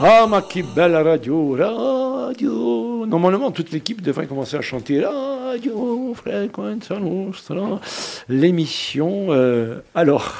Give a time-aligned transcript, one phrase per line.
[0.00, 3.04] Ah, ma qui belle radio, radio.
[3.06, 7.80] Normalement, toute l'équipe devrait commencer à chanter Radio Frequenza Nostra.
[8.28, 9.26] L'émission.
[9.30, 10.34] euh, alors,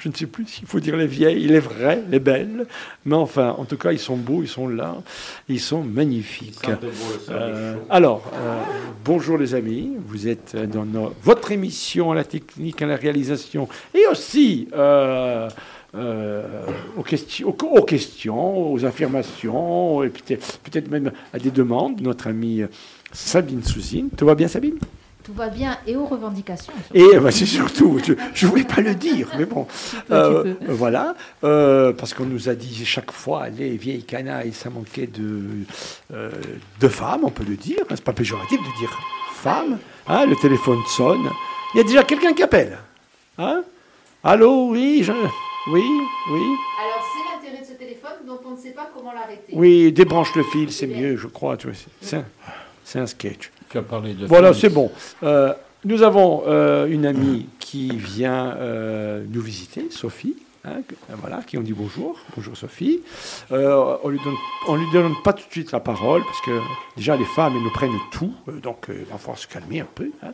[0.00, 2.66] je ne sais plus s'il faut dire les vieilles, les vraies, les belles.
[3.04, 4.96] Mais enfin, en tout cas, ils sont beaux, ils sont là,
[5.48, 6.68] ils sont magnifiques.
[7.30, 8.62] Euh, alors, euh,
[9.04, 14.06] bonjour les amis, vous êtes dans votre émission à la technique, à la réalisation et
[14.10, 15.48] aussi euh,
[15.94, 16.42] euh,
[16.96, 22.00] aux, questions, aux, aux questions, aux affirmations et peut-être peut-être même à des demandes.
[22.00, 22.62] Notre amie
[23.12, 24.08] Sabine Souzine.
[24.16, 24.78] Tout va bien Sabine?
[25.22, 26.72] Tout va bien et aux revendications.
[26.94, 27.98] et euh, bah, c'est surtout,
[28.34, 29.66] je ne voulais pas le dire, mais bon.
[30.08, 30.72] peux, Euh, tu peux.
[30.72, 35.42] voilà, euh, parce qu'on nous a dit chaque fois, les vieilles canailles, ça manquait de,
[36.14, 36.30] euh,
[36.80, 37.80] de femmes, on peut le dire.
[37.82, 38.98] hein, C'est pas péjoratif de dire
[39.34, 39.78] femme.
[40.08, 41.28] hein, le téléphone sonne.
[41.74, 42.78] Il y a déjà quelqu'un qui appelle.
[43.38, 43.62] Hein?
[44.24, 45.12] Allô, oui, je...
[45.72, 45.82] oui,
[46.32, 46.40] oui.
[46.82, 49.52] Alors c'est l'intérêt de ce téléphone dont on ne sait pas comment l'arrêter.
[49.52, 51.56] Oui, débranche le fil, c'est mieux, je crois.
[51.56, 52.24] tu vois, c'est- un,
[52.84, 53.50] c'est un sketch.
[53.68, 54.90] Tu as parlé de Voilà, c'est bon.
[55.22, 55.52] Euh,
[55.84, 60.36] nous avons euh, une amie qui vient euh, nous visiter, Sophie.
[60.64, 60.80] Hein,
[61.10, 62.18] euh, voilà, qui on dit bonjour.
[62.36, 63.00] Bonjour Sophie.
[63.52, 64.34] Euh, on lui donne,
[64.68, 66.58] on lui donne pas tout de suite la parole parce que
[66.96, 69.80] déjà les femmes elles nous prennent tout, euh, donc euh, il va falloir se calmer
[69.80, 70.10] un peu.
[70.22, 70.32] hein.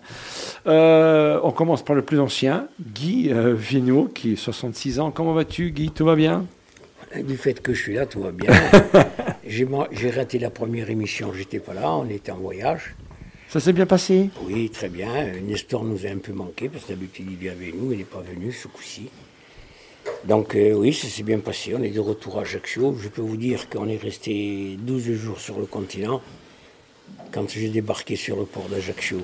[0.66, 5.10] Euh, on commence par le plus ancien, Guy euh, Vigneault, qui est 66 ans.
[5.10, 5.90] Comment vas-tu, Guy?
[5.90, 6.46] Tout va bien?
[7.16, 8.50] Du fait que je suis là, tout va bien.
[9.46, 12.94] J'ai raté la première émission, j'étais pas là, on était en voyage.
[13.48, 14.28] Ça s'est bien passé?
[14.42, 15.08] Oui, très bien.
[15.46, 18.04] Nestor nous a un peu manqué, parce que d'habitude il est avec nous, il n'est
[18.04, 19.08] pas venu ce coup-ci.
[20.24, 21.74] Donc euh, oui, ça s'est bien passé.
[21.76, 22.96] On est de retour à Ajaccio.
[23.00, 26.20] Je peux vous dire qu'on est resté 12 jours sur le continent.
[27.32, 29.20] Quand j'ai débarqué sur le port d'Ajaccio,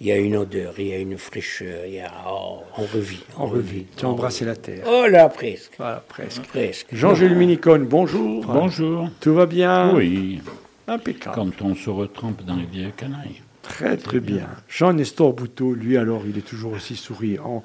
[0.00, 2.10] il y a une odeur, il y a une fraîcheur, il y a...
[2.28, 3.86] oh, on revit, on revit.
[3.96, 4.84] Tu as embrassé la terre.
[4.86, 6.42] Oh là, presque, Voilà, presque.
[6.42, 6.86] presque.
[6.92, 8.44] Jean-Jules Minicone, bonjour.
[8.46, 9.08] Bonjour.
[9.20, 9.94] Tout va bien?
[9.94, 10.40] Oui,
[10.88, 11.34] Impeccable.
[11.34, 13.42] quand on se retrempe dans les vieilles canailles.
[13.68, 14.46] Très très bien.
[14.68, 17.62] Jean-Nestor Bouteau, lui alors, il est toujours aussi souriant.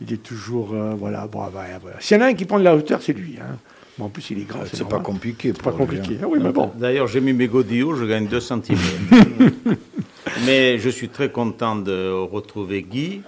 [0.00, 1.96] Il est toujours, euh, voilà, bon, voilà, voilà.
[2.00, 3.36] S'il y en a un qui prend de la hauteur, c'est lui.
[3.40, 3.56] Hein.
[3.98, 4.60] Mais en plus, il est grand.
[4.66, 4.98] C'est normal.
[4.98, 5.52] pas compliqué.
[5.54, 6.14] C'est pas pour lui, compliqué.
[6.16, 6.24] hein.
[6.24, 6.72] Ah oui, mais bon.
[6.76, 8.78] D'ailleurs, j'ai mis mes godillots, je gagne 2 centimes.
[10.46, 13.22] Mais je suis très content de retrouver Guy,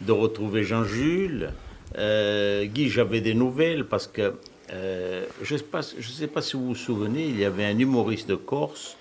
[0.00, 1.50] de retrouver Jean-Jules.
[1.98, 4.34] Euh, Guy, j'avais des nouvelles parce que
[4.72, 7.64] euh, je ne sais, pas- je sais pas si vous vous souvenez, il y avait
[7.64, 8.96] un humoriste de Corse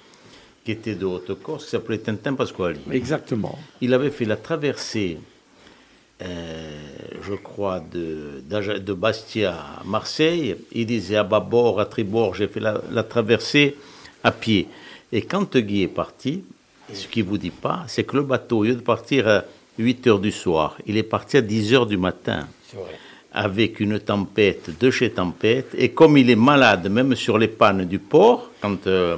[0.64, 2.80] qui était de Haute-Corse qui s'appelait Tintin Pasquali.
[2.92, 3.58] Exactement.
[3.82, 5.18] Il avait fait la traversée,
[6.22, 6.80] euh,
[7.22, 10.56] je crois, de, Bastia à Marseille.
[10.72, 13.76] Il disait à bâbord, à tribord, j'ai fait la, la traversée
[14.24, 14.68] à pied.
[15.12, 16.44] Et quand Guy est parti,
[16.92, 19.44] ce qu'il ne vous dit pas, c'est que le bateau, au lieu de partir à
[19.78, 22.98] 8 heures du soir, il est parti à 10 heures du matin C'est vrai.
[23.32, 25.70] avec une tempête de chez tempête.
[25.78, 29.18] Et comme il est malade, même sur les pannes du port, quand euh,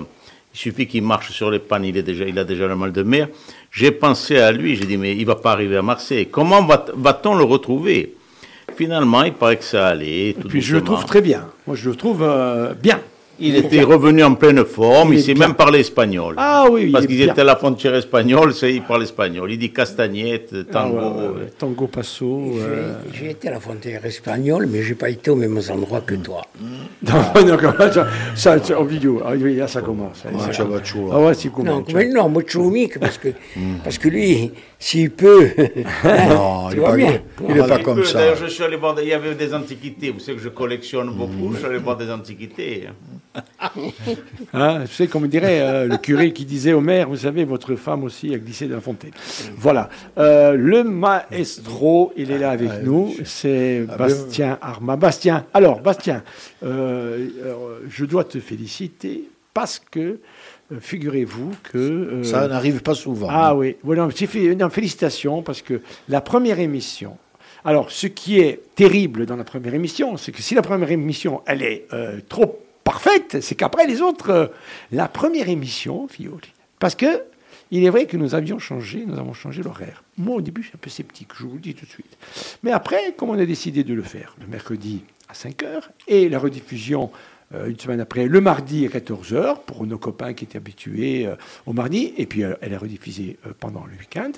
[0.56, 2.94] il suffit qu'il marche sur les pannes, il, est déjà, il a déjà le mal
[2.94, 3.28] de mer,
[3.72, 6.28] j'ai pensé à lui, j'ai dit, mais il va pas arriver à Marseille.
[6.32, 8.14] Comment va- va-t-on le retrouver?
[8.78, 10.30] Finalement, il paraît que ça allait.
[10.30, 11.46] Et puis je le trouve très bien.
[11.68, 13.02] Moi, je le trouve euh, bien.
[13.40, 15.48] Il était revenu en pleine forme, Il il, sait bien.
[15.48, 16.36] même parler espagnol.
[16.38, 19.52] Ah oui, Parce qu'ils étaient à la frontière espagnole, c'est- il parle espagnol.
[19.52, 20.98] Il dit castagnette, tango.
[21.00, 21.50] Ah ouais, ouais, ouais.
[21.58, 22.52] Tango Passo.
[22.54, 26.02] J'ai- euh, J'ai été à la frontière espagnole, mais j'ai pas été aux mêmes endroits
[26.02, 26.42] que toi.
[27.04, 29.22] Non, non, comment ça, ça, c'est en vidéo.
[29.26, 30.24] Ah oui, là, ça commence.
[30.84, 31.14] Toujours.
[31.14, 31.66] Ah ouais, c'est cool.
[31.66, 33.30] Non, mais non, Mochoumik, parce que,
[33.84, 35.50] parce que lui, s'il peut.
[36.30, 37.20] Non, tu il est vois pas- bien.
[37.50, 38.20] il est pas comme ça.
[38.20, 40.10] D'ailleurs, je suis allé voir, il y avait des antiquités.
[40.12, 42.88] Vous savez que je collectionne beaucoup, je suis allé voir des antiquités.
[44.54, 47.76] Hein, tu sais, comme dirait euh, le curé qui disait au maire, vous savez, votre
[47.76, 49.12] femme aussi a glissé dans la fontaine.
[49.58, 49.90] Voilà.
[50.18, 54.96] Euh, le maestro, il est là avec Ah, nous, c'est Ah, Bastien Arma.
[54.96, 56.24] Bastien, alors, Bastien,
[56.64, 57.28] euh,
[57.90, 59.24] je dois te féliciter
[59.54, 60.20] parce que,
[60.80, 61.78] figurez-vous que...
[61.78, 63.28] euh, Ça n'arrive pas souvent.
[63.30, 64.08] ah oui, voilà,
[64.58, 67.18] non, félicitations parce que la première émission.
[67.64, 71.42] Alors, ce qui est terrible dans la première émission, c'est que si la première émission,
[71.48, 74.48] elle est euh, trop parfaite, c'est qu'après les autres, euh,
[74.94, 76.08] la première émission,
[76.80, 77.24] parce que
[77.72, 80.04] il est vrai que nous avions changé, nous avons changé l'horaire.
[80.18, 82.16] Moi, au début, je suis un peu sceptique, je vous le dis tout de suite.
[82.62, 86.30] Mais après, comme on a décidé de le faire le mercredi à 5 heures et
[86.30, 87.12] la rediffusion
[87.54, 91.36] euh, une semaine après, le mardi à 14h, pour nos copains qui étaient habitués euh,
[91.66, 94.32] au mardi, et puis elle est rediffusée pendant le week-end.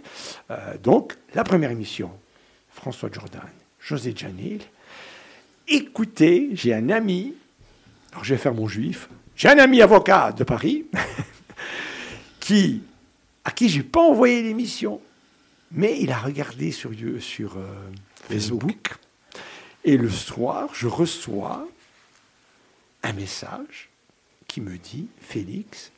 [0.81, 2.11] Donc, la première émission,
[2.69, 3.41] François Jordan,
[3.81, 4.61] José Janil.
[5.67, 7.33] Écoutez, j'ai un ami,
[8.11, 10.85] alors je vais faire mon juif, j'ai un ami avocat de Paris,
[12.39, 12.83] qui,
[13.43, 15.01] à qui je n'ai pas envoyé l'émission,
[15.71, 17.89] mais il a regardé sur, sur euh,
[18.29, 18.95] Facebook.
[19.83, 21.67] Et le soir, je reçois
[23.03, 23.89] un message
[24.47, 25.91] qui me dit Félix,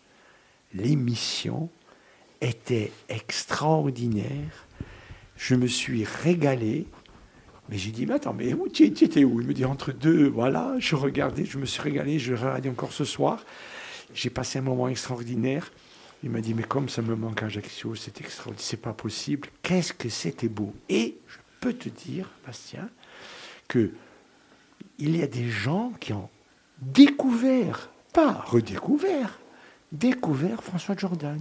[0.74, 1.70] l'émission
[2.42, 4.68] était extraordinaire.
[5.36, 6.86] Je me suis régalé.
[7.70, 9.42] Mais j'ai dit, mais attends, mais où tu étais où?
[9.42, 12.92] Il me dit, entre deux, voilà, je regardais, je me suis régalé, je regardais encore
[12.92, 13.44] ce soir.
[14.14, 15.72] J'ai passé un moment extraordinaire.
[16.24, 19.50] Il m'a dit, mais comme ça me manque Ajaccio, c'est extraordinaire, c'est pas possible.
[19.62, 22.90] Qu'est-ce que c'était beau Et je peux te dire, Bastien,
[23.68, 23.92] que
[24.98, 26.30] il y a des gens qui ont
[26.82, 29.40] découvert, pas redécouvert,
[29.92, 31.40] découvert François Jordan.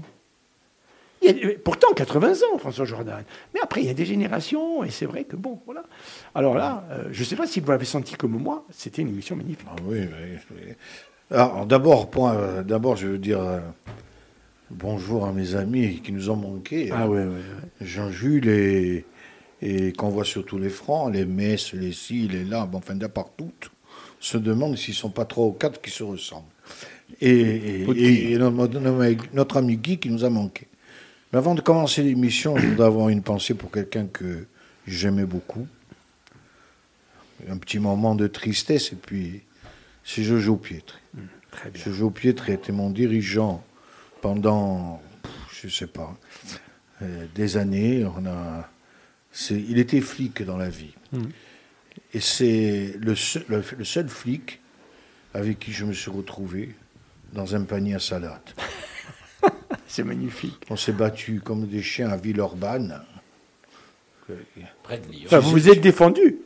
[1.23, 3.23] Il y a- pourtant, 80 ans, François Jordan.
[3.55, 5.83] Mais après, il y a des générations, et c'est vrai que bon, voilà.
[6.35, 9.09] Alors là, euh, je ne sais pas si vous l'avez senti comme moi, c'était une
[9.09, 9.67] émission magnifique.
[9.71, 10.73] Ah oui, oui, oui.
[11.31, 13.61] Alors, d'abord, point, euh, d'abord, je veux dire euh,
[14.71, 16.91] bonjour à mes amis qui nous ont manqué.
[16.93, 17.41] Ah ouais, ouais.
[17.81, 19.05] Jean-Jules et,
[19.63, 22.95] et qu'on voit sur tous les fronts, les messes, les ci, les là, bon, enfin,
[22.95, 23.51] de partout,
[24.21, 26.47] se demandent s'ils sont pas trois ou quatre qui se ressemblent.
[27.21, 30.68] Et, et- et- et notre, notre- notre ami Guy qui nous a manqué.
[31.33, 34.47] Mais avant de commencer l'émission, je voudrais avoir une pensée pour quelqu'un que
[34.87, 35.67] j'aimais beaucoup.
[37.49, 39.43] Un petit moment de tristesse, et puis
[40.05, 40.99] c'est Jojo Pietri.
[41.51, 41.83] Très bien.
[41.85, 43.63] Jojo Pietri était mon dirigeant
[44.23, 45.01] pendant,
[45.63, 46.17] je sais pas,
[47.03, 48.05] euh, des années.
[48.05, 48.69] On a,
[49.51, 50.95] il était flic dans la vie.
[52.15, 54.61] Et c'est le seul, le- le seul flic
[55.35, 56.75] avec qui je me suis retrouvé
[57.35, 58.41] dans un panier à salade.
[59.87, 60.59] C'est magnifique.
[60.71, 63.01] On s'est battu comme des chiens à Villeurbanne.
[64.83, 65.23] Près de Lyon.
[65.27, 66.37] Enfin, vous vous êtes défendu.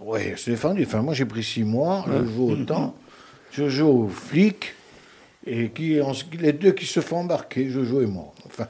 [0.00, 0.84] Oui, c'est défendu.
[0.86, 2.94] Enfin, moi, j'ai pris six mois, Jojo autant.
[3.52, 4.74] Jojo flic,
[5.46, 8.32] et qui, on s- les deux qui se font embarquer, Jojo et moi.
[8.46, 8.68] Enfin,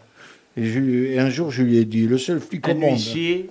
[0.56, 3.50] et, je et un jour, je lui ai dit, le seul flic au monde, huissier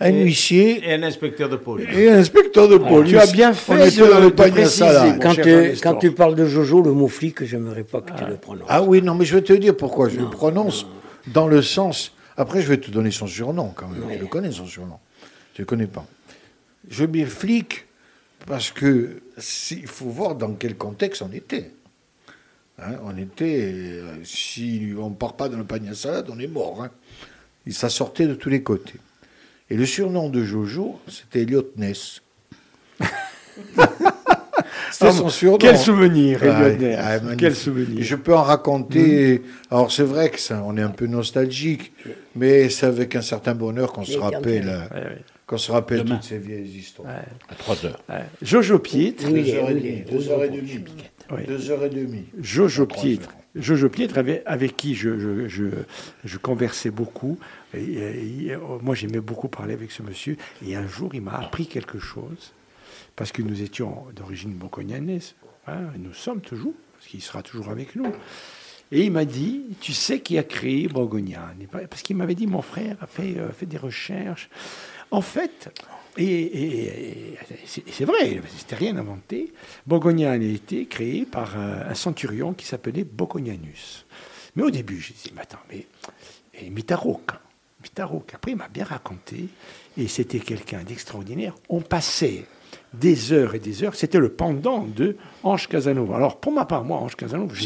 [0.00, 1.88] un huissier et un inspecteur de police.
[1.94, 3.10] et un inspecteur de police.
[3.12, 4.84] tu as bien fait de- dans le de préciser.
[5.20, 8.36] Quand, tu, quand tu parles de Jojo, le mot flic, j'aimerais pas que tu le
[8.36, 8.66] prononces.
[8.68, 10.86] Ah oui, non, mais je vais te dire pourquoi je le prononce
[11.28, 12.12] dans le sens.
[12.36, 14.02] Après, je vais te donner son surnom quand même.
[14.04, 14.14] Ouais.
[14.16, 14.98] Je le connais son surnom.
[15.54, 16.04] Je ne le connais pas.
[16.90, 17.86] Je mets flic
[18.46, 21.70] parce que si- il faut voir dans quel contexte on était.
[22.80, 23.70] Hein, on était.
[23.72, 26.82] euh, si on ne part pas dans le panier à salade, on est mort.
[26.82, 26.90] hein.
[27.66, 28.94] Et ça sortait de tous les côtés.
[29.70, 32.20] Et le surnom de Jojo, c'était Elliot Ness.
[34.90, 35.58] c'était Ah, son surnom.
[35.58, 36.98] Quel souvenir, Ah, Elliot Ness.
[37.00, 37.34] ah.
[37.38, 38.04] Quel souvenir.
[38.04, 39.42] Je peux en raconter.
[39.70, 41.92] Alors c'est vrai que ça, on est un peu nostalgique,
[42.36, 46.04] mais c'est avec un certain bonheur qu'on se rappelle, euh, Ouais, ouais, qu'on se rappelle
[46.04, 46.16] Demain.
[46.16, 47.08] toutes ces vieilles histoires.
[47.08, 48.02] ouais, À 3 heures.
[48.10, 48.24] ouais.
[48.42, 49.80] Jojo Pietre, Oui, Deux heures et oui,
[50.30, 50.84] heures et demie,
[51.30, 51.40] Oui.
[51.46, 52.24] deux heures et demie.
[52.40, 53.28] Jojo heures.
[53.54, 57.38] Jojo Pietre avec, avec qui je, conversais beaucoup.
[57.74, 60.36] Oh, moi, j'aimais beaucoup parler avec ce monsieur.
[60.66, 62.52] Et un jour, il m'a appris quelque chose.
[63.14, 65.34] Parce que nous étions d'origine bocognanaise.
[65.66, 68.10] hein, et nous sommes toujours, parce qu'il sera toujours avec nous.
[68.90, 72.60] Et il m'a dit, tu sais qui a créé Bourgognane Parce qu'il m'avait dit, mon
[72.60, 74.50] frère a fait, euh, fait des recherches.
[75.10, 75.70] En fait,
[76.18, 77.34] et,
[77.66, 79.52] c'est vrai, c'était rien inventé,
[79.86, 84.06] Bourgognane a été créé par un, un centurion qui s'appelait Boconianus.
[84.54, 85.86] Mais au début, j'ai dit, mais attends, mais
[86.54, 87.32] et Mitaroc,
[87.82, 89.48] Mitaroc, après il m'a bien raconté,
[89.96, 91.54] et c'était quelqu'un d'extraordinaire.
[91.68, 92.44] On passait
[92.94, 96.16] des heures et des heures, c'était le pendant de Ange Casanova.
[96.16, 97.62] Alors pour ma part, moi, Ange Casanova, je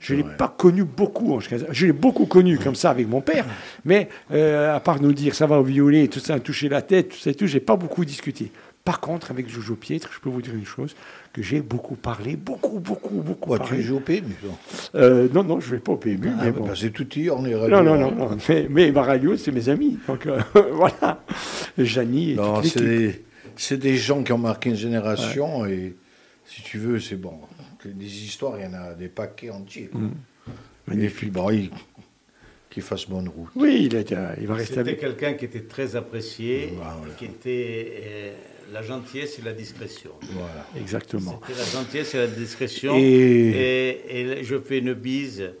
[0.00, 1.72] C'est l'ai pas, connu beaucoup, Ange Casanova.
[1.72, 3.46] Je l'ai beaucoup connu comme ça avec mon père,
[3.84, 7.10] mais euh, à part nous dire ça va au violet, tout ça, toucher la tête,
[7.10, 8.50] tout ça et tout, j'ai pas beaucoup discuté.
[8.84, 10.94] Par contre, avec Jojo Pietre, je peux vous dire une chose,
[11.32, 14.34] que j'ai beaucoup parlé, beaucoup, beaucoup, beaucoup Quoi, tu joues au PMU
[14.94, 16.74] Euh, non, non, je vais pas au PMU, Ah, mais bah, bon.
[16.74, 18.36] C'est tout hier, on est Non, non, non, non.
[18.46, 19.98] Mais, mais ma radio, c'est mes amis.
[20.06, 20.38] Donc euh,
[20.72, 21.22] voilà.
[21.78, 23.24] Janie et Non, toute l'équipe.
[23.56, 25.94] C'est des gens qui ont marqué une génération et
[26.46, 27.38] si tu veux, c'est bon.
[27.84, 29.88] Des histoires, il y en a des paquets entiers.
[29.92, 30.00] quoi.
[30.94, 31.70] Et puis, bon, il-
[32.70, 33.50] qu'il fasse bonne route.
[33.54, 37.14] Oui, il, euh, il va rester C'était quelqu'un qui était très apprécié, Ah, voilà.
[37.14, 38.34] qui était euh,
[38.72, 40.10] la gentillesse et la discrétion.
[40.32, 40.66] Voilà.
[40.76, 41.40] Exactement.
[41.46, 42.96] C'était la gentillesse et la discrétion.
[42.98, 45.52] Et- Et, et je fais une bise,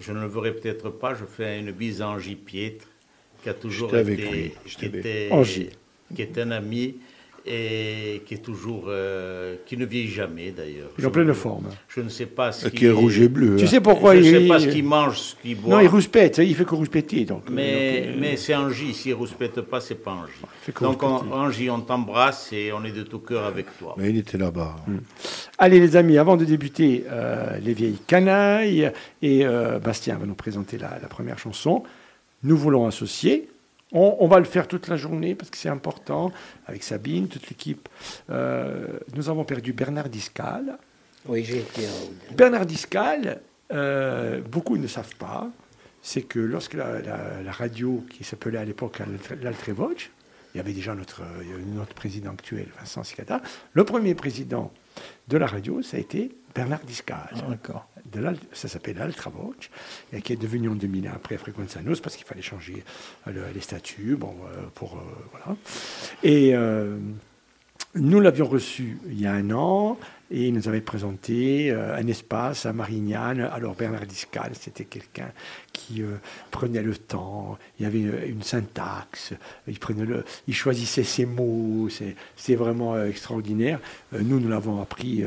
[0.00, 2.86] je ne le verrai peut-être pas, je fais une bise à Angie Pietre,
[3.42, 5.68] qui a toujours été, lui, qui était, Angie.
[6.14, 6.96] qui est un ami
[7.50, 10.90] et qui est toujours, euh, qui ne vieillit jamais d'ailleurs.
[10.98, 11.68] Il est en Je- pleine forme.
[11.88, 13.56] Je ne sais pas ce Qui est rouge et bleu.
[13.56, 13.66] Tu hein.
[13.68, 14.30] sais pourquoi je ne il.
[14.42, 15.76] sais pas ce qu'il mange, ce qu'il boit.
[15.76, 17.24] Non, il rouspète, il fait que rouspéter.
[17.24, 20.74] Donc, euh, Mais, donc, euh, mais c'est Angie, s'il ne rouspète pas, c'est pas Angie.
[20.82, 21.32] Donc on-.
[21.32, 23.94] Angie, on t'embrasse et on est de tout cœur avec toi.
[23.98, 24.76] Mais il était là-bas.
[25.58, 30.34] Allez, les amis, avant de débuter euh, Les vieilles canailles, et euh, Bastien va nous
[30.34, 31.82] présenter la, la première chanson,
[32.44, 33.48] nous voulons associer
[33.92, 36.30] On, on va le faire toute la journée parce que c'est important,
[36.66, 37.88] avec Sabine, toute l'équipe.
[38.30, 40.76] Euh, nous avons perdu Bernard Discal.
[41.26, 43.40] Oui, j'ai été en- Bernard Discal,
[43.72, 45.48] euh, beaucoup ne savent pas,
[46.02, 50.10] c'est que lorsque la, la- la radio, qui s'appelait à l'époque l'Alt- l'Altrevoce,
[50.54, 51.22] il y avait déjà notre,
[51.94, 53.40] président actuel, Vincent Sicata,
[53.72, 54.70] le premier président
[55.28, 57.30] de la radio, ça a été Bernard Discal.
[57.48, 57.87] D'accord.
[58.52, 59.70] Ça s'appelle l'Altravoce,
[60.12, 62.82] et qui est devenu en 2001 après Frequenza Nos, parce qu'il fallait changer
[63.26, 65.00] euh, le- les statuts, bon, euh, pour, euh,
[65.32, 65.56] voilà.
[66.22, 66.54] Et
[67.94, 69.98] nous l'avions reçu il y a un an,
[70.30, 73.40] et il nous avait présenté un espace à Marignane.
[73.40, 75.30] Alors Bernard Discal, c'était quelqu'un
[75.72, 76.02] qui
[76.50, 79.32] prenait le temps, il y avait une, syntaxe,
[79.66, 81.88] il, prenait le, il choisissait ses mots,
[82.36, 83.80] c'est vraiment extraordinaire.
[84.12, 85.24] Nous, nous l'avons appris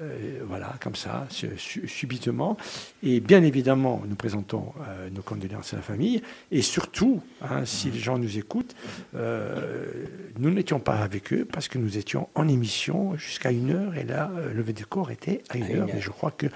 [0.00, 2.56] euh, voilà, comme ça, su- su- subitement.
[3.02, 6.22] Et bien évidemment, nous présentons euh, nos condoléances à la famille.
[6.50, 8.74] Et surtout, hein, si les gens nous écoutent,
[9.14, 9.86] euh,
[10.38, 13.96] nous n'étions pas avec eux parce que nous étions en émission jusqu'à une heure.
[13.96, 15.86] Et là, le lever de corps était à une heure.
[15.92, 16.50] Mais je crois qu'il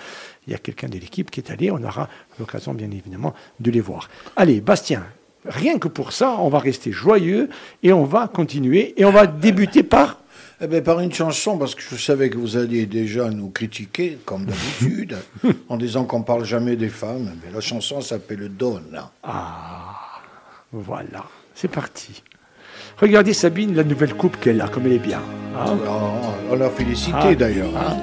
[0.48, 1.70] y a quelqu'un de l'équipe qui est allé.
[1.70, 2.08] On aura
[2.38, 4.08] l'occasion, bien évidemment, de les voir.
[4.36, 5.04] Allez, Bastien.
[5.46, 7.50] Rien que pour ça, on va rester joyeux
[7.82, 8.98] et on va continuer.
[8.98, 10.20] Et on va débuter par
[10.64, 14.16] Eh bien, par une chanson, parce que je savais que vous alliez déjà nous critiquer,
[14.25, 15.14] comme d'habitude,
[15.68, 17.33] en disant qu'on parle jamais des femmes.
[17.44, 19.11] Mais la chanson s'appelle Donna.
[19.23, 20.23] Ah,
[20.73, 22.23] voilà, c'est parti.
[22.99, 25.21] Regardez Sabine, la nouvelle coupe qu'elle a, comme elle est bien.
[25.54, 25.76] hein.
[25.87, 27.35] On, on l'a félicité Ah.
[27.35, 27.71] d'ailleurs.
[27.76, 27.97] Ah.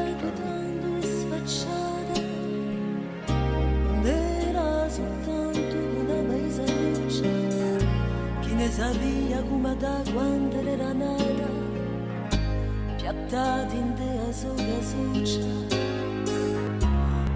[13.32, 15.56] da din de azu de azucea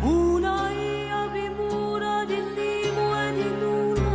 [0.03, 4.13] Una ia bimura din limue din una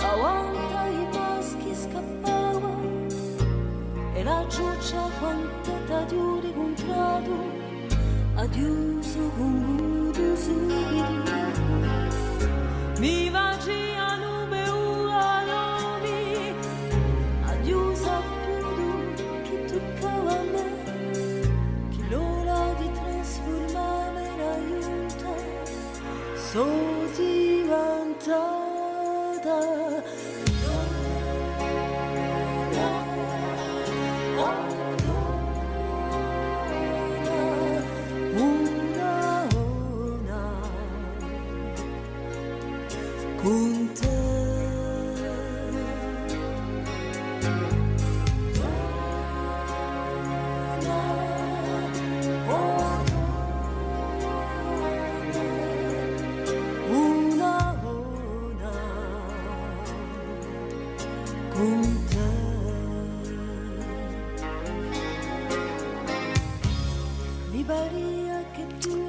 [0.00, 2.72] Tawanta i maschi scappava.
[4.18, 7.36] E la giuccia quantità di ore contrado
[8.42, 11.14] Adiuso con gudu subito.
[13.00, 14.15] Mi vagina
[26.56, 26.62] 소
[27.12, 28.32] 지한 자
[29.44, 29.85] 다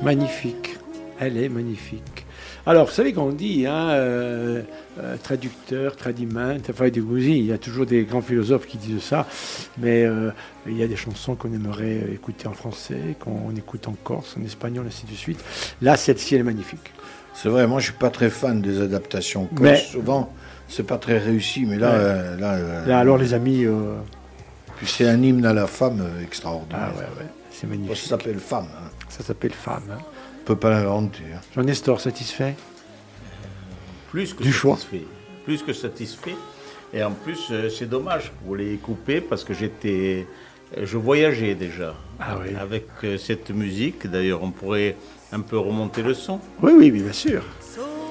[0.08, 0.78] Magnifique.
[1.20, 2.26] Elle est magnifique.
[2.66, 4.62] Alors, vous savez qu'on dit, hein, euh,
[5.02, 9.26] euh, traducteur, tradiment, enfin, il y a toujours des grands philosophes qui disent ça,
[9.78, 10.32] mais euh,
[10.66, 14.46] il y a des chansons qu'on aimerait écouter en français, qu'on écoute en corse, en
[14.46, 15.44] espagnol, ainsi de suite.
[15.82, 16.94] Là, celle-ci, elle est magnifique.
[17.34, 19.62] C'est vrai, moi je suis pas très fan des adaptations corse.
[19.62, 20.32] Mais- Souvent,
[20.70, 21.96] c'est pas très réussi, mais là, Ouais.
[22.00, 23.66] euh, là, Là, alors, les amis,
[24.78, 26.92] puis c'est un hymne à la femme extraordinaire.
[26.94, 27.98] ah ouais, ouais, c'est magnifique.
[27.98, 28.68] ça s'appelle femme.
[28.78, 28.90] Hein.
[29.10, 29.84] Ça s'appelle Femme.
[29.92, 29.98] hein.
[30.42, 31.24] On peut pas l'inventer.
[31.36, 31.40] hein.
[31.56, 32.56] Jean-Nestor, satisfait?
[34.12, 34.76] Plus que Du choix.
[34.76, 35.06] satisfait.
[35.46, 36.36] Plus que satisfait.
[36.94, 38.32] Et en plus, euh, c'est dommage.
[38.46, 40.26] Vous les coupez parce que j'étais.
[40.78, 42.56] euh, Je voyageais déjà Ah oui.
[42.60, 44.08] avec euh, cette musique.
[44.08, 44.96] D'ailleurs, on pourrait
[45.34, 46.40] un peu remonter le son.
[46.62, 47.44] Oui, oui, oui, bien sûr.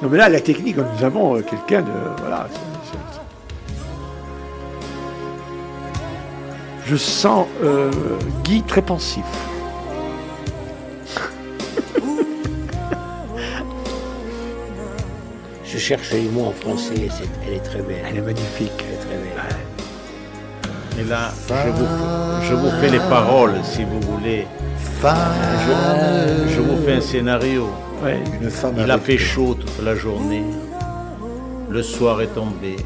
[0.03, 1.91] Non, mais là, la technique, nous avons euh, quelqu'un de.
[2.19, 2.49] Voilà.
[6.87, 7.91] Je sens euh,
[8.45, 9.25] Guy très pensif.
[15.65, 18.05] Je cherche les mots en français, c'est- elle est très belle.
[18.09, 18.73] Elle est magnifique.
[18.79, 19.33] Elle est très belle.
[20.99, 21.87] Et là, je vous,
[22.49, 24.47] je vous fais les paroles, si vous voulez.
[25.03, 27.69] Je, je vous fais un scénario.
[28.03, 28.19] Ouais.
[28.41, 30.43] Une femme Il a fait chaud toute la journée.
[31.69, 32.77] Le soir est tombé.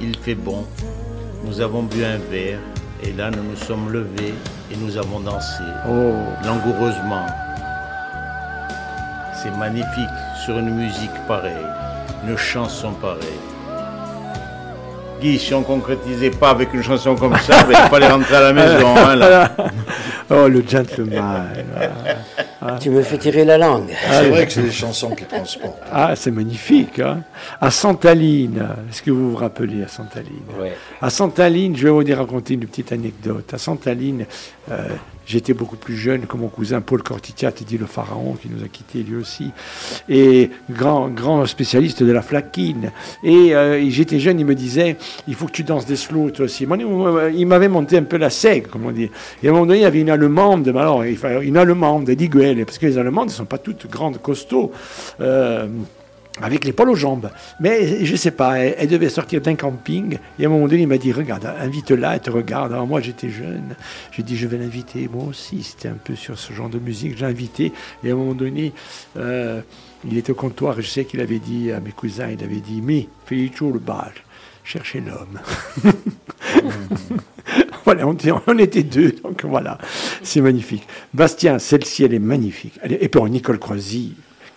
[0.00, 0.64] Il fait bon.
[1.44, 2.58] Nous avons bu un verre.
[3.04, 4.34] Et là, nous nous sommes levés
[4.70, 6.12] et nous avons dansé Oh,
[6.44, 7.26] langoureusement.
[9.34, 11.66] C'est magnifique sur une musique pareille,
[12.28, 13.40] une chanson pareille.
[15.20, 18.40] Guy, si on concrétisait pas avec une chanson comme ça, ben, il fallait rentrer à
[18.40, 18.94] la maison.
[18.96, 19.50] hein, là.
[20.30, 21.48] oh le gentleman.
[22.64, 22.78] Ah.
[22.80, 23.90] Tu me fais tirer la langue.
[24.08, 25.82] C'est vrai que c'est des chansons qui transportent.
[25.90, 27.00] Ah, c'est magnifique.
[27.00, 27.24] Hein
[27.60, 30.42] à Santaline, est-ce que vous vous rappelez à Santaline?
[30.60, 30.72] Ouais.
[31.00, 33.52] À Santaline, je vais vous dire raconter une petite anecdote.
[33.52, 34.26] À Santaline,
[34.70, 34.88] euh,
[35.26, 38.68] j'étais beaucoup plus jeune que mon cousin Paul Cortitiat, dit le pharaon, qui nous a
[38.68, 39.50] quittés lui aussi,
[40.08, 42.92] et grand, grand spécialiste de la flaquine.
[43.22, 44.96] Et euh, j'étais jeune, il me disait,
[45.28, 46.66] il faut que tu danses des slows toi aussi.
[46.66, 46.78] Moi,
[47.34, 49.10] Il m'avait monté un peu la sègue, comme on dit.
[49.42, 52.78] Et à un moment donné, il y avait une Allemande, alors, une Allemande, d'Iguel, parce
[52.78, 54.72] que les Allemandes ne sont pas toutes grandes, costauds.
[55.20, 55.66] euh,
[56.40, 57.30] avec l'épaule aux jambes.
[57.60, 60.18] Mais je sais pas, elle, devait sortir d'un camping.
[60.38, 62.72] Et à un moment donné, il m'a dit Regarde, invite-la, elle te regarde.
[62.72, 63.74] Alors moi, j'étais jeune.
[64.12, 65.08] J'ai dit Je vais l'inviter.
[65.12, 67.18] Moi aussi, c'était un peu sur ce genre de musique.
[67.18, 67.72] J'ai invité.
[68.02, 68.72] Et à un moment donné,
[69.18, 69.60] euh,
[70.08, 70.78] il était au comptoir.
[70.78, 73.78] Et je sais qu'il avait dit à mes cousins Il avait dit Mais, Felicio le
[73.78, 74.12] bal,
[74.64, 75.40] cherchez l'homme.
[77.84, 79.12] voilà, on, était- on était deux.
[79.12, 79.78] Donc voilà,
[80.22, 80.86] c'est magnifique.
[81.14, 82.78] Bastien, celle-ci, elle est magnifique.
[82.82, 84.14] Est- et puis oh, Nicole Croisy.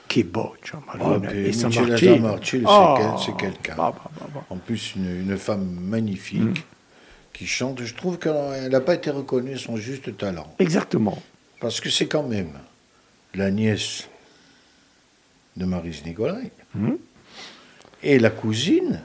[0.07, 2.13] Che boccia, Ah, Marina, puis e San Michela Martino.
[2.13, 3.75] San Martino, c'est Oh, quel- c'est quelqu'un.
[3.75, 4.45] bah, bah, bah.
[4.51, 6.53] En plus, une, une femme magnifique Mm.
[7.33, 7.81] qui chante.
[7.81, 10.53] Je trouve qu'elle n'a pas été reconnue son juste talent.
[10.59, 11.17] Exactement.
[11.59, 12.51] Parce que c'est quand même
[13.33, 14.07] la nièce
[15.57, 16.97] de Maris Nicolai Mhm.
[18.03, 19.01] et la cousine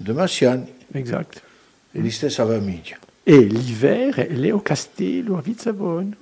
[0.00, 1.42] de Massiane, Exact.
[1.94, 2.96] Eliste Savamiglia.
[3.28, 6.14] Et l'hiver, elle est au Castello, à Vitsabone.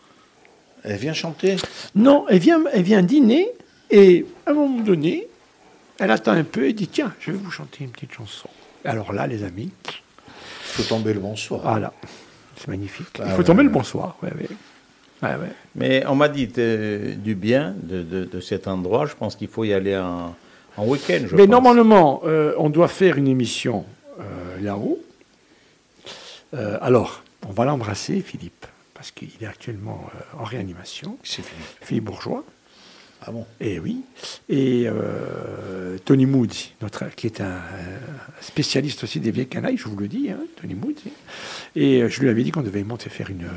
[0.85, 1.57] Elle vient chanter?
[1.95, 3.49] Non, elle vient, elle vient dîner
[3.91, 5.27] et à un moment donné,
[5.99, 8.49] elle attend un peu et dit Tiens, je vais vous chanter une petite chanson.
[8.85, 11.61] Alors là, les amis, Il faut tomber le bonsoir.
[11.63, 11.93] voilà,
[12.57, 13.07] c'est magnifique.
[13.19, 14.17] Il Ah faut ouais, tomber le bonsoir.
[14.23, 14.49] Ouais, ouais.
[15.23, 15.53] Ouais, ouais.
[15.75, 19.07] Mais on m'a dit euh, du bien de, de- de cet endroit.
[19.07, 20.35] Je pense qu'il faut y aller en,
[20.77, 21.23] en week-end.
[21.33, 21.49] Mais pense.
[21.49, 23.85] normalement, euh, on doit faire une émission
[24.21, 24.23] euh,
[24.61, 24.99] là-haut.
[26.55, 31.19] Euh, alors, on va l'embrasser, Philippe, parce qu'il est actuellement euh, en réanimation.
[31.23, 31.63] C'est fini.
[31.81, 32.45] Philippe Bourgeois.
[33.23, 33.47] Ah bon?
[33.61, 34.03] Et oui.
[34.49, 37.61] Et euh, Tony Moody, notre, qui est un
[38.41, 41.11] spécialiste aussi des vieilles canailles, je vous le dis, hein, Tony Moody.
[41.75, 43.49] Et je lui avais dit qu'on devait monter faire une,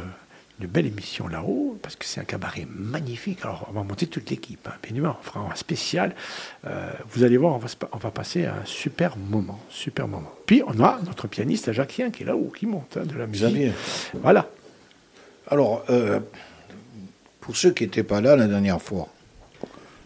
[0.59, 3.39] une belle émission là-haut, parce que c'est un cabaret magnifique.
[3.43, 6.15] Alors, on va monter toute l'équipe, hein, bien évidemment, on fera un spécial.
[6.65, 10.31] Euh, vous allez voir, on va, on passer un super moment, super moment.
[10.45, 13.47] Puis, on a notre pianiste Jacquien qui est là-haut, qui monte hein, de la musique.
[13.47, 13.71] Xavier.
[14.15, 14.49] Voilà.
[15.47, 16.19] Alors, euh,
[17.39, 19.07] pour ceux qui n'étaient pas là la dernière fois,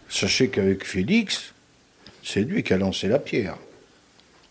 [0.08, 1.52] sachez qu'avec Félix,
[2.22, 3.56] c'est lui qui a lancé la pierre.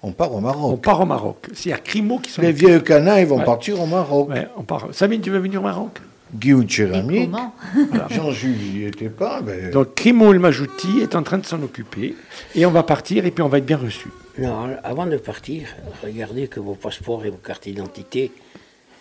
[0.03, 0.81] On part au On Maroc.
[0.81, 1.47] part au Maroc.
[1.53, 3.45] C'est à Crimo qui sont Les vieux canins, ils vont Ouais.
[3.45, 4.29] partir au Maroc.
[4.29, 4.87] Ouais, on part.
[4.91, 5.99] Sabine, tu veux venir au Maroc?
[6.35, 7.53] Guillaume Chéramik, comment?
[8.09, 9.41] Jean-Jules n'y était pas.
[9.41, 12.15] ben, Donc, Crimo El Majouti est en train de s'en occuper.
[12.55, 14.07] Et on va partir et puis on va être bien reçu.
[14.39, 15.67] Non, avant de partir,
[16.03, 18.31] regardez que vos passeports et vos cartes d'identité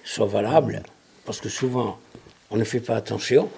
[0.04, 0.82] soient valables,
[1.24, 1.98] parce que souvent,
[2.50, 3.48] on ne fait pas attention.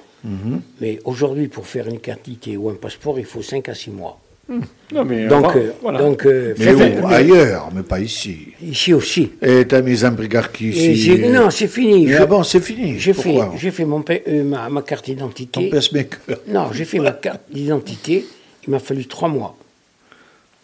[0.81, 3.91] Mais aujourd'hui, pour faire une carte d'identité ou un passeport, il faut 5 à 6
[3.91, 4.19] mois.
[4.49, 5.99] Non, mais Donc, va- euh, voilà.
[6.01, 8.49] donc euh, mais où Ailleurs, mais pas ici.
[8.63, 9.33] ici aussi.
[9.41, 10.97] Et t'as mis un brigard qui Et ici.
[10.97, 12.09] j'ai- euh, non, c'est fini.
[12.09, 12.99] Je- ah bon, c'est fini.
[12.99, 15.69] J'ai fait, j'ai fait mon, pa- euh, ma, ma carte Ton d'identité.
[15.71, 16.19] pacemaker.
[16.49, 18.27] Non, j'ai fait ma carte d'identité.
[18.67, 19.57] Il m'a fallu 3 mois.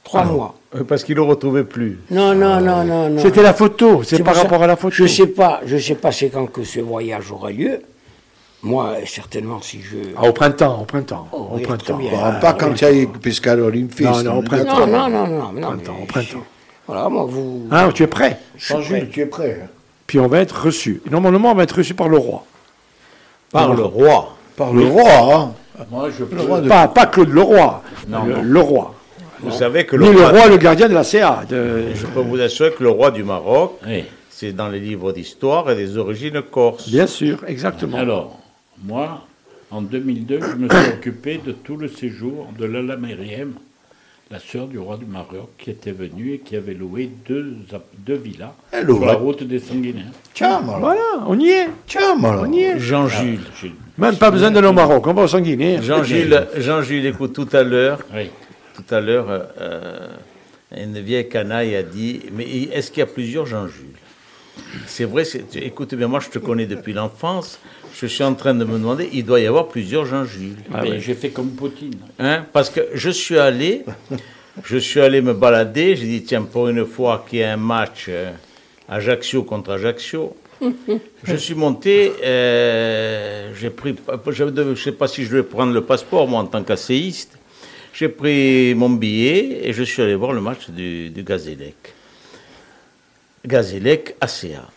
[0.05, 0.55] 3 mois.
[0.75, 1.99] Euh, Parce qu'il ne le retrouvait plus.
[2.11, 3.21] Non, non, non, non, non.
[3.23, 4.95] C'était la photo, c'est par ça- rapport à la photo.
[4.95, 7.81] Je sais pas, je sais pas c'est quand que ce voyage aura lieu.
[8.63, 9.97] Moi, certainement, si je.
[10.17, 11.27] Ah, au printemps, au printemps.
[11.33, 11.97] Oh, au printemps.
[11.97, 12.11] bien.
[12.23, 14.01] Ah, pas quand il y a eu Pescador Infist.
[14.03, 14.87] Non, non, au printemps.
[14.87, 15.69] non, non, non, non, non.
[15.69, 16.45] printemps, mais au printemps.
[16.87, 17.67] Voilà, moi, vous.
[17.71, 18.39] Ah, tu es prêt?
[18.59, 19.69] Jean-Jules, tu es prêt hein
[20.07, 21.01] Puis on va être reçu.
[21.11, 22.45] Normalement, on va être reçu par le roi.
[23.51, 24.37] Par le roi.
[24.57, 25.53] Par le roi, hein
[25.91, 26.37] Moi, je peux.
[26.37, 27.83] Le roi de- Pas, pas Claude le roi.
[28.09, 28.43] Non, le, non.
[28.43, 28.95] le roi.
[29.43, 31.45] Vous savez que Ni le le roi, roi, le gardien de la CA.
[31.49, 34.05] de- je peux vous assurer que le roi du Maroc, Oui.
[34.29, 36.89] c'est dans les livres d'histoire et des origines corses.
[36.91, 37.97] Bien sûr, exactement.
[37.97, 38.39] Alors,
[38.85, 39.27] moi,
[39.71, 43.53] en 2002, je me suis occupé de tout le séjour de Lala Myriam,
[44.31, 47.57] la sœur du roi du Maroc, qui était venue et qui avait loué deux,
[47.99, 50.05] deux villas sur la route des Sanguinaires.
[50.35, 50.61] Tiens.
[50.65, 51.69] Voilà, on y est.
[51.87, 52.17] Tiens.
[52.23, 52.79] On y est.
[52.79, 53.41] Jean-Jules.
[53.61, 55.07] J'ai- Même pas besoin d'aller au Maroc.
[55.07, 55.83] On va au Sanguiné.
[55.83, 58.31] Jean-Jules, Jean-Jules, écoute, tout à l'heure, Oui.
[58.75, 60.09] tout à l'heure, euh, euh,
[60.77, 63.99] une vieille canaille a dit, mais est-ce qu'il y a plusieurs Jean-Jules
[64.87, 65.25] C'est vrai,
[65.57, 67.59] écoute bien, moi je te connais depuis l'enfance,
[67.95, 70.57] je suis en train de me demander, il doit y avoir plusieurs Jean-Jules.
[70.73, 71.01] Ah ouais.
[71.01, 71.95] J'ai fait comme Poutine.
[72.19, 73.85] Hein, parce que je suis allé,
[74.65, 77.57] je suis allé me balader, j'ai dit, tiens, pour une fois qu'il y a un
[77.57, 78.33] match euh,
[78.89, 80.37] Ajaccio contre Ajaccio,
[81.25, 83.95] je suis monté, euh, j'ai pris,
[84.31, 87.39] je ne sais pas si je vais prendre le passeport, moi, en tant qu'asséiste,
[87.93, 91.77] j'ai pris mon billet et je suis allé voir le match du, du Gazélec.
[93.47, 94.69] Gazélec ACA.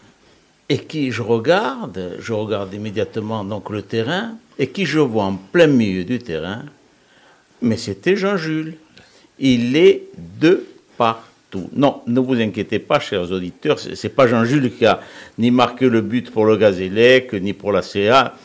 [0.70, 5.36] Et qui je regarde, je regarde immédiatement donc le terrain, et qui je vois en
[5.36, 6.64] plein milieu du terrain,
[7.62, 8.76] mais c'était Jean-Jules.
[9.40, 10.04] Il est
[10.40, 10.66] de
[10.98, 11.70] partout.
[11.76, 15.00] Non, ne vous inquiétez pas, chers auditeurs, c'est pas Jean-Jules qui a
[15.38, 18.36] ni marqué le but pour le Gazélec, ni pour la CA.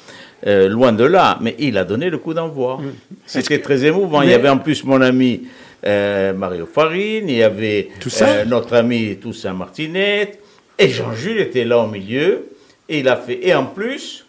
[0.47, 2.81] euh, loin de là, mais il a donné le coup d'envoi.
[3.27, 4.23] C'était très émouvant.
[4.23, 5.43] Il y avait en plus mon ami
[5.85, 7.89] euh, Mario Farine, il y avait
[8.23, 10.39] euh, notre ami Toussaint Martinet,
[10.79, 12.47] et Jean-Jules était là au milieu,
[12.89, 13.47] et il a fait.
[13.47, 14.25] Et en plus,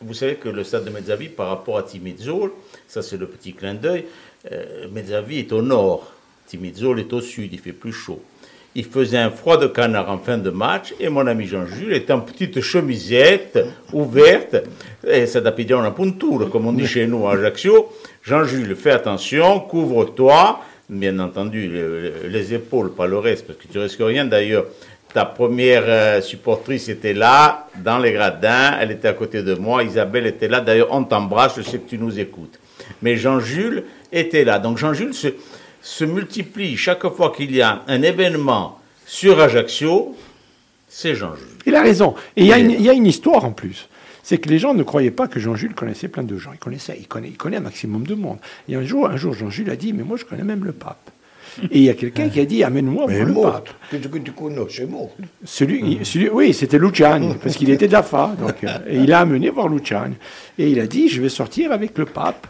[0.00, 2.50] vous savez que le stade de Mezzavi, par rapport à Timizzol,
[2.88, 4.04] ça c'est le petit clin d'œil,
[4.52, 6.12] euh, Mezzavi est au nord,
[6.46, 8.20] Timizzol est au sud, il fait plus chaud.
[8.76, 12.12] Il faisait un froid de canard en fin de match, et mon ami Jean-Jules était
[12.12, 13.58] en petite chemisette
[13.92, 14.56] ouverte,
[15.06, 17.88] et ça d'apidion en punture, comme on dit chez nous à Ajaccio.
[18.22, 23.68] Jean-Jules, fais attention, couvre-toi, bien entendu, le- le- les épaules, pas le reste, parce que
[23.72, 24.66] tu risques rien d'ailleurs.
[25.14, 29.82] Ta première euh, supportrice était là, dans les gradins, elle était à côté de moi,
[29.84, 32.58] Isabelle était là, d'ailleurs on t'embrasse, je sais que tu nous écoutes.
[33.00, 34.58] Mais Jean-Jules était là.
[34.58, 35.28] Donc Jean-Jules se,
[35.80, 40.16] se multiplie chaque fois qu'il y a un événement sur Ajaccio,
[40.88, 41.46] c'est Jean-Jules.
[41.66, 42.14] Il a raison.
[42.36, 43.88] Et il y, a une- il y a une histoire en plus.
[44.24, 46.50] C'est que les gens ne croyaient pas que Jean-Jules connaissait plein de gens.
[46.52, 48.38] Il connaissait, il connaît, il connaît un maximum de monde.
[48.68, 51.10] Et un jour, un jour, Jean-Jules a dit, mais moi, je connais même le pape.
[51.70, 53.68] Et il y a quelqu'un qui a dit, amène-moi voir le pape.
[53.90, 55.10] Que tu, que tu connais, c'est mort.
[55.44, 58.34] Celui, celui- oui, c'était Luciani, parce qu'il était de la FA.
[58.38, 60.14] Donc, euh, et il a amené voir Luciani.
[60.58, 62.46] Et il a dit, je vais sortir avec le pape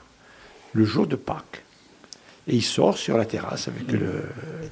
[0.73, 1.63] le jour de Pâques.
[2.47, 4.23] Et il sort sur la terrasse avec le,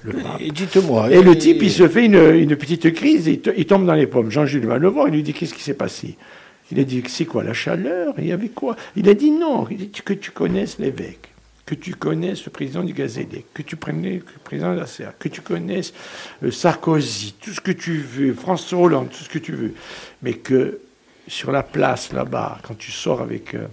[0.04, 0.40] le pape.
[0.40, 1.10] Et dites-moi.
[1.10, 3.86] Et le type, il se fait une, une petite crise, et il, to- il tombe
[3.86, 4.30] dans les pommes.
[4.30, 6.16] Jean-Jules va le voir, il lui dit Qu'est-ce qui s'est passé?
[6.70, 8.14] Il a dit C'est quoi la chaleur?
[8.18, 8.76] Il y avait quoi?
[8.96, 11.31] Il a dit Non, il dit, que tu connaisses l'évêque,
[11.64, 15.14] que tu connaisses le président du Gazélec, que tu prenais le président de la CA,
[15.18, 15.92] que tu connaisses
[16.42, 19.74] euh, Sarkozy, tout ce que tu veux, François Hollande, tout ce que tu veux.
[20.22, 20.80] Mais que
[21.28, 23.54] sur la place là-bas, quand tu sors avec.
[23.54, 23.66] euh,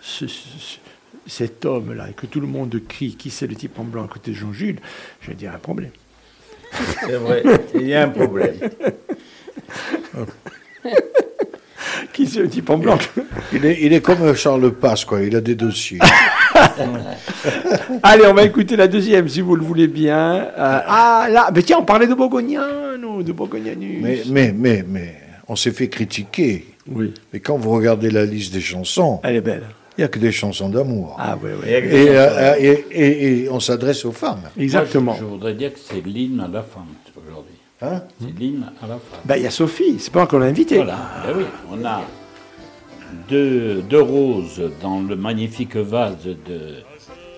[0.00, 0.78] ce- ce-
[1.26, 4.08] cet homme-là, et que tout le monde crie, qui c'est le type en blanc à
[4.08, 4.78] côté de Jean-Jules,
[5.22, 5.88] je vais dire un problème.
[7.00, 7.42] C'est vrai,
[7.74, 8.56] il y a un problème.
[12.12, 12.98] Qui c'est le type en blanc?
[13.54, 15.22] Il est, il est comme Charles Passe, quoi.
[15.22, 15.98] Il a des dossiers.
[18.02, 20.34] Allez, on va écouter la deuxième, si vous le voulez bien.
[20.36, 20.48] Euh,
[20.86, 24.02] ah, là, mais tiens, on parlait de Bourgognano, de Bourgognanus.
[24.02, 25.14] mais, mais, mais, mais,
[25.48, 26.66] on s'est fait critiquer.
[26.90, 29.62] Oui, Mais quand vous regardez la liste des chansons, elle est belle.
[29.96, 31.16] il n'y a que des chansons d'amour.
[31.18, 31.68] Ah, oui, oui.
[31.70, 31.72] Et-
[32.04, 34.42] Et, euh, et, et- et on s'adresse aux femmes.
[34.58, 35.12] Exactement.
[35.12, 36.84] Moi, je, je voudrais dire que c'est l'hymne à la femme
[37.26, 37.54] aujourd'hui.
[37.80, 38.02] Hein?
[38.20, 39.20] C'est l'hymne à la femme.
[39.24, 40.76] Ben, il y a Sophie, c'est pas qu'on l'a invitée.
[40.76, 42.02] Voilà, ben oui, on a
[43.28, 46.34] deux, deux roses dans le magnifique vase de,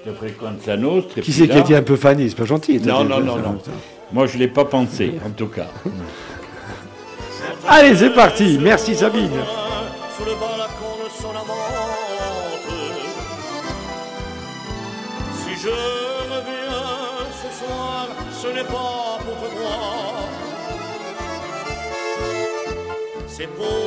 [0.07, 1.21] de Frequenza Nostra.
[1.21, 2.29] Qui c'est qui a dit un peu Fanny?
[2.29, 2.81] C'est pas gentil.
[2.81, 3.59] Non, non, non, non.
[4.12, 5.69] Moi, je ne l'ai pas pensé, en tout cas.
[7.69, 8.59] Allez, c'est parti.
[8.61, 9.31] Merci Sabine.
[10.17, 12.71] Sous le balcon de son amante
[15.35, 20.15] Si je reviens ce soir, ce n'est pas pour te voir
[23.27, 23.86] C'est pour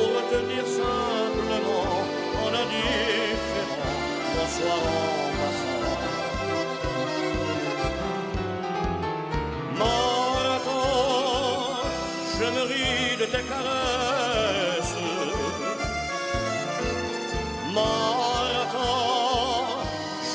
[13.32, 14.96] tes caresses.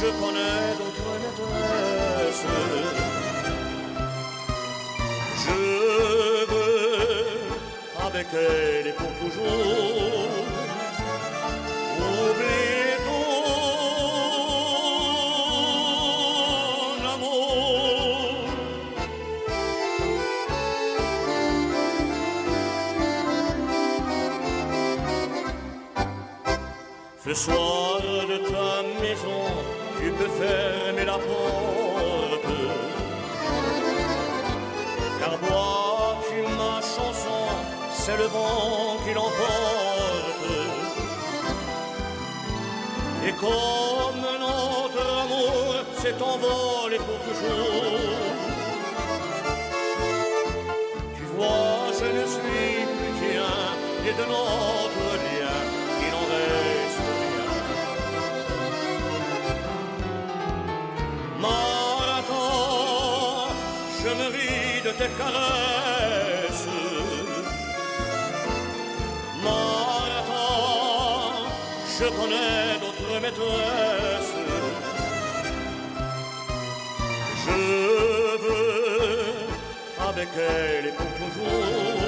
[0.06, 2.46] Je connais d'autres maîtresses.
[5.44, 5.60] Je
[6.52, 7.26] veux
[8.06, 9.95] avec elle et pour toujours
[27.36, 29.44] Soir de ta maison,
[30.00, 32.56] tu peux fermer la porte.
[35.20, 37.44] Car vois-tu ma chanson,
[37.92, 40.46] c'est le vent qui l'emporte.
[43.28, 48.00] Et comme notre amour s'est envolé pour toujours,
[51.18, 53.56] tu vois, je ne suis plus tien,
[54.08, 55.58] et de notre lien,
[56.02, 56.75] il n'en reste
[64.36, 66.68] ris de tes caresses.
[69.44, 70.46] Marathon,
[71.98, 74.36] je connais d'autres maîtresses.
[77.46, 77.60] Je
[78.44, 79.34] veux
[80.10, 82.06] avec elle et pour toujours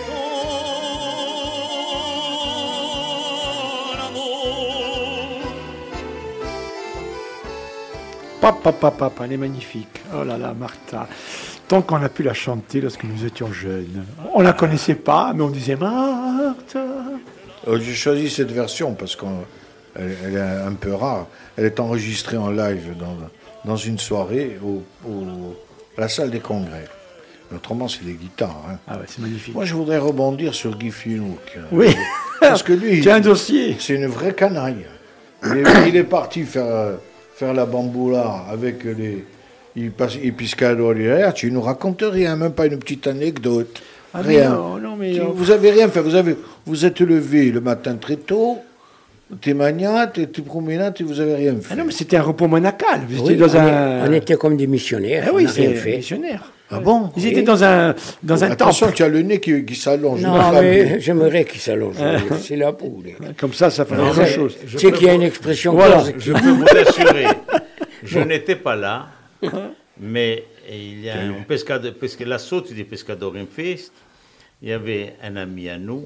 [0.00, 0.09] Papa,
[8.40, 10.00] papa, papa, elle est magnifique.
[10.14, 11.06] Oh là là, Martha.
[11.68, 14.04] Tant qu'on a pu la chanter lorsque nous étions jeunes.
[14.34, 16.84] On la connaissait pas, mais on disait Martha.
[17.68, 21.26] Euh, J'ai choisi cette version parce qu'elle elle est un peu rare.
[21.56, 23.16] Elle est enregistrée en live dans,
[23.64, 25.56] dans une soirée au, au-
[25.96, 26.86] à la salle des congrès.
[27.54, 28.62] Autrement, c'est des guitares.
[28.70, 28.76] hein.
[28.88, 29.54] Ah ouais, c'est magnifique.
[29.54, 31.58] Moi, je voudrais rebondir sur Guy Finouk.
[31.72, 31.94] Oui.
[32.40, 33.76] Parce que lui, as un dossier.
[33.80, 34.86] c'est une vraie canaille.
[35.44, 36.94] Il est, il est parti faire, euh,
[37.40, 39.24] faire la bamboula avec les.
[39.76, 40.34] Il passe, il.
[41.34, 43.80] Tu nous racontes rien, même pas une petite anecdote.
[44.12, 44.50] Ah, mais rien.
[44.50, 45.30] non, non, mais Tu- non.
[45.34, 46.00] vous avez rien fait.
[46.00, 48.58] Vous avez, vous êtes levé le matin très tôt.
[49.40, 51.68] T'es magnat, t'es t'es promenade, et vous avez rien fait.
[51.70, 53.02] Ah non, mais c'était un repos monacal.
[53.08, 54.04] Vous Oui, étiez dans on, un.
[54.04, 55.24] est- on était comme des missionnaires.
[55.28, 55.96] Ah oui, rien c'est fait.
[55.98, 56.52] missionnaire.
[56.72, 57.28] Ah bon Ils Oui.
[57.30, 58.96] étaient dans un, dans un Attention, temple.
[58.96, 60.20] tu as le nez qui, qui s'allonge.
[60.22, 61.96] Non, femme, mais j'aimerais qu'il s'allonge.
[62.40, 63.10] C'est la poule.
[63.38, 64.56] Comme ça, ça fait la Tu même chose.
[64.76, 66.02] sais qu'il y a une expression Voilà.
[66.02, 67.26] qui- Je peux vous assurer,
[68.04, 69.08] je n'étais pas là,
[69.98, 73.92] mais il y a un pescador, parce que la saute des pescadores in Fest,
[74.62, 76.04] il y avait un ami à nous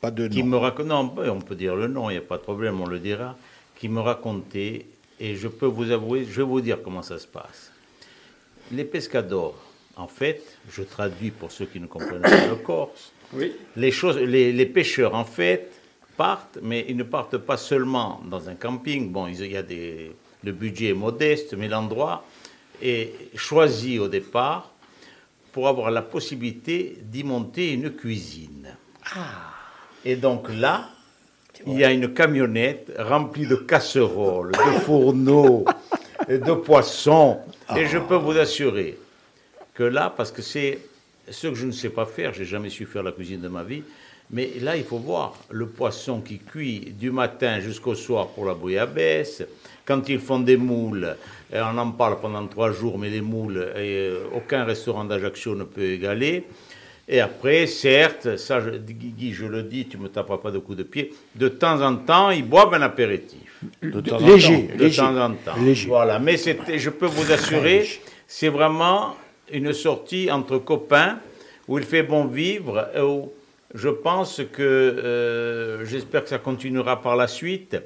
[0.00, 0.50] Pas de qui nom.
[0.50, 2.80] me racontait, non, ben, on peut dire le nom, il n'y a pas de problème,
[2.80, 3.36] on le dira,
[3.78, 4.86] qui me racontait,
[5.20, 7.70] et je peux vous avouer, je vais vous dire comment ça se passe.
[8.72, 9.54] Les pescadors,
[9.96, 13.12] en fait, je traduis pour ceux qui ne comprennent pas le corse,
[13.76, 15.72] les, choses, les, les pêcheurs, en fait,
[16.16, 19.10] partent, mais ils ne partent pas seulement dans un camping.
[19.10, 20.12] Bon, il y a des,
[20.44, 22.24] le budget est modeste, mais l'endroit
[22.82, 24.70] est choisi au départ
[25.52, 28.76] pour avoir la possibilité d'y monter une cuisine.
[30.04, 30.90] Et donc là,
[31.66, 35.64] il y a une camionnette remplie de casseroles, de fourneaux,
[36.28, 37.38] et de poissons.
[37.74, 38.98] Et je peux vous assurer
[39.76, 40.78] que là, parce que c'est
[41.30, 43.62] ce que je ne sais pas faire, j'ai jamais su faire la cuisine de ma
[43.62, 43.82] vie,
[44.30, 48.54] mais là, il faut voir le poisson qui cuit du matin jusqu'au soir pour la
[48.54, 49.44] bouillabaisse.
[49.84, 51.14] Quand ils font des moules,
[51.54, 55.62] euh, on en parle pendant trois jours, mais les moules, euh, aucun restaurant d'Ajaccio ne
[55.62, 56.44] peut égaler.
[57.08, 60.78] Et après, certes, ça, je, Guy, je le dis, tu me taperas pas de coups
[60.78, 63.62] de pied, de temps en temps, ils boivent un apéritif.
[63.80, 64.96] De temps en Léger, De léger.
[65.02, 65.54] temps en temps.
[65.62, 65.86] Léger.
[65.86, 67.86] Voilà, mais c'était, je peux vous assurer,
[68.26, 69.14] c'est vraiment
[69.52, 71.20] une sortie entre copains
[71.68, 72.88] où il fait bon vivre.
[72.94, 73.32] et où
[73.74, 77.76] je pense que, euh, j'espère que ça continuera par la suite,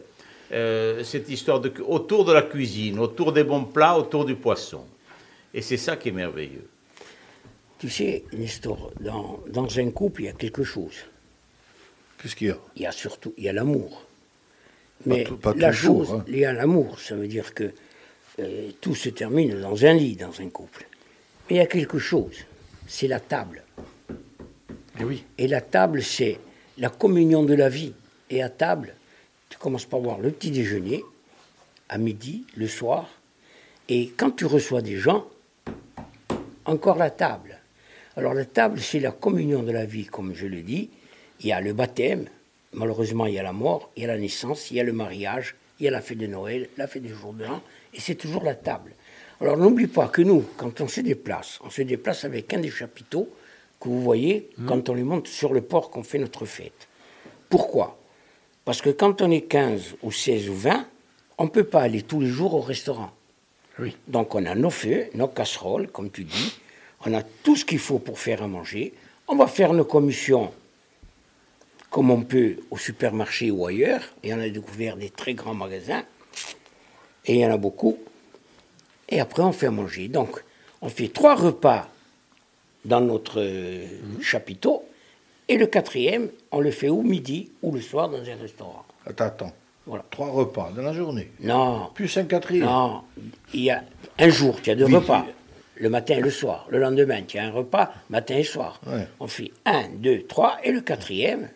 [0.52, 4.84] euh, cette histoire de, autour de la cuisine, autour des bons plats, autour du poisson.
[5.52, 6.68] Et c'est ça qui est merveilleux.
[7.78, 10.96] Tu sais, Nestor, dans, dans un couple, il y a quelque chose.
[12.22, 12.58] Qu'est-ce qu'il y a?
[12.76, 14.04] Il y a surtout, il y a l'amour.
[15.06, 16.24] Mais tout- la toujours, chose, hein.
[16.28, 17.72] il y a l'amour, ça veut dire que
[18.38, 20.86] euh, tout se termine dans un lit, dans un couple.
[21.50, 22.36] Mais il y a quelque chose,
[22.86, 23.64] c'est la table.
[25.00, 25.24] Eh oui.
[25.36, 26.38] Et la table, c'est
[26.78, 27.92] la communion de la vie.
[28.30, 28.94] Et à table,
[29.48, 31.02] tu commences par voir le petit déjeuner,
[31.88, 33.08] à midi, le soir.
[33.88, 35.26] Et quand tu reçois des gens,
[36.66, 37.58] encore la table.
[38.16, 40.88] Alors la table, c'est la communion de la vie, comme je le dis.
[41.40, 42.26] Il y a le baptême,
[42.74, 44.92] malheureusement il y a la mort, il y a la naissance, il y a le
[44.92, 47.62] mariage, il y a la fête de Noël, la fête des jours de l'an,
[47.94, 48.92] et c'est toujours la table.
[49.40, 52.70] Alors n'oublie pas que nous, quand on se déplace, on se déplace avec un des
[52.70, 53.28] chapiteaux
[53.80, 56.88] que vous voyez quand on les monte sur le port qu'on fait notre fête.
[57.48, 57.98] Pourquoi?
[58.66, 60.86] Parce que quand on est 15 ou 16 ou 20,
[61.38, 63.10] on ne peut pas aller tous les jours au restaurant.
[63.78, 63.96] Oui.
[64.06, 66.60] Donc on a nos feux, nos casseroles, comme tu dis,
[67.06, 68.92] on a tout ce qu'il faut pour faire à manger.
[69.26, 70.52] On va faire nos commissions
[71.88, 76.04] comme on peut au supermarché ou ailleurs, et on a découvert des très grands magasins,
[77.26, 77.98] et il y en a beaucoup.
[79.10, 80.08] Et après on fait à manger.
[80.08, 80.42] Donc
[80.82, 81.88] on fait trois repas
[82.84, 83.86] dans notre euh,
[84.22, 84.84] chapiteau,
[85.48, 88.84] et le quatrième, on le fait au midi ou le soir dans un restaurant.
[89.04, 89.52] Attends, attends.
[89.86, 90.04] Voilà.
[90.10, 91.30] Trois repas dans la journée.
[91.40, 92.66] Non, Plus un quatrième.
[92.66, 93.02] non,
[93.52, 93.82] il y a
[94.18, 94.94] un jour, tu as deux Oui.
[94.94, 95.26] repas.
[95.76, 96.66] Le matin et le soir.
[96.70, 98.80] Le lendemain, tu as un repas, matin et soir.
[98.86, 99.08] Ouais.
[99.18, 101.48] On fait un, deux, trois, et le quatrième,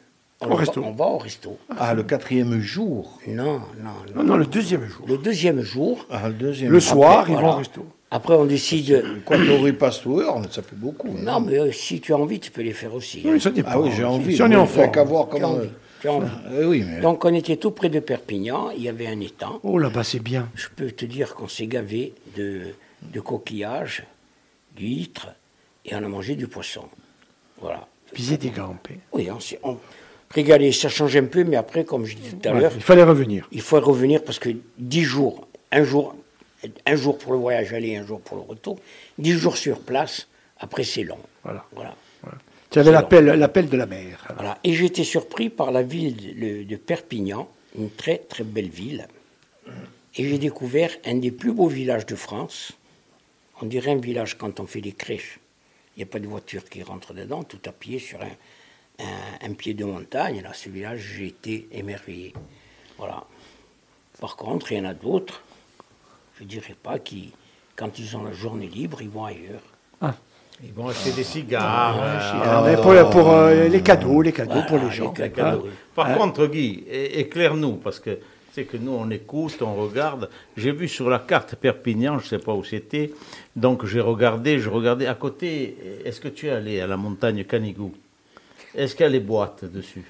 [0.45, 0.83] on, Au va, resto.
[0.85, 1.59] on va au resto.
[1.79, 3.19] Ah, le quatrième jour.
[3.27, 3.93] Non, non, non.
[4.17, 5.07] Non, non, le deuxième jour.
[5.09, 7.87] Le deuxième jour, Ah, le deuxième Le soir, après, ils vont au resto.
[8.11, 9.05] après on décide.
[9.25, 11.09] Quand on repasse tout heure, ça fait beaucoup.
[11.09, 11.23] hein.
[11.23, 13.23] Non, mais euh, si tu as envie, tu peux les faire aussi.
[13.25, 13.71] Oui, ça dépend.
[13.73, 14.37] Ah oui, j'ai envie.
[14.37, 15.59] Si on est en qu'à voir comment.
[16.65, 17.01] oui, mais.
[17.01, 19.59] Donc on était tout près de Perpignan, il y avait un étang.
[19.63, 20.49] Oh là-bas, c'est bien.
[20.55, 22.61] Je peux te dire qu'on s'est gavé de,
[23.03, 24.05] de coquillages,
[24.77, 25.29] d'huîtres,
[25.87, 26.85] et on a mangé du poisson.
[27.61, 27.87] Voilà.
[28.13, 28.99] Puis ils étaient grimpés.
[29.13, 29.79] Oui, on s'est on-
[30.35, 30.73] régalé.
[30.73, 33.03] Ça change un peu, mais après, comme je disais tout à Ouais, l'heure, il fallait
[33.05, 33.49] revenir.
[33.53, 36.15] il faut revenir parce que 10 jours, un jour,
[36.87, 38.79] un jour pour le voyage aller, un jour pour le retour,
[39.19, 41.19] 10 jours sur place, après c'est long.
[41.43, 41.65] Voilà.
[41.73, 41.95] Voilà.
[42.71, 44.27] Tu avais l'appel, l'appel de la mer.
[44.35, 44.59] Voilà.
[44.65, 49.07] Et j'ai été surpris par la ville de, de Perpignan, une très très belle ville.
[50.17, 52.73] Et j'ai découvert un des plus beaux villages de France.
[53.63, 55.39] On dirait un village quand on fait les crèches.
[55.97, 58.27] Il n'y a pas de voiture qui rentre dedans, tout à pied sur un,
[59.01, 60.41] un- un pied de montagne.
[60.43, 62.33] Là, ce village, j'ai été émerveillé.
[62.99, 63.25] Voilà.
[64.21, 65.43] Par contre, il y en a d'autres,
[66.39, 67.33] je ne dirais pas, qui,
[67.77, 69.63] quand ils ont la journée libre, ils vont ailleurs.
[70.63, 71.97] Ils vont acheter des cigares.
[72.01, 75.11] euh, Ah, mais pour, pour, euh, les cadeaux, les cadeaux pour les les gens.
[75.13, 75.61] cadeaux, hein.
[75.65, 75.71] oui.
[75.95, 76.15] Par Hein?
[76.15, 78.21] contre, Guy, éclaire-nous, parce que
[78.53, 80.31] c'est que nous, on écoute, on regarde.
[80.57, 83.13] J'ai vu sur la carte Perpignan, je ne sais pas où c'était,
[83.57, 85.77] donc j'ai regardé, je regardais à côté.
[86.05, 87.93] Est-ce que tu es allé à la montagne Canigou?
[88.77, 90.05] Est-ce qu'il y a les boîtes dessus?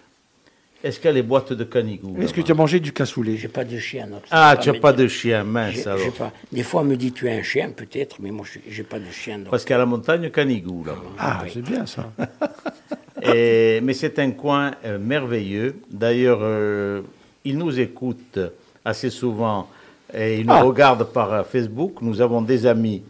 [0.83, 3.37] Est-ce qu'il y a les boîtes de Canigou Est-ce que tu as mangé du cassoulet?
[3.39, 4.07] J'ai pas de chien.
[4.31, 6.13] Ah, tu n'as pas de chien, mince alors.
[6.13, 6.31] pas.
[6.53, 8.99] Des fois, on me dit tu as un chien, peut-être, mais moi, je- j'ai pas
[8.99, 9.39] de chien.
[9.39, 11.01] donc- Parce a la montagne Canigou là-bas.
[11.19, 12.13] Ah, c'est bien ça.
[13.23, 15.77] Et- mais c'est un coin euh, merveilleux.
[15.91, 17.01] D'ailleurs, euh,
[17.45, 18.39] il nous écoute
[18.85, 19.69] assez souvent
[20.13, 20.63] et il nous Ah.
[20.63, 22.03] regarde par euh, Facebook.
[22.03, 23.03] Nous avons des amis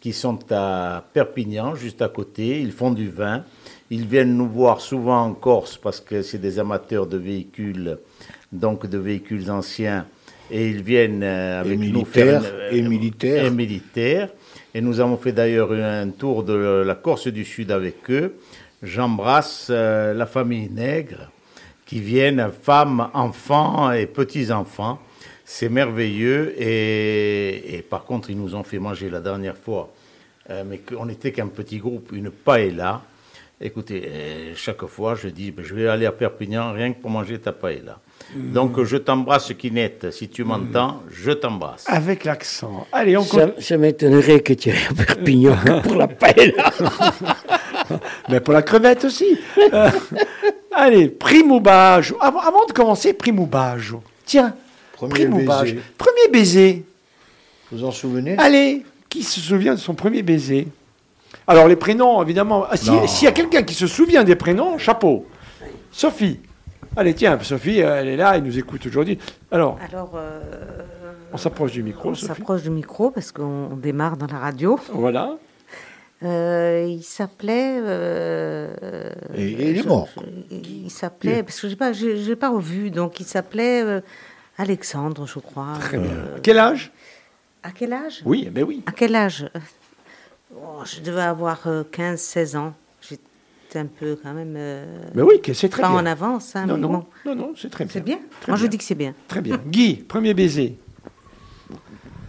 [0.00, 2.60] qui sont à Perpignan, juste à côté.
[2.60, 3.44] Ils font du vin.
[3.94, 7.96] Ils viennent nous voir souvent en Corse parce que c'est des amateurs de véhicules,
[8.50, 10.04] donc de véhicules anciens.
[10.50, 13.44] Et ils viennent euh, avec nous militaires, faire et militaires.
[13.44, 14.30] et militaires.
[14.74, 18.34] Et nous avons fait d'ailleurs un tour de la Corse du Sud avec eux.
[18.82, 21.30] J'embrasse euh, la famille Nègre
[21.86, 24.98] qui viennent, femmes, enfants et petits-enfants.
[25.44, 26.52] C'est merveilleux.
[26.60, 29.92] Et, et par contre, ils nous ont fait manger la dernière fois,
[30.50, 33.00] euh, mais qu'on n'était qu'un petit groupe, une paella.
[33.60, 37.38] Écoutez, euh, chaque fois, je dis, je vais aller à Perpignan rien que pour manger
[37.38, 37.98] ta paella.
[38.34, 40.10] Donc, je t'embrasse, Kinette.
[40.10, 41.84] Si tu m'entends, je t'embrasse.
[41.86, 42.86] Avec l'accent.
[42.92, 43.62] Allez, on Ça, continue.
[43.62, 46.72] ça m'étonnerait que tu ailles à Perpignan pour la paella.
[48.28, 49.38] Mais pour la crevette aussi.
[49.72, 49.90] Euh,
[50.72, 52.16] allez, primo baggio.
[52.20, 54.02] Avant, avant de commencer, primo baggio.
[54.24, 54.54] Tiens,
[54.94, 55.46] Premier primo baiser.
[55.48, 55.80] baggio.
[55.98, 56.84] Premier baiser.
[57.70, 58.36] Vous vous en souvenez?
[58.38, 60.66] Allez, qui se souvient de son premier baiser?
[61.46, 62.64] Alors, les prénoms, évidemment.
[62.70, 62.90] ah, si-.
[63.08, 65.26] S'il y a quelqu'un qui se souvient des prénoms, chapeau.
[65.92, 66.40] Sophie.
[66.96, 69.18] Allez, tiens, Sophie, euh, elle est là, elle nous écoute aujourd'hui.
[69.50, 70.40] Alors, Alors, euh,
[71.32, 74.78] on s'approche du micro, on s'approche du micro parce qu'on on démarre dans la radio.
[74.92, 75.36] Voilà.
[76.22, 77.78] Euh, il s'appelait.
[77.80, 80.08] euh, Et- et il est je- mort.
[80.16, 82.90] je- il s'appelait parce que j'ai pas, j'ai j'ai pas revu.
[82.90, 84.00] Donc il s'appelait euh,
[84.56, 85.74] Alexandre, je crois.
[85.80, 86.10] Très bien.
[86.12, 86.92] Euh, Quel âge?
[87.64, 88.22] À quel âge?
[88.24, 88.82] Oui, ben oui.
[88.86, 89.48] À quel âge?
[90.56, 92.74] Oh, Je devais avoir 15-16 ans.
[93.00, 94.54] J'étais un peu quand même.
[94.56, 95.98] euh, Mais oui, c'est très pas bien.
[95.98, 96.54] en avance.
[96.56, 97.04] Hein, non, mais non, bon.
[97.26, 97.92] non, non, c'est très bien.
[97.92, 98.18] C'est bien.
[98.40, 99.14] Très Moi, je dis que c'est bien.
[99.28, 99.60] Très bien.
[99.66, 100.76] Guy, premier baiser.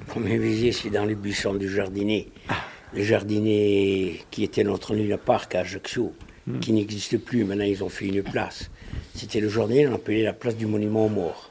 [0.08, 2.32] Premier baiser, c'est dans les buissons du jardinier.
[2.50, 2.56] Ah.
[2.94, 6.14] Le jardinier qui était notre Luna Park à Ajaccio,
[6.48, 6.60] Hmm.
[6.60, 7.44] qui n'existe plus.
[7.44, 8.70] Maintenant, ils ont fait une place.
[9.16, 11.50] C'était le jardinier, on appelait la place du monument aux morts.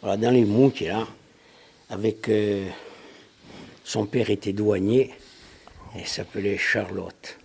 [0.00, 1.06] Voilà, dans les monts, qui est là,
[1.90, 2.28] avec.
[2.30, 2.66] euh,
[3.84, 5.10] son père était douanier,
[5.98, 7.38] et s'appelait Charlotte.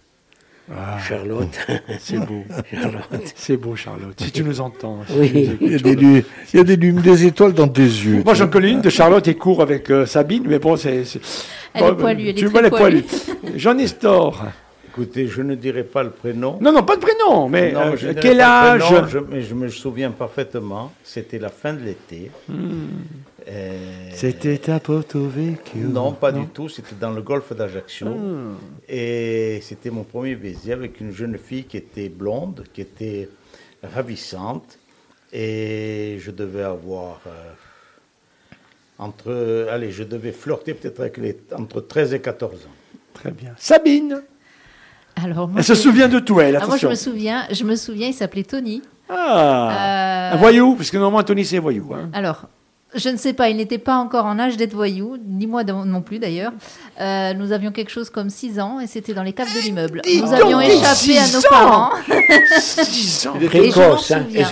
[1.07, 1.57] Charlotte.
[1.67, 1.73] Ah.
[1.99, 2.43] C'est beau.
[2.71, 3.33] Charlotte.
[3.35, 4.21] C'est beau, Charlotte.
[4.21, 4.99] Si tu nous entends.
[5.07, 5.31] si Oui.
[5.31, 7.81] tu nous écoutes, Il y a des, il y a des, des étoiles dans tes
[7.81, 8.21] yeux.
[8.23, 11.03] Moi, j'en connais une de Charlotte et court avec euh, Sabine, mais bon, c'est.
[11.73, 13.03] Elle Bon, est poilue, elle tu est vois, très elle poilue.
[13.55, 14.43] Jean Nestor.
[14.89, 16.57] Écoutez, je ne dirai pas le prénom.
[16.61, 18.81] Non, non, pas de prénom, mais Non, euh, quel âge?
[18.83, 20.91] prénom, je- mais je me souviens parfaitement.
[21.03, 22.29] C'était la fin de l'été.
[23.49, 25.87] Euh, C'était à Porto Vecchio.
[25.87, 26.69] Non, pas du tout.
[26.69, 28.07] C'était dans le golfe d'Ajaccio.
[28.87, 33.27] Et c'était mon premier baiser avec une jeune fille qui était blonde, qui était
[33.83, 34.77] ravissante.
[35.33, 37.21] Et je devais avoir.
[37.27, 37.31] euh,
[38.97, 39.67] entre.
[39.71, 42.69] Allez, je devais flirter peut-être avec les, entre 13 et 14 ans.
[43.13, 43.53] Très bien.
[43.57, 44.21] Sabine.
[45.15, 46.55] Alors, moi, Elle se souvient de tout, elle.
[46.55, 46.89] Ah, moi, je Attention.
[46.89, 48.81] me souviens, je me souviens, il s'appelait Tony.
[49.09, 50.31] Ah.
[50.31, 51.93] Euh, Un voyou, parce que normalement, Tony, c'est voyou.
[51.93, 52.09] hein.
[52.13, 52.47] Alors,
[52.95, 56.01] je ne sais pas, il n'était pas encore en âge d'être voyou, ni moi non
[56.01, 56.51] plus d'ailleurs.
[56.99, 60.01] Euh, nous avions quelque chose comme 6 ans et c'était dans les caves de l'immeuble.
[60.03, 61.91] Dis Nous avions échappé à nos parents.
[62.59, 63.33] Six ans.
[63.47, 64.25] Précoce, hein.
[64.33, 64.49] Est-ce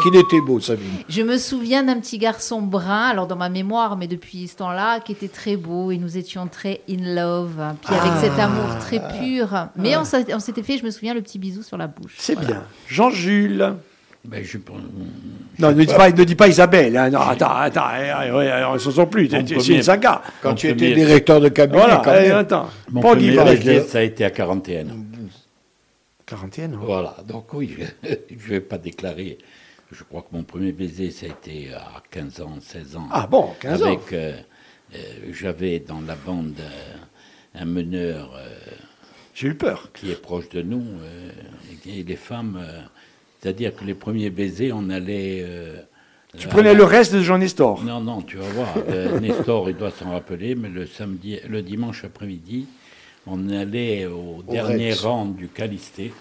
[0.00, 0.18] qu'il Ah oui.
[0.18, 4.08] était beau, Sabine Je me souviens d'un petit garçon brun, alors dans ma mémoire, mais
[4.08, 7.54] depuis ce temps-là, qui était très beau et nous étions très in love.
[7.86, 9.68] Puis avec cet amour très pur.
[9.76, 12.14] Mais on s'est- on s'était fait, je me souviens, le petit bisou sur la bouche.
[12.18, 12.48] C'est Voilà.
[12.48, 12.62] bien.
[12.88, 13.74] Jean-Jules.
[14.24, 14.58] Ben, je,
[15.58, 16.94] Non, ne dis pas, ne dis pas Isabelle.
[16.96, 17.08] hein.
[17.10, 17.88] Non, attends, attends.
[18.68, 19.30] on ne s'en sort plus.
[19.30, 20.20] C'est premier- une saga.
[20.42, 22.36] Quand Mon tu étais directeur de cabinet, Voilà, quand eh, même.
[22.36, 22.68] attends.
[22.90, 24.96] mon Pas premier baiser, ça a été à 41 ans.
[26.26, 26.74] Quarantaine.
[26.74, 26.80] hein.
[26.82, 28.16] Voilà, donc oui, je ne
[28.50, 29.38] vais pas déclarer.
[29.90, 33.08] Je crois que mon premier baiser, ça a été à 15 ans, 16 ans.
[33.10, 33.86] Ah bon, 15 ans.
[33.86, 34.34] Avec, euh,
[34.94, 34.98] euh,
[35.32, 38.48] j'avais dans la bande euh, un meneur euh,
[39.34, 39.90] J'ai eu peur.
[39.92, 40.84] qui est proche de nous.
[41.02, 41.30] euh,
[41.86, 42.82] et les femmes, euh,
[43.40, 45.80] c'est-à-dire que les premiers baisers, on allait euh,
[46.36, 47.82] Tu prenais le reste de Jean Nestor.
[47.82, 48.74] Non, non, tu vas voir.
[48.88, 52.66] euh, Nestor, il doit s'en rappeler, mais le samedi, le dimanche après-midi,
[53.26, 55.00] on allait au, dernier Rex.
[55.02, 56.12] rang du Calisté.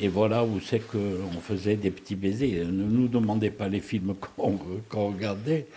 [0.00, 2.64] Et voilà où c'est qu'on faisait des petits baisers.
[2.66, 5.68] Ne nous demandez pas les films qu'on qu'on regardait.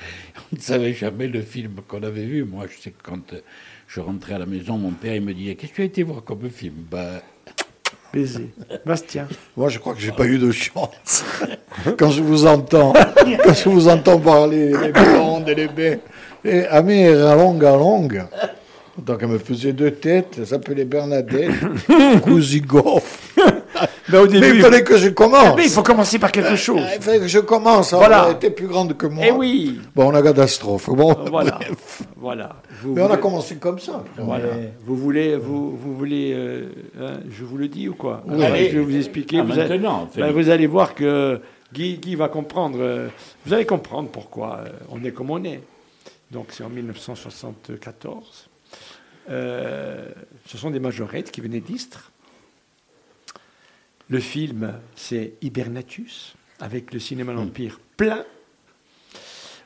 [0.52, 2.44] On ne savait jamais le film qu'on avait vu.
[2.44, 3.42] Moi, je sais que quand euh,
[3.88, 6.04] je rentrais à la maison, mon père il me disait Qu'est-ce que tu as été
[6.04, 6.74] voir comme film?
[6.92, 7.22] Ben,
[8.14, 8.50] Baiser.
[8.86, 9.28] Bastien.
[9.56, 11.26] Moi, je crois que j'ai pas eu de chance.
[11.98, 12.94] quand je vous entends,
[13.44, 16.00] quand je vous entends parler les blondes et les baies,
[16.44, 18.30] et Amé Ralonga Longa.
[18.98, 21.52] Donc, elle me faisait deux têtes, elle s'appelait Bernadette,
[22.24, 23.37] Kouzigoff.
[24.10, 25.56] Ben, au Mais il fallait que je commence.
[25.58, 26.82] Mais il faut commencer par quelque chose.
[26.96, 27.94] Il fallait que je commence.
[27.94, 28.28] Voilà.
[28.30, 29.24] Elle était plus grande que moi.
[29.28, 29.80] Eh oui.
[29.96, 30.90] Bon, on a catastrophe.
[30.90, 31.52] Bon, Voilà.
[31.52, 32.04] bref.
[32.18, 32.56] Voilà.
[32.82, 34.04] Vous Mais on a commencé comme ça.
[34.18, 34.46] Voilà.
[34.86, 36.66] Vous voulez, vous, vous voulez, euh,
[37.00, 38.44] hein, je vous le dis ou quoi Oui.
[38.44, 39.40] Allez, Je vais vous expliquer.
[39.40, 41.40] Ah, vous, allez, maintenant, ben, vous allez voir que
[41.74, 42.78] Guy, Guy va comprendre.
[42.82, 43.08] euh,
[43.46, 45.62] vous allez comprendre pourquoi euh, on est comme on est.
[46.32, 48.48] Donc c'est en 1974.
[49.30, 50.06] Euh,
[50.46, 52.12] ce sont des majorettes qui venaient d'Istres.
[54.10, 58.26] Le film, c'est Hibernatus, avec le cinéma L'Empire plein.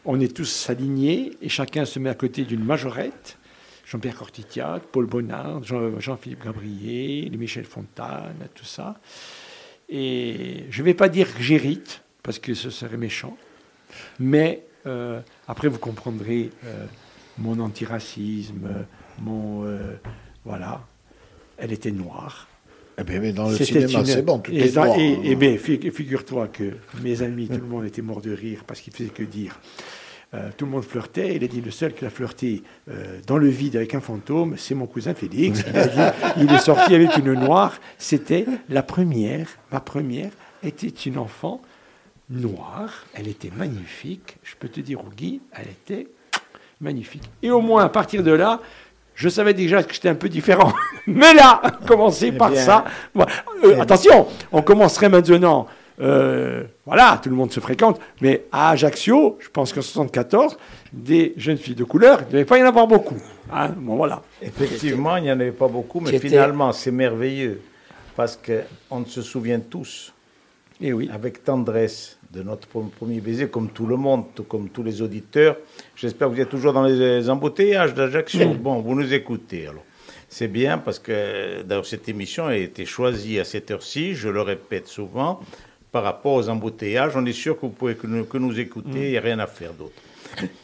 [0.03, 3.37] On est tous alignés et chacun se met à côté d'une majorette.
[3.85, 8.99] Jean-Pierre Cortitiac, Paul Bonnard, Jean- Jean-Philippe Gabriel, Michel Fontane, tout ça.
[9.89, 13.37] Et je ne vais pas dire que j'hérite, parce que ce serait méchant,
[14.19, 16.85] mais euh, après vous comprendrez euh,
[17.37, 18.85] mon antiracisme,
[19.19, 19.65] mon...
[19.65, 19.97] euh,
[20.45, 20.87] voilà,
[21.57, 22.47] elle était noire.
[22.99, 24.95] Eh bien, mais dans le cinéma, une- c'est bon, tout et, est noir.
[24.99, 26.73] et- et fi- figure-toi que
[27.03, 29.59] mes amis, tout le monde était mort de rire parce qu'il faisait que dire.
[30.33, 31.35] Euh, tout le monde flirtait.
[31.35, 34.55] Il a dit le seul qui a flirté euh, dans le vide avec un fantôme,
[34.57, 35.61] c'est mon cousin Félix.
[35.67, 37.79] Il, a dit, il est sorti avec une noire.
[37.97, 39.47] C'était la première.
[39.73, 40.31] Ma première
[40.63, 41.61] était une enfant
[42.29, 43.05] noire.
[43.13, 44.37] Elle était magnifique.
[44.43, 46.07] Je peux te dire, Guy, elle était
[46.79, 47.23] magnifique.
[47.43, 48.61] Et au moins, à partir de là,
[49.15, 50.71] je savais déjà que j'étais un peu différent.
[51.07, 52.61] Mais là, commencer par bien.
[52.61, 52.85] ça.
[53.13, 53.25] Bon,
[53.63, 55.67] euh, attention, on commencerait maintenant.
[56.01, 57.99] euh, voilà, tout le monde se fréquente.
[58.21, 60.57] Mais à Ajaccio, je pense qu'en 74,
[60.93, 63.17] des jeunes filles de couleur, il ne devait pas y en avoir beaucoup.
[63.53, 64.21] Hein, bon, voilà.
[64.41, 67.61] Effectivement, il n'y en avait pas beaucoup, mais finalement, c'est merveilleux.
[68.15, 70.13] Parce qu'on se souvient tous,
[70.81, 71.09] Et oui.
[71.13, 75.01] avec tendresse, de notre pre- premier baiser, comme tout le monde, tout comme tous les
[75.01, 75.57] auditeurs.
[75.95, 78.53] J'espère que vous êtes toujours dans les embouteillages d'Ajaccio.
[78.53, 79.83] Bon, vous nous écoutez alors.
[80.29, 84.41] C'est bien parce que d'ailleurs cette émission a été choisie à cette heure-ci, je le
[84.41, 85.41] répète souvent,
[85.91, 87.17] par rapport aux embouteillages.
[87.17, 89.39] On est sûr que vous pouvez que nous, que nous écouter, il n'y a rien
[89.39, 89.91] à faire d'autre.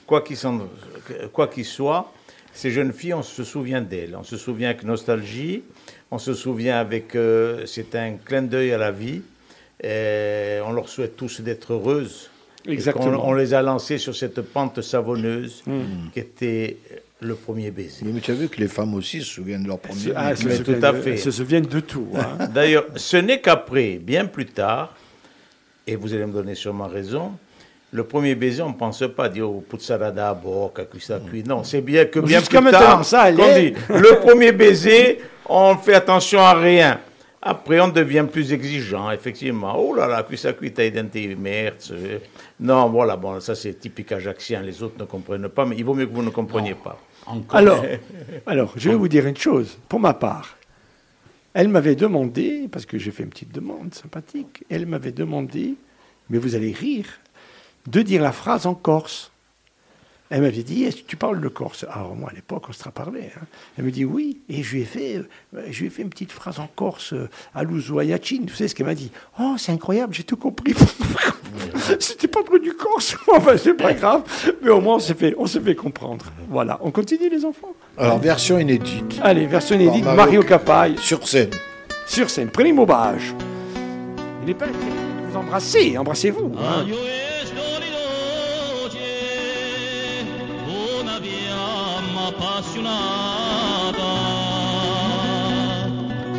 [0.05, 0.69] Quoi qu'il s'en-
[1.33, 2.13] quoi qu'il soit,
[2.53, 4.15] ces jeunes filles, on se souvient d'elles.
[4.17, 5.63] On se souvient avec nostalgie,
[6.11, 7.13] on se souvient avec.
[7.15, 9.21] euh, c'est un clin d'œil à la vie.
[9.83, 12.29] Et on leur souhaite tous d'être heureuses.
[12.67, 13.25] Exactement.
[13.27, 15.63] On, les a lancées sur cette pente savonneuse
[16.13, 16.77] qui était
[17.21, 18.05] le premier baiser.
[18.05, 20.37] Mais tu as vu que les femmes aussi se souviennent de leur premier Ah, elles
[20.37, 21.11] se mais souviennent tout à de- fait.
[21.11, 22.07] elles se souviennent de tout.
[22.15, 22.47] hein.
[22.53, 24.93] D'ailleurs, ce n'est qu'après, bien plus tard,
[25.87, 27.31] et vous allez me donner sûrement raison,
[27.91, 31.09] le premier baiser, on ne pense pas à dire au puzzarada à bord, à cuisse
[31.09, 31.45] à cuisse.
[31.45, 33.71] Non, c'est bien que bien Jusqu'à plus maintenant, tard, ça allait.
[33.71, 36.99] dit, le premier baiser, on fait attention à rien.
[37.49, 39.73] Après, on devient plus exigeant, effectivement.
[39.79, 41.75] Oh là là, cuisse à cuisse, t'as identifié, merde.
[42.59, 45.93] Non, voilà, bon, ça c'est typique ajaxien, les autres ne comprennent pas, mais il vaut
[45.93, 46.99] mieux que vous ne compreniez pas.
[47.25, 47.57] Encore.
[47.57, 47.85] Alors,
[48.45, 50.57] alors, je vais vous dire une chose, pour ma part.
[51.53, 55.75] Elle m'avait demandé, parce que j'ai fait une petite demande sympathique, elle m'avait demandé,
[56.29, 57.07] mais vous allez rire,
[57.87, 59.31] de dire la phrase en corse.
[60.29, 61.85] Elle m'avait dit, est-ce que tu parles le corse?
[61.89, 63.31] Alors moi, à l'époque, on se parlait.
[63.37, 63.45] hein.
[63.77, 65.15] Elle me dit oui, et je lui ai fait,
[65.55, 68.39] euh, je lui ai fait une petite phrase en corse euh, à Louzoyachin.
[68.41, 69.09] Vous savez ce qu'elle m'a dit?
[69.39, 70.73] Oh, c'est incroyable, j'ai tout compris.
[71.99, 74.23] C'était pas trop du corse, enfin, c'est pas grave,
[74.61, 76.25] mais au moins on s'est fait, on s'est fait comprendre.
[76.49, 77.73] Voilà, on continue les enfants.
[77.97, 81.49] Alors, version inédite, Allez, version inédite, Par Mario Mario Capaille, sur scène.
[82.05, 83.33] sur scène, primo bage.
[84.41, 86.51] Il n'est pas interdit de vous embrasser, embrassez-vous.
[86.59, 86.85] hein.
[92.27, 94.03] Fiamma appassionata,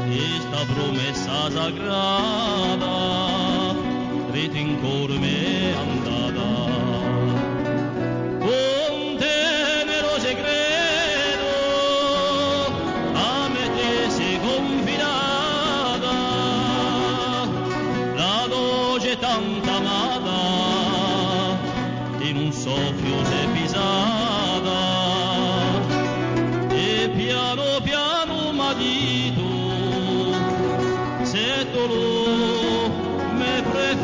[0.06, 2.94] questa promessa sagrada,
[4.30, 6.66] rete in cuore me andata.
[8.38, 11.46] Con tenero segreto,
[13.14, 16.14] a me te sei confidata,
[18.14, 20.36] la voce tanta amata
[22.20, 23.47] in un soffio si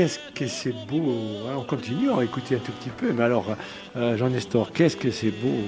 [0.00, 1.12] Qu'est-ce que c'est beau
[1.46, 3.12] hein, On continue à écouter un tout petit peu.
[3.12, 3.44] Mais alors,
[3.96, 5.58] euh, Jean Nestor, qu'est-ce que c'est beau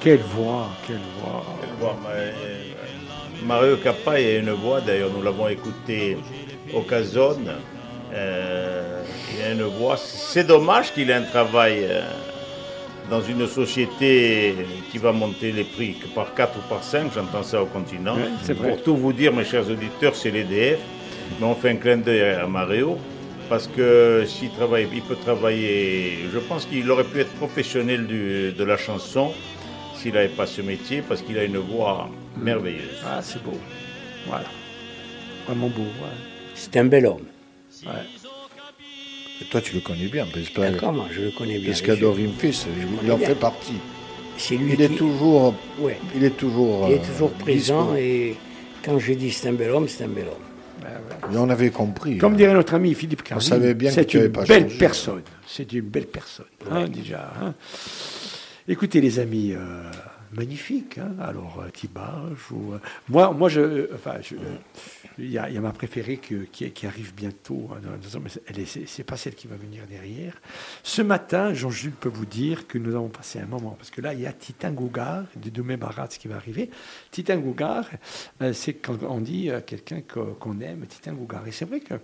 [0.00, 1.44] Quelle voix, quelle voix.
[2.10, 2.32] Euh,
[3.44, 6.16] Mario Cappa a une voix, d'ailleurs nous l'avons écouté
[6.72, 6.82] au.
[8.14, 9.02] Euh,
[9.34, 9.98] il a une voix.
[9.98, 12.00] C'est dommage qu'il ait un travail euh,
[13.10, 14.54] dans une société
[14.90, 18.16] qui va monter les prix que par 4 ou par 5, j'entends ça au continent.
[18.16, 18.54] Ouais.
[18.54, 20.78] Pour tout vous dire, mes chers auditeurs, c'est l'EDF.
[21.38, 22.96] Mais on fait un clin d'œil à Mario.
[23.48, 26.18] Parce que s'il travaille, il peut travailler.
[26.32, 29.32] Je pense qu'il aurait pu être professionnel du- de la chanson
[29.96, 33.00] s'il n'avait pas ce métier, parce qu'il a une voix merveilleuse.
[33.04, 33.56] Ah, c'est beau.
[34.26, 34.46] Voilà.
[35.46, 35.82] Vraiment beau.
[35.82, 36.16] ouais.
[36.54, 37.26] C'est un bel homme.
[37.84, 37.92] Ouais.
[39.40, 40.26] Et toi, tu le connais bien,
[40.56, 41.70] D'accord, moi, je le connais bien.
[41.70, 42.66] Pescador Infis,
[43.04, 43.28] il en bien.
[43.28, 43.74] fait partie.
[44.38, 45.98] C'est lui Il est qui- toujours, Ouais.
[46.16, 47.96] il est toujours, Il est euh, présent dispo.
[47.96, 48.36] et
[48.84, 50.45] quand je dis c'est un bel homme, c'est un bel homme.
[51.32, 52.18] Et on avait compris.
[52.18, 52.36] Comme hein.
[52.36, 54.78] dirait notre ami Philippe Carly, savait bien que c'est une pas belle changé.
[54.78, 55.22] personne.
[55.46, 57.32] C'est une belle personne, hein, déjà.
[57.42, 57.54] hein.
[58.68, 59.58] Écoutez, les amis, euh,
[60.32, 60.98] magnifique.
[60.98, 61.14] hein.
[61.20, 64.14] Alors, euh, Tibage euh, moi, moi, je, euh, enfin,
[65.18, 67.70] il y, a ma préférée qui, arrive bientôt.
[67.72, 68.20] hein, dans-
[69.04, 70.34] pas celle qui va venir derrière.
[70.82, 74.14] Ce matin, Jean-Jules peut vous dire que nous avons passé un moment parce que là,
[74.14, 76.70] il y a Titan Gougar de Doumé Barat qui va arriver.
[77.10, 77.88] Titan Gougar,
[78.42, 81.46] euh, c'est quand on dit quelqu'un que- qu'on aime, Titan Gougar.
[81.46, 81.94] Et c'est vrai que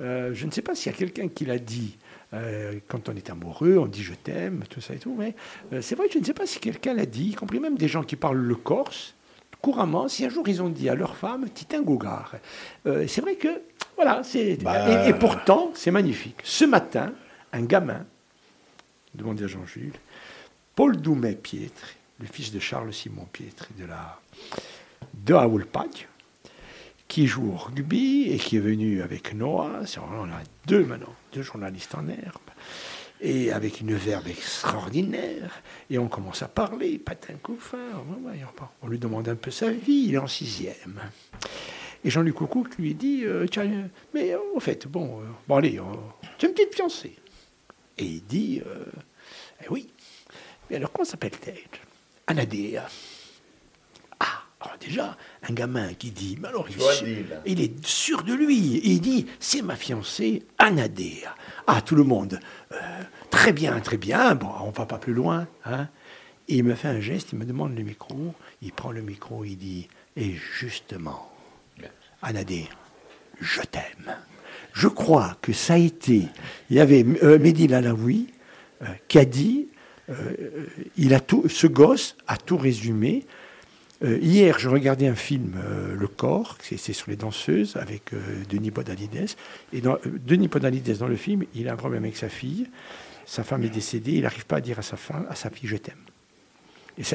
[0.00, 1.96] je ne sais pas s'il y a quelqu'un qui l'a dit.
[2.32, 5.34] Euh, quand on est amoureux, on dit je t'aime, tout ça et tout, mais
[5.72, 7.76] euh, c'est vrai que je ne sais pas si quelqu'un l'a dit, y compris même
[7.76, 9.14] des gens qui parlent le corse,
[9.60, 12.34] couramment, si un jour ils ont dit à leur femme Titin Gougar.
[12.86, 13.62] Euh, c'est vrai que,
[13.96, 14.56] voilà, c'est.
[14.62, 15.06] Bah.
[15.06, 16.40] Et, et pourtant, c'est magnifique.
[16.44, 17.12] Ce matin,
[17.52, 18.06] un gamin,
[19.14, 19.98] demandez à Jean-Jules,
[20.74, 21.88] Paul Doumet Pietre,
[22.20, 24.20] le fils de Charles Simon Pietre de la
[25.14, 26.08] de Aoulpac,
[27.10, 29.82] qui joue au rugby et qui est venu avec Noah.
[29.98, 32.48] On a deux maintenant, deux journalistes en herbe,
[33.20, 35.60] et avec une verbe extraordinaire.
[35.90, 37.78] Et on commence à parler, patin couffin.
[38.82, 41.00] on- lui demande un peu sa vie, il est en sixième.
[42.04, 43.82] Et Jean-Luc Coucouc lui dit euh, Tiens, euh,
[44.14, 45.82] Mais euh, au fait, bon, euh, bon allez, euh,
[46.38, 47.16] tu as une petite fiancée.
[47.98, 48.84] Et il dit euh,
[49.64, 49.88] Eh Oui.
[50.70, 51.58] Mais alors, comment s'appelle-t-elle?
[52.28, 52.88] Anadea.
[54.60, 55.16] Alors déjà,
[55.48, 57.40] un gamin qui dit, mais alors il, est sûr- Joadil.
[57.46, 61.34] il est sûr de lui, et il dit, c'est ma fiancée Anadea.
[61.66, 62.38] Ah, tout le monde,
[62.72, 62.76] euh,
[63.30, 65.46] très bien, très bien, bon, on va pas plus loin.
[65.64, 65.88] Hein.
[66.48, 69.44] Et il me fait un geste, il me demande le micro, il prend le micro,
[69.44, 71.30] il dit, et justement,
[72.22, 72.68] Anadea,
[73.40, 74.14] je t'aime.
[74.74, 76.28] Je crois que ça a été,
[76.68, 78.26] il y avait euh, Mehdi Lalaoui
[78.82, 79.68] euh, qui a dit,
[80.10, 80.66] euh,
[80.98, 83.26] il a tout, ce gosse a tout résumé.
[84.02, 88.18] Euh, hier, je regardais un film, euh, Le Corps, c'est sur les danseuses, avec euh,
[88.48, 89.26] Denis Podalides.
[89.72, 92.68] Et Denis Podalides, dans le film, il a un problème avec sa fille.
[93.26, 94.96] Sa femme est décédée, il n'arrive pas à dire à sa,
[95.28, 95.96] à sa fille Je t'aime.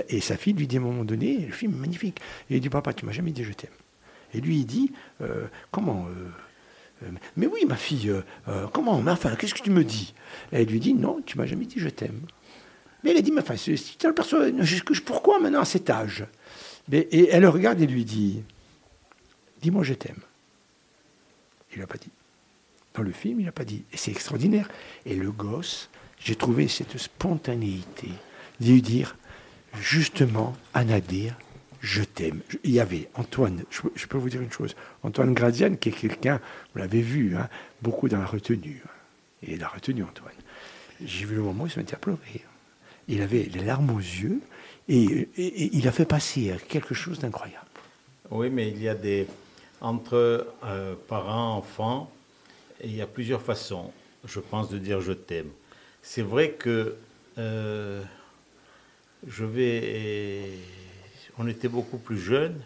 [0.10, 2.20] Et sa, fille lui dit à un moment donné, le film est magnifique.
[2.50, 3.70] Et il dit Papa, tu m'as jamais dit je t'aime.
[4.34, 4.92] Et lui, il dit
[5.70, 6.08] Comment
[7.38, 8.12] Mais oui, ma fille,
[8.74, 10.14] comment Mais enfin, qu'est-ce que tu me dis?
[10.52, 12.22] Et elle lui dit Non, tu m'as jamais dit je t'aime.
[13.04, 16.26] Mais elle a dit Mais enfin, c'est- je- je- pourquoi maintenant à cet âge?
[16.92, 18.44] Et elle le regarde et lui dit
[19.62, 20.20] Dis-moi je t'aime.
[21.74, 22.12] Il n'a pas dit.
[22.94, 23.84] Dans le film, il n'a pas dit.
[23.94, 24.70] C'est extraordinaire.
[25.06, 28.10] Et le gosse, j'ai trouvé cette spontanéité
[28.62, 29.18] de lui dire
[29.80, 31.36] justement, Anadir,
[31.82, 32.40] je t'aime.
[32.64, 36.40] Il y avait Antoine, je, peux- vous dire une chose, Antoine Graziane, qui est quelqu'un,
[36.74, 37.50] vous l'avez vu, hein,
[37.82, 38.82] beaucoup dans la retenue.
[39.44, 40.34] Il est dans la retenue, Antoine.
[41.04, 42.42] J'ai vu le moment où il se mettait à pleurer.
[43.08, 44.40] Il avait les larmes aux yeux
[44.88, 47.66] et, il a fait passer quelque chose d'incroyable.
[48.32, 49.28] Oui, mais il y a des.
[49.82, 52.12] Entre euh, parents, enfants,
[52.84, 53.92] il y a plusieurs façons,
[54.26, 55.50] je pense, de dire je t'aime.
[56.02, 56.96] C'est vrai que
[57.38, 58.02] euh,
[59.28, 60.50] je vais.
[61.38, 62.62] On était beaucoup plus jeunes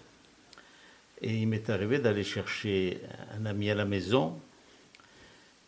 [1.22, 3.01] Et il m'est arrivé d'aller chercher
[3.36, 4.39] un ami à la maison.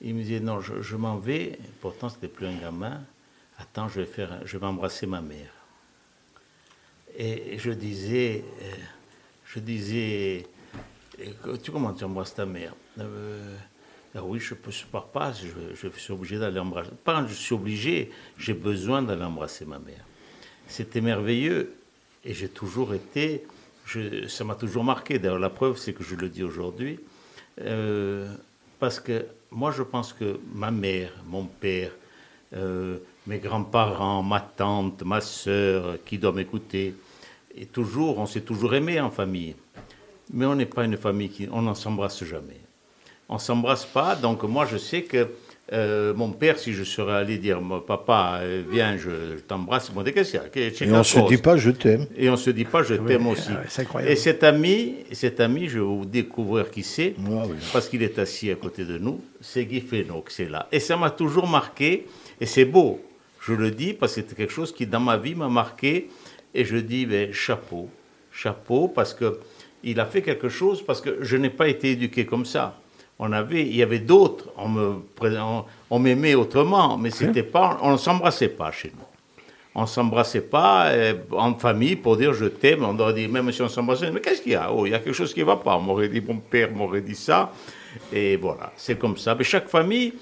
[0.01, 1.57] Il me disait non, je, je m'en vais.
[1.81, 3.01] Pourtant, c'était plus un gamin.
[3.57, 5.60] Attends, je vais faire, je vais embrasser ma mère.
[7.17, 8.75] Et je disais, euh,
[9.45, 10.45] je disais,
[11.19, 13.55] euh, tu comment tu embrasses ta mère Euh,
[14.15, 16.91] oui, je ne pars pas, je, je suis obligé d'aller embrasser.
[17.03, 20.03] Pas, je suis obligé, j'ai besoin d'aller embrasser ma mère.
[20.67, 21.73] C'était merveilleux
[22.25, 23.45] et j'ai toujours été,
[24.27, 25.17] ça m'a toujours marqué.
[25.19, 26.99] D'ailleurs, la preuve, c'est que je le dis aujourd'hui.
[27.61, 28.33] Euh,
[28.79, 31.91] parce que moi, je pense que ma mère, mon père,
[33.27, 36.95] mes grands-parents, ma tante, ma sœur, qui doit m'écouter,
[37.55, 39.55] et toujours, on s'est toujours aimé en famille.
[40.33, 42.59] Mais on n'est pas une famille qui, on n'en s'embrasse jamais.
[43.27, 45.27] On s'embrasse pas, donc moi je sais que
[45.73, 49.87] euh, mon père, si je serais allé dire, Mon papa, euh, viens, je, je t'embrasse,
[49.87, 50.87] il m'aurait dit, qu'est-ce qu'il y a?
[50.87, 52.07] Et on se y a dit pas je t'aime.
[52.17, 53.51] et on se dit pas je t'aime aussi.
[53.51, 54.11] ah c'est incroyable.
[54.11, 57.55] Et cet ami, cet ami, je vais vous découvrir qui c'est, Ah oui.
[57.71, 60.67] parce qu'il est assis à côté de nous, c'est Guy que c'est là.
[60.73, 62.07] Et ça m'a toujours marqué,
[62.41, 62.99] et c'est beau,
[63.41, 66.09] je le dis, parce que c'était quelque chose qui, dans ma vie, m'a marqué,
[66.53, 67.89] et je dis, ben, chapeau,
[68.31, 69.39] chapeau, parce que
[69.83, 72.77] il a fait quelque chose, parce que je n'ai pas été éduqué comme ça.
[73.17, 77.79] On avait, il y avait d'autres, on me, on, on m'aimait autrement, mais c'était pas,
[77.81, 79.05] on ne s'embrassait pas chez nous.
[79.73, 82.83] On s'embrassait pas euh, en famille pour dire je t'aime.
[82.83, 84.71] On aurait dit, même si on s'embrassait, mais qu'est-ce qu'il y a?
[84.71, 85.77] Oh, il y a quelque chose qui ne va pas.
[85.77, 87.53] On m'aurait dit, mon père m'aurait dit ça.
[88.11, 89.33] Et voilà, c'est comme ça.
[89.33, 90.13] Mais chaque famille,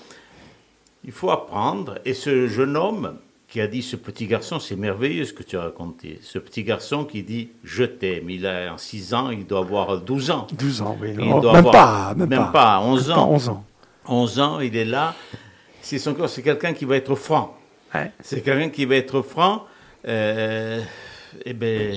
[1.09, 1.95] il faut apprendre.
[2.05, 3.15] Et ce jeune homme
[3.47, 6.19] qui a dit, ce petit garçon, c'est merveilleux ce que tu as raconté.
[6.21, 8.29] Ce petit garçon qui dit, je t'aime.
[8.29, 10.45] Il a 6 ans, il doit avoir 12 ans.
[10.53, 11.09] 12 ans, oui.
[11.13, 12.51] Il doit même, avoir- pas, même, même pas.
[12.51, 13.31] pas, 11 Même pas, ans.
[13.31, 13.65] 11 ans.
[14.07, 15.15] 11 ans, il est là.
[15.81, 17.57] C'est son corps, c'est quelqu'un qui va être franc.
[17.95, 18.11] Ouais.
[18.21, 19.65] C'est quelqu'un qui va être franc.
[20.07, 20.79] Euh,
[21.43, 21.95] eh ben,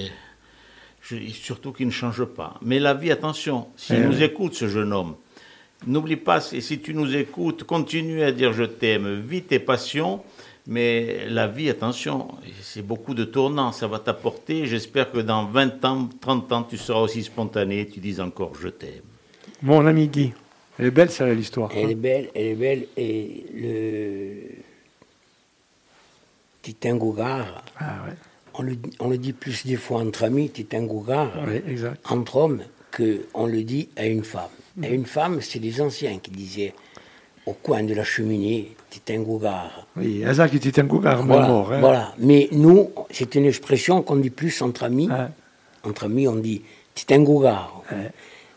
[1.03, 2.55] je- surtout qu'il ne change pas.
[2.63, 5.17] Mais la vie, attention, s'il nous écoute, ce jeune homme,
[5.87, 10.23] n'oublie pas, et si tu nous écoutes, continue à dire je t'aime, vis tes passions.
[10.69, 12.29] Mais la vie, attention,
[12.63, 14.67] c'est beaucoup de tournants, ça va t'apporter.
[14.67, 18.69] J'espère que dans 20 ans, 30 ans, tu seras aussi spontané, tu dis encore je
[18.69, 19.03] t'aime.
[19.63, 20.33] Mon ami Guy.
[20.79, 21.71] Elle est belle, celle l'histoire.
[21.75, 22.87] Elle est belle, elle est belle.
[22.97, 24.63] Et le
[26.63, 28.15] Titin Gougard, Ah ouais.
[28.55, 31.33] on le, on le dit plus des fois entre amis, Titin Gougard,
[31.67, 32.01] exact.
[32.09, 32.63] entre hommes,
[32.97, 34.49] qu'on le dit à une femme.
[34.83, 36.73] À une femme, c'est les anciens qui disaient
[37.45, 39.87] au coin de la cheminée, Titin Gougard.
[39.97, 41.73] Oui, hasard qui était un car Voilà, mort.
[41.73, 41.81] hein.
[41.81, 42.15] voilà.
[42.19, 45.09] Mais nous, c'est une expression qu'on dit plus entre amis.
[45.09, 45.27] Ouais.
[45.85, 46.63] Entre amis, on dit
[46.95, 47.83] Titin Gougard.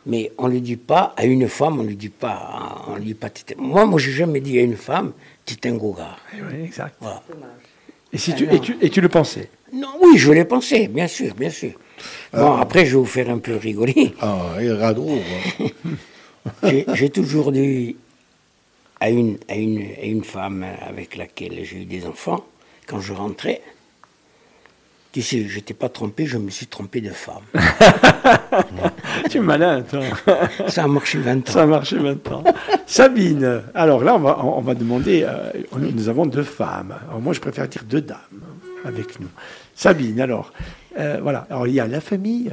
[0.05, 2.84] Mais on ne le dit pas à une femme, on ne le dit pas.
[2.88, 3.30] On le dit pas.
[3.57, 5.13] Moi, moi, j'ai jamais dit à une femme
[5.45, 6.20] Titin Gougard.
[6.32, 6.95] Eh Oui, exact.
[7.01, 7.24] Voilà.
[8.13, 9.49] Et, si tu, et, tu, et tu le pensais?
[9.74, 11.72] Non, oui, je l'ai pensé, bien sûr, bien sûr.
[12.33, 14.13] Bon, après, je vais vous faire un peu rigoler.
[14.21, 15.09] Ah, il radou.
[16.63, 17.95] J'ai j'ai toujours dit
[18.99, 22.45] à une, à, une, à une femme avec laquelle j'ai eu des enfants,
[22.87, 23.61] quand je rentrais,
[25.11, 27.43] tu sais, je n'étais pas trompé, je me suis trompé de femme.
[29.29, 30.01] Tu es malin, toi.
[30.67, 31.51] Ça a marché 20 ans.
[31.51, 32.43] Ça a marché maintenant.
[32.85, 35.23] Sabine, alors là, on va, on va demander.
[35.23, 36.95] euh, nous nous avons deux femmes.
[37.07, 38.17] Alors moi, je préfère dire deux dames
[38.83, 39.29] avec nous.
[39.73, 40.51] Sabine, alors,
[40.97, 41.47] euh, voilà.
[41.49, 42.51] Alors, il y a la famille,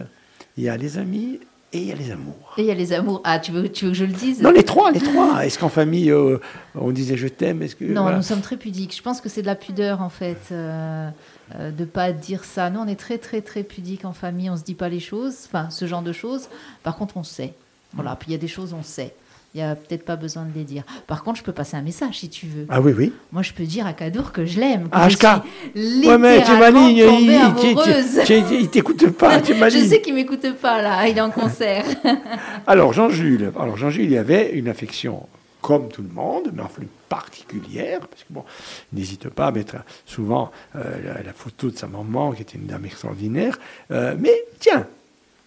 [0.56, 1.40] il y a les amis
[1.72, 2.54] et il y a les amours.
[2.58, 3.22] Et il y a les amours.
[3.24, 4.42] Ah, tu veux, tu veux que je le dise?
[4.42, 5.44] Non, les trois, les trois.
[5.44, 6.38] Est-ce qu'en famille, euh,
[6.74, 8.18] on disait je t'aime Est-ce que Non, voilà.
[8.18, 8.94] nous sommes très pudiques.
[8.94, 11.08] Je pense que c'est de la pudeur, en fait, euh,
[11.54, 12.68] euh, de pas dire ça.
[12.68, 14.50] Nous, on est très, très, très pudiques en famille.
[14.50, 16.48] On se dit pas les choses, enfin, ce genre de choses.
[16.82, 17.54] Par contre, on sait.
[17.94, 18.16] Voilà.
[18.16, 19.14] Puis il y a des choses, on sait.
[19.54, 20.82] Il y a peut-être pas besoin de les dire.
[21.06, 22.64] Par contre, je peux passer un message si tu veux.
[22.70, 23.12] Ah oui, oui.
[23.32, 24.88] Moi, je peux dire à Kadour que je l'aime.
[24.92, 27.04] Ah, je suis Ouais, mais tu es littéralement maligne.
[27.04, 31.06] tombée il- Il t'écoute pas, tu Je sais qu'il m'écoute pas là.
[31.06, 31.84] Il est en concert.
[32.66, 35.26] Alors Jean-Jules, alors Jean-Jules, il avait une affection
[35.60, 38.44] comme tout le monde, mais en plus particulière, parce que bon,
[38.92, 39.76] n'hésite pas à mettre
[40.06, 43.58] souvent euh, la, la photo de sa maman, qui était une dame extraordinaire.
[43.90, 44.86] Euh, mais tiens,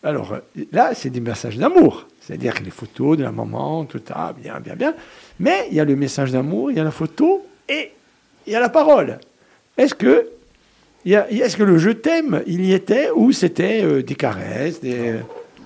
[0.03, 0.39] alors euh,
[0.71, 4.59] là, c'est des messages d'amour, c'est-à-dire que les photos de la maman, tout ça, bien,
[4.59, 4.95] bien, bien.
[5.39, 7.91] Mais il y a le message d'amour, il y a la photo et
[8.47, 9.19] il y a la parole.
[9.77, 10.31] Est-ce que
[11.05, 15.19] est-ce que le je t'aime, il y était ou c'était euh, des caresses, des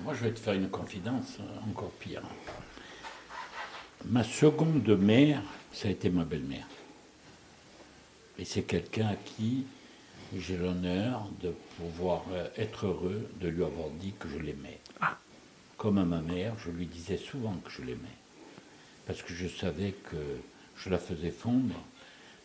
[0.03, 2.21] Moi, je vais te faire une confidence euh, encore pire.
[4.05, 5.41] Ma seconde mère,
[5.71, 6.67] ça a été ma belle-mère.
[8.37, 9.65] Et c'est quelqu'un à qui
[10.37, 14.78] j'ai l'honneur de pouvoir euh, être heureux de lui avoir dit que je l'aimais.
[15.79, 18.17] Comme à ma mère, je lui disais souvent que je l'aimais.
[19.07, 20.17] Parce que je savais que
[20.75, 21.73] je la faisais fondre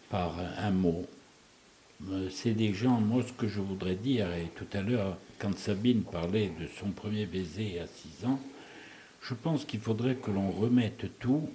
[0.08, 1.04] par un mot.
[2.10, 5.58] Euh, C'est des gens, moi ce que je voudrais dire, et tout à l'heure, quand
[5.58, 8.38] Sabine parlait de son premier baiser à 6 ans,
[9.20, 11.48] Je pense qu'il faudrait que l'on remette tout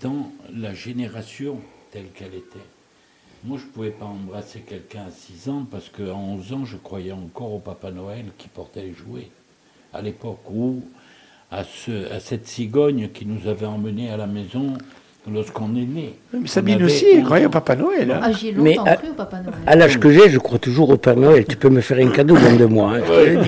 [0.00, 1.60] dans la génération
[1.92, 2.68] telle qu'elle était.
[3.44, 6.76] Moi, je ne pouvais pas embrasser quelqu'un à 6 ans parce qu'à 11 ans, je
[6.76, 9.30] croyais encore au Papa Noël qui portait les jouets.
[9.94, 10.82] À l'époque où,
[11.50, 14.72] à, ce, à cette cigogne qui nous avait emmenés à la maison
[15.30, 16.14] lorsqu'on est né.
[16.32, 17.50] Mais Sabine aussi, 11 elle croyait au.
[17.50, 18.10] Papa Noël.
[18.10, 18.20] hein.
[18.22, 19.54] Ah, longtemps à- cru au Papa Noël.
[19.66, 21.44] À l'âge que j'ai, je crois toujours au Père Noël.
[21.46, 22.94] Tu peux me faire un cadeau dans deux mois.
[22.96, 23.42] hein, je Ouais, hein.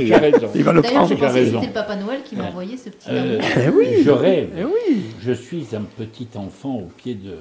[0.55, 1.15] Il va le D'ailleurs, je prendre.
[1.15, 1.61] as pensais que raison.
[1.61, 3.41] c'était le Papa Noël qui m'a envoyé ce petit Euh.
[3.57, 3.87] Eh oui.
[4.05, 4.51] Je rêve.
[4.59, 5.03] Eh oui.
[5.21, 7.33] Je suis un petit enfant au pied de.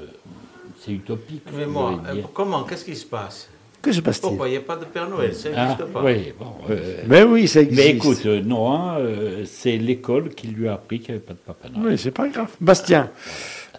[0.79, 1.43] C'est utopique.
[1.53, 2.29] je Mais moi, euh, dire.
[2.33, 3.49] comment Qu'est-ce qui se passe?
[3.83, 6.01] Que se passe-t-il Pourquoi il n'y a pas de Père Noël Ça Ah, n'existe pas.
[6.03, 6.45] oui, bon.
[6.69, 7.77] euh, Mais oui, ça existe.
[7.83, 11.33] mais écoute, euh, Noah, euh, c'est l'école qui lui a appris qu'il n'y avait pas
[11.33, 11.91] de Papa Noël.
[11.91, 12.47] Oui, c'est pas grave.
[12.61, 13.09] Bastien.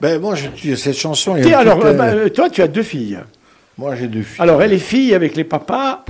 [0.02, 3.18] Ben, moi, je, tu- cette chanson, Tiens, alors, euh, bah, toi, tu as deux filles.
[3.78, 4.42] moi, j'ai deux filles.
[4.42, 6.04] Alors, elle est fille avec les papas.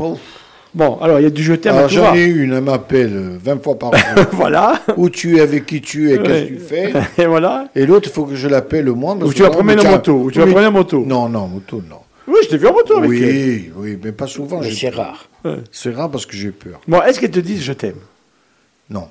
[0.75, 3.39] Bon, alors, il y a du je t'aime à j'en ai une, elle m'appelle euh,
[3.41, 4.25] 20 fois par jour.
[4.33, 4.81] Voilà.
[4.97, 6.25] Où tu es, avec qui tu es, Ouais.
[6.25, 6.93] qu'est-ce que tu fais
[7.23, 7.69] Et voilà.
[7.77, 9.17] Et l'autre, il faut que je l'appelle le moins.
[9.21, 10.13] Ou tu vas en tiens, moto.
[10.15, 11.05] Ou tu vas promener en moto.
[11.07, 11.99] Non, non, moto, non.
[12.27, 13.29] Oui, je t'ai vu en moto avec elle.
[13.29, 14.61] Oui, oui, mais pas souvent.
[14.61, 15.05] Mais j'ai c'est peur.
[15.45, 15.61] rare.
[15.71, 16.81] C'est rare parce que j'ai peur.
[16.89, 17.99] Bon, est-ce qu'elle te dit je t'aime?
[18.91, 19.09] Non.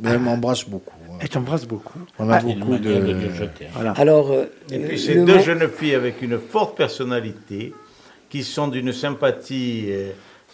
[0.00, 0.94] Mais elle m'embrasse beaucoup.
[1.10, 1.16] hein.
[1.20, 1.98] Elle t'embrasse beaucoup.
[2.18, 3.12] On a Ah, une beaucoup manière de de.
[3.18, 3.68] dire je t'aime.
[3.74, 3.92] Voilà.
[3.92, 7.74] Alors, euh, Et puis le c'est deux mot- jeunes filles avec une forte personnalité,
[8.28, 10.10] qui sont d'une sympathie euh,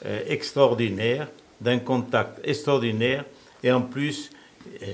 [0.06, 1.28] euh, extraordinaire,
[1.60, 3.24] d'un contact extraordinaire,
[3.62, 4.30] et en plus,
[4.82, 4.86] euh,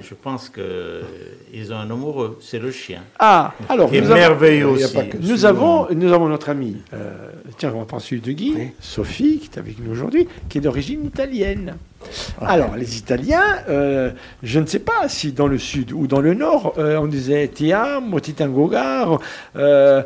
[0.00, 4.14] je pense qu'ils ont un amoureux, c'est le chien, Ah, alors, qui est nous avons,
[4.16, 4.96] merveilleux Il y a aussi.
[5.20, 7.28] nous avons, nous avons notre amie, euh,
[7.58, 11.04] tiens, on va celui de Guy, Sophie, qui est avec nous aujourd'hui, qui est d'origine
[11.04, 11.76] italienne.
[12.40, 14.10] Alors, les Italiens, euh,
[14.42, 17.46] je ne sais pas si dans le sud ou dans le nord, euh, on disait
[17.48, 19.20] ti amo, ti tengo caro,
[19.56, 20.02] euh,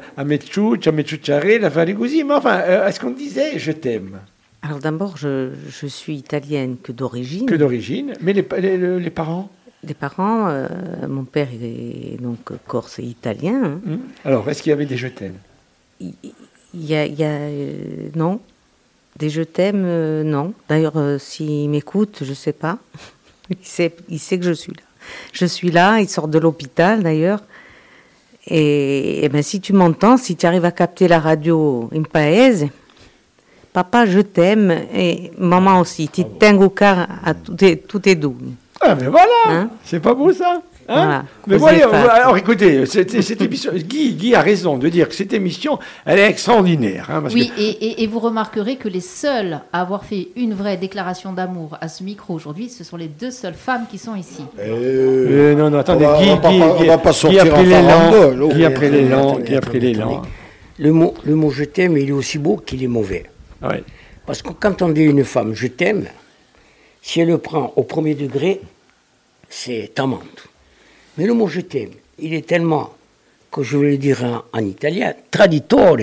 [1.58, 4.18] la farigousi, mais enfin, euh, est-ce qu'on disait je t'aime?
[4.62, 7.46] Alors d'abord, je, je suis italienne que d'origine.
[7.46, 9.48] que d'origine, mais les, pa- les- les- les parents?
[9.86, 10.66] Des parents, euh,
[11.08, 13.62] mon père est donc corse et italien.
[13.64, 13.80] hein.
[13.84, 15.36] hmm Alors, est-ce qu'il y avait des je t'aime?
[16.00, 16.12] Il
[16.74, 18.40] y a, il y a, euh, non,
[19.16, 20.54] des je t'aime, euh, non.
[20.68, 22.78] D'ailleurs, s'il m'écoute, je sais pas.
[23.50, 24.82] il, sait, il sait que je suis là.
[25.32, 27.42] Je suis là, il sort de l'hôpital d'ailleurs.
[28.48, 32.66] Et, eh ben, si tu m'entends, si tu arrives à capter la radio in paese,
[33.72, 38.34] papa, je t'aime, et maman aussi, ti tengo cara a tutte, tutte e due.
[38.88, 41.24] Ah, mais voilà Hein C'est pas beau ça Hein Voilà.
[41.48, 42.08] Mais voyez, fatto.
[42.08, 46.20] alors écoutez, cette, cette émission, Guy, Guy a raison de dire que cette émission, elle
[46.20, 47.08] est extraordinaire.
[47.10, 50.28] hein, parce Oui, que- et, et- et vous remarquerez que les seules à avoir fait
[50.36, 53.98] une vraie déclaration d'amour à ce micro aujourd'hui, ce sont les deux seules femmes qui
[53.98, 54.42] sont ici.
[54.60, 57.10] Euh, non, non, attendez, on va- Guy, on va pas- Guy, on Guy- va pas
[57.10, 58.10] Guy sortir a pris l'élan,
[58.54, 58.74] Guy a oh.
[58.74, 60.22] pris l'élan, Guy a pris l'élan.
[60.78, 63.24] Le mot, le mot je t'aime, il est aussi beau qu'il est mauvais.
[63.60, 63.82] Ouais.
[64.24, 66.04] Parce que quand on dit à une femme je t'aime,
[67.02, 68.60] si elle le prend au premier degré,
[69.48, 70.48] c'est amante.
[71.18, 72.94] Mais le mot je t'aime, il est tellement,
[73.50, 75.96] que je le dire en, en italien, traditore.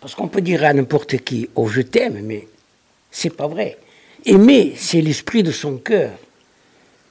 [0.00, 2.46] Parce qu'on peut dire à n'importe qui oh je t'aime, mais
[3.10, 3.76] c'est pas vrai.
[4.24, 6.10] Aimer, c'est l'esprit de son cœur.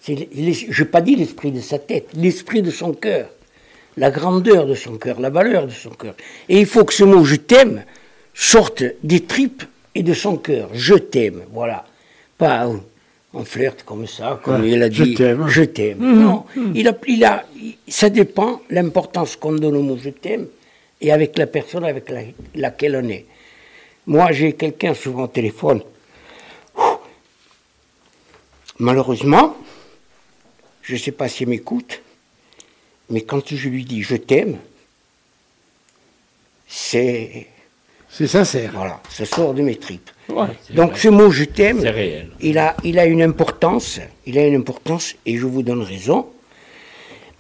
[0.06, 3.30] Je n'ai pas dit l'esprit de sa tête, l'esprit de son cœur.
[3.98, 6.14] La grandeur de son cœur, la valeur de son cœur.
[6.48, 7.84] Et il faut que ce mot je t'aime
[8.34, 9.64] sorte des tripes
[9.96, 10.70] et de son cœur.
[10.74, 11.86] Je t'aime, voilà.
[12.38, 12.78] Pas euh,
[13.34, 15.14] on flirte comme ça, comme Ouais, il a je dit.
[15.14, 15.48] t'aime.
[15.48, 16.00] Je t'aime.
[16.00, 20.48] Non, il a, il a, il- ça dépend l'importance qu'on donne au mot je t'aime
[21.02, 22.24] et avec la personne avec la-
[22.56, 23.26] laquelle on est.
[24.08, 25.82] Moi, j'ai quelqu'un souvent au téléphone.
[28.80, 29.58] Malheureusement,
[30.84, 32.02] je ne sais pas s'il m'écoute,
[33.10, 34.58] mais quand je lui dis je t'aime,
[36.68, 37.48] c'est.
[38.10, 38.72] C'est sincère.
[38.74, 40.10] Voilà, ça sort de mes tripes.
[40.30, 40.48] Ouais.
[40.74, 41.00] Donc vrai.
[41.00, 42.30] ce mot je t'aime, C'est réel.
[42.42, 46.28] il a, il a une importance, il a une importance, et je vous donne raison.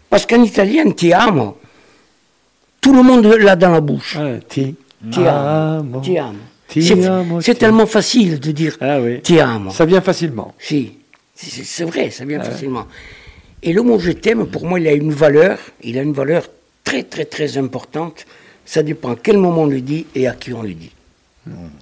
[0.09, 1.57] Parce qu'en italien, ti amo,
[2.81, 4.17] tout le monde l'a dans la bouche.
[4.19, 4.75] Ah, ti,
[5.11, 5.99] Ti amo.
[6.01, 6.39] Ti amo.
[6.67, 9.21] Ti C'est amo, c'est ti- tellement facile de dire Ah oui.
[9.21, 9.71] ti amo.
[9.71, 10.53] Ça vient facilement.
[10.59, 10.97] Si,
[11.35, 12.87] c'est c'est vrai, ça vient facilement.
[13.63, 16.43] Et le mot je t'aime, pour moi, il a une valeur, il a une valeur
[16.83, 18.25] très très très importante.
[18.67, 20.91] Ça dépend à quel moment on le dit et à qui on le dit.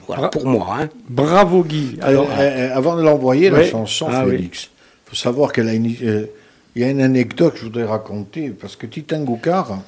[0.07, 0.29] Voilà, Ah.
[0.29, 0.77] pour moi.
[0.79, 0.89] Hein.
[1.09, 1.97] Bravo Guy.
[2.01, 4.23] Alors, Alors, euh, euh, avant de l'envoyer, la chanson, Ah.
[4.23, 4.69] Félix,
[5.05, 5.93] il faut savoir qu'elle a une.
[6.03, 6.27] euh,
[6.75, 9.81] Il y a une anecdote que je voudrais raconter, parce que Titan Goukar,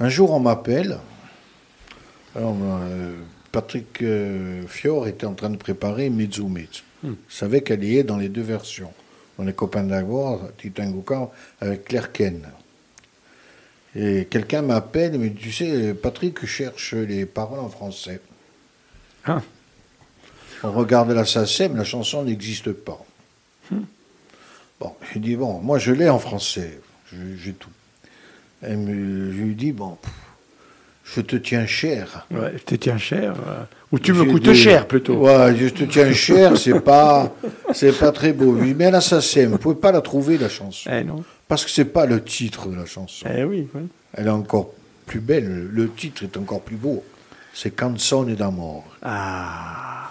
[0.00, 0.98] un jour, on m'appelle.
[2.36, 3.12] Euh,
[3.52, 6.68] Patrick euh, Fior était en train de préparer Mezzumet.
[7.02, 7.12] Hmm.
[7.12, 8.92] Il savait qu'elle y est dans les deux versions.
[9.38, 11.28] On est copains d'abord, Titan Goukar,
[11.60, 12.40] avec Claire Ken.
[13.98, 18.20] Et quelqu'un m'appelle, mais tu sais, Patrick cherche les paroles en français.
[19.24, 19.40] Ah.
[20.62, 23.02] On regarde la SACEM, la chanson n'existe pas.
[24.80, 26.78] Bon, j'ai dit, bon, moi je l'ai en français,
[27.10, 27.70] Je- j'ai tout.
[28.62, 30.12] Elle me, je lui dis, bon, pff,
[31.04, 32.26] je te tiens cher.
[32.30, 33.34] Ouais, je te tiens cher.
[33.46, 35.14] euh, ou tu me coûtes cher plutôt.
[35.18, 37.32] Ouais, je te tiens cher, c'est pas,
[37.72, 38.56] c'est pas très beau.
[38.56, 40.90] Je lui dis, mais l'assassin, vous pouvez pas la trouver la chanson.
[40.92, 41.24] Eh non.
[41.48, 43.26] Parce que c'est pas le titre de la chanson.
[43.32, 43.68] Eh oui.
[43.74, 43.82] oui.
[44.14, 44.70] Elle est encore
[45.06, 47.04] plus belle, le titre est encore plus beau.
[47.54, 48.84] C'est Canzone d'amour.
[49.02, 50.10] Ah.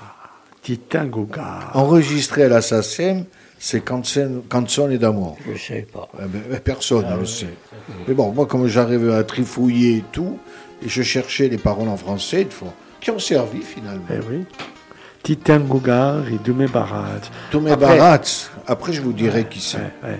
[0.62, 1.60] Titan Goga.
[1.74, 3.24] Enregistré à l'assassin,
[3.60, 5.38] c'est Canzone d'amour.
[5.46, 6.08] Je ne sais pas.
[6.20, 7.54] Eh ben, personne ne le sait.
[8.08, 10.40] Mais bon, moi, comme j'arrivais à trifouiller et tout,
[10.84, 14.06] et je cherchais les paroles en français, une fois, qui ont servi finalement.
[14.10, 14.46] Eh oui.
[16.32, 17.06] Et Doumé Barat.
[17.72, 18.22] Après- Barat,
[18.68, 19.78] après je vous dirai qui c'est.
[19.78, 20.20] Ouais, ouais.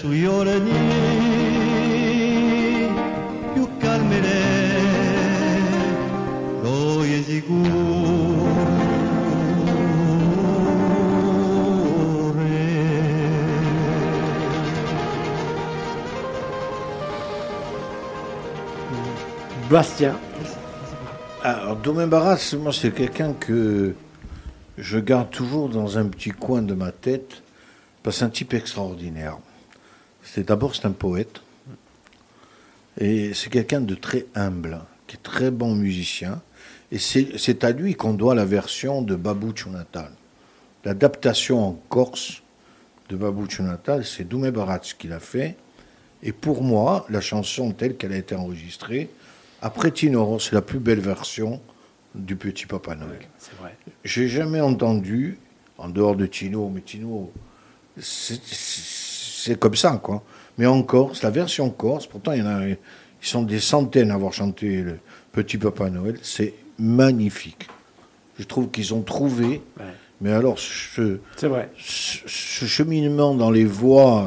[0.09, 0.33] Più
[19.71, 20.17] Bastien.
[21.43, 23.95] Alors, Domain Barras, moi, c'est quelqu'un que
[24.79, 27.43] je garde toujours dans un petit coin de ma tête,
[28.03, 29.37] parce que c'est un type extraordinaire.
[30.35, 31.41] C'est d'abord, c'est un poète,
[33.01, 36.43] et c'est quelqu'un de très humble, qui est très bon musicien,
[36.93, 40.11] et c'est à lui qu'on doit la version de Babou Natal.
[40.85, 42.43] L'adaptation en Corse
[43.09, 45.57] de Babou Natal, c'est Doumé Baratz qui l'a fait,
[46.23, 49.09] et pour moi, la chanson telle qu'elle a été enregistrée,
[49.63, 51.61] après Tinoro, c'est la plus belle version
[52.15, 53.21] du Petit Papa Noël.
[53.39, 53.77] C'est vrai.
[54.05, 55.39] J'ai jamais entendu,
[55.79, 57.33] en dehors de Tino, mais Tino,
[57.99, 58.41] c'est-
[59.45, 60.23] c'est comme ça, quoi.
[60.59, 62.77] Mais en Corse, la version Corse, pourtant, il y en a, ils
[63.21, 64.99] sont des centaines à avoir chanté le
[65.33, 67.69] Petit Papa Noël, c'est magnifique.
[68.39, 69.85] Je trouve qu'ils ont trouvé, Ouais.
[70.21, 71.71] mais alors, ce, C'est vrai.
[71.79, 74.25] ce, ce cheminement dans les voix,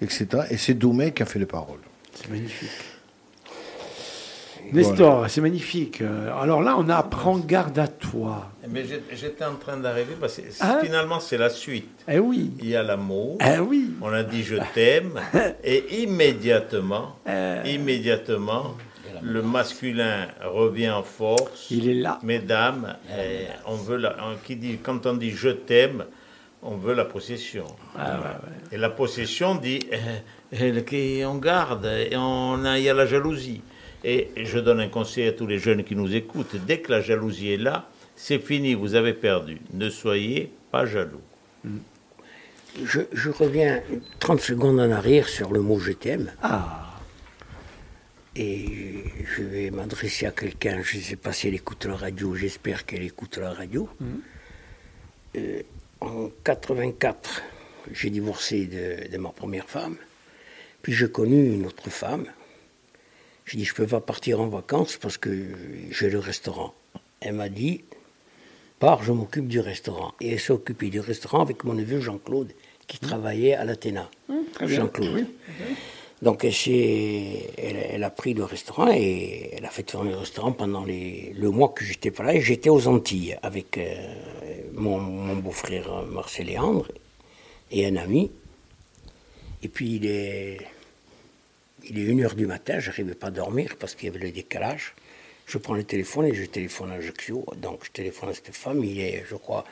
[0.00, 1.80] euh, etc., et c'est Doumé qui a fait les paroles.
[2.14, 2.70] C'est magnifique.
[4.72, 6.02] Nestor, c'est magnifique.
[6.40, 8.50] Alors là, on a Prends garde à toi.
[8.68, 10.78] Mais j'étais en train d'arriver parce que Ah.
[10.82, 12.04] finalement c'est la suite.
[12.08, 12.50] Eh oui.
[12.60, 13.38] Il y a l'amour.
[13.40, 13.90] Eh oui.
[14.02, 15.20] On a dit je t'aime
[15.64, 17.62] et immédiatement, Euh.
[17.64, 18.76] immédiatement,
[19.22, 21.70] le masculin revient en force.
[21.70, 22.18] Il est là.
[22.22, 26.04] Mesdames, eh, on veut la, on- qui dit, quand on dit je t'aime,
[26.62, 27.66] on veut la possession.
[27.96, 28.40] Ah,
[28.72, 29.78] Et la possession dit
[30.52, 33.62] eh, eh, on garde, et on a, il y a la jalousie.
[34.04, 37.00] Et je donne un conseil à tous les jeunes qui nous écoutent dès que la
[37.00, 39.58] jalousie est là, c'est fini, vous avez perdu.
[39.72, 41.20] Ne soyez pas jaloux.
[42.84, 43.82] Je, je reviens
[44.20, 46.32] 30 secondes en arrière sur le mot je t'aime.
[46.42, 46.82] Ah.
[48.34, 52.34] Et je vais m'adresser à quelqu'un, je ne sais pas si elle écoute la radio,
[52.34, 53.88] j'espère qu'elle écoute la radio.
[55.36, 55.62] Euh,
[56.02, 57.42] en 84,
[57.92, 59.96] j'ai divorcé de, de ma première femme.
[60.82, 62.26] Puis j'ai connu une autre femme.
[63.46, 65.30] J'ai dit, je ne peux pas partir en vacances parce que
[65.90, 66.74] j'ai le restaurant.
[67.20, 67.84] Elle m'a dit,
[68.80, 70.14] pars, je m'occupe du restaurant.
[70.20, 72.52] Et elle s'est occupée du restaurant avec mon neveu Jean-Claude,
[72.88, 74.10] qui travaillait à l'Athéna.
[74.28, 74.66] bien.
[74.66, 75.26] Jean-Claude.
[76.22, 80.52] Donc elle, elle, elle a pris le restaurant et elle a fait tourner le restaurant
[80.52, 82.34] pendant les, le mois que j'étais pas là.
[82.34, 83.94] Et j'étais aux Antilles avec euh,
[84.72, 86.88] mon, mon beau-frère euh, Marcel Léandre
[87.70, 88.30] et un ami.
[89.62, 90.58] Et puis il est,
[91.88, 94.94] il est 1h du matin, j'arrivais pas à dormir parce qu'il y avait le décalage.
[95.46, 97.44] Je prends le téléphone et je téléphone à Ajaccio.
[97.60, 99.64] Donc je téléphone à cette femme, il est, je crois,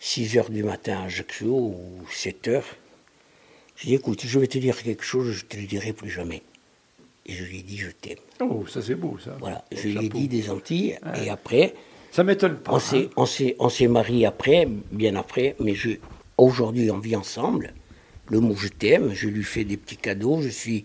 [0.00, 2.62] 6h du matin à Ajaccio ou 7h.
[3.76, 6.42] Je dis, écoute, je vais te dire quelque chose, je te le dirai plus jamais.
[7.26, 8.18] Et je lui ai dit, je t'aime.
[8.40, 9.36] Oh, ça c'est beau, ça.
[9.38, 11.74] Voilà, Oh, je lui ai dit des Antilles, et après,
[12.10, 12.72] Ça m'étonne pas.
[12.72, 13.10] on s'est, hein.
[13.16, 15.90] on s'est, on s'est mariés après, bien après, mais je,
[16.38, 17.72] aujourd'hui, on vit ensemble.
[18.30, 20.84] Le mot je t'aime, je lui fais des petits cadeaux, je suis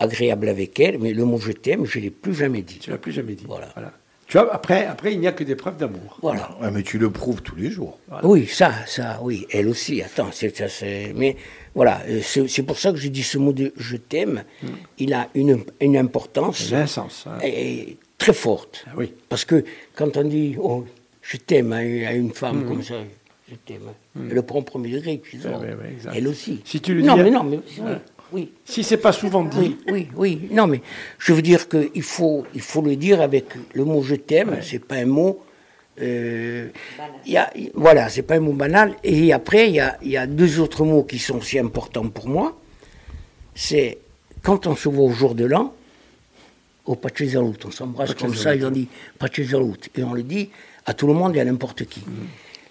[0.00, 2.78] agréable avec elle, mais le mot je t'aime, je ne l'ai plus jamais dit.
[2.78, 3.44] Tu l'as plus jamais dit.
[3.46, 3.68] Voilà.
[4.26, 6.18] Tu vois, après, après, il n'y a que des preuves d'amour.
[6.20, 6.50] Voilà.
[6.60, 7.98] Ouais, mais tu le prouves tous les jours.
[8.22, 10.02] Oui, ça, ça, oui, elle aussi.
[10.02, 11.34] Attends, c'est, ça, c'est- mais
[11.74, 14.44] voilà, euh, c'est, c'est pour ça que je dis ce mot de je t'aime.
[14.98, 17.24] Il a une, une importance un sens.
[17.26, 17.38] hein.
[17.42, 18.84] et- très forte.
[18.88, 19.12] Ah oui.
[19.30, 20.84] Parce que quand on dit oh,
[21.22, 22.96] je t'aime à une, femme comme ça,
[23.48, 25.22] je t'aime, elle le prend au premier degré.
[25.44, 26.12] non, ouais, ouais, exact.
[26.16, 26.60] elle aussi.
[26.66, 27.96] Si tu le non, dis à- mais non, mais oui, Ouais.
[28.32, 28.52] Oui.
[28.64, 30.48] Si c'est pas souvent dit, Oui, oui, oui.
[30.50, 30.80] Non, mais
[31.18, 34.58] je veux dire qu'il faut, il faut le dire avec le mot je t'aime.
[34.62, 35.40] C'est pas un mot.
[36.00, 36.68] euh,
[37.26, 38.94] il y a, il- voilà, c'est pas un mot banal.
[39.02, 42.08] Et après, il y a, il y a deux autres mots qui sont aussi importants
[42.08, 42.56] pour moi.
[43.54, 43.98] C'est
[44.42, 45.74] quand on se voit au jour de l'an,
[46.86, 49.72] au Pace Salut, on s'embrasse comme ça, ils ont dit Pace Salut.
[49.96, 50.50] Et on le dit
[50.86, 52.02] à tout le monde et à n'importe qui.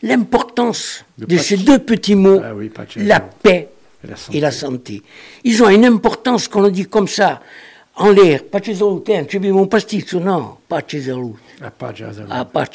[0.03, 3.69] L'importance Le de ces deux petits mots, Ah oui, la paix
[4.07, 5.01] la et la santé.
[5.43, 7.41] Ils ont une importance qu'on le dit comme ça,
[7.95, 8.43] en l'air.
[8.45, 10.83] Pace Salut, hein, tu veux mon pasticcio Non, Pace.
[11.61, 11.71] Ah.
[12.29, 12.65] Ah.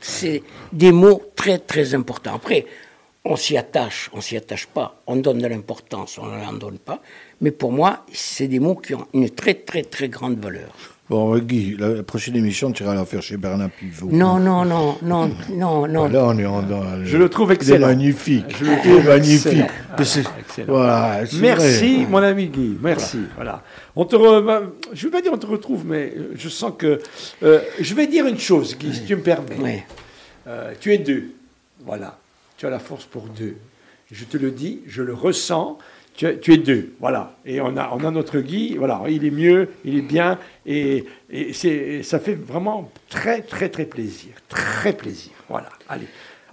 [0.00, 2.34] C'est des mots très très importants.
[2.34, 2.66] Après,
[3.24, 7.00] on s'y attache, on s'y attache pas, on donne de l'importance, on n'en donne pas.
[7.40, 10.72] Mais pour moi, c'est des mots qui ont une très très très grande valeur.
[11.10, 14.08] Bon, Guy, la, prochaine émission, tu iras la faire chez Bernard Pivot.
[14.12, 16.06] Non, non, non, non, non, non.
[16.08, 17.88] Là, on est en, dans Je le trouve excellent.
[17.88, 18.44] magnifique.
[18.60, 19.46] Je le trouve magnifique.
[19.98, 20.26] excellent.
[20.28, 20.72] Ah, excellent.
[20.72, 22.06] Voilà, Merci, vrai.
[22.08, 22.78] mon ami Guy.
[22.80, 23.18] Merci.
[23.34, 23.64] Voilà.
[23.96, 26.72] On te re- bah, Je ne vais pas dire on te retrouve, mais je sens
[26.78, 27.00] que.
[27.42, 29.58] euh, je vais dire une chose, Guy, si tu me permets.
[29.58, 29.84] Ouais.
[30.46, 31.32] Euh, tu es deux.
[31.84, 32.18] Voilà.
[32.56, 33.56] Tu as la force pour deux.
[34.12, 35.76] Je te le dis, je le ressens.
[36.20, 36.92] Tu, es- tu es deux.
[37.00, 37.34] Voilà.
[37.46, 38.76] Et on a, on a notre Guy.
[38.76, 39.00] Voilà.
[39.08, 40.38] Il est mieux, il est bien.
[40.66, 44.34] Et, et c'est, ça fait vraiment très, très, très plaisir.
[44.50, 45.32] Très plaisir.
[45.48, 45.70] Voilà.
[45.88, 46.04] Allez.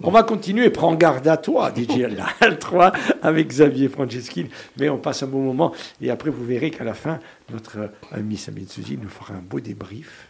[0.02, 0.70] On va continuer.
[0.70, 2.04] Prends garde à toi, DJ
[2.40, 4.46] Al 3 avec Xavier Franceschi.
[4.78, 5.74] Mais on passe un bon moment.
[6.00, 7.18] Et après, vous verrez qu'à la fin,
[7.52, 10.28] notre ami Samir Souzi nous fera un beau débrief.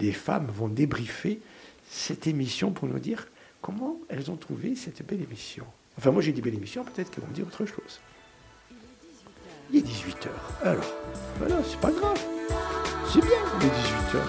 [0.00, 1.40] Les femmes vont débriefer
[1.88, 3.26] cette émission pour nous dire
[3.62, 5.64] comment elles ont trouvé cette belle émission.
[5.96, 8.00] Enfin, moi j'ai dit belle émission, peut-être qu'elles vont dire autre chose.
[9.70, 10.28] Il est 18h.
[10.64, 10.84] Alors,
[11.38, 12.20] voilà, c'est pas grave.
[13.12, 14.20] C'est bien, il est 18h.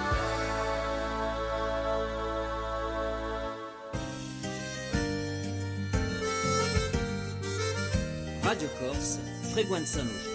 [8.43, 9.19] Radio Corse,
[9.51, 10.31] Freguenza Nostra.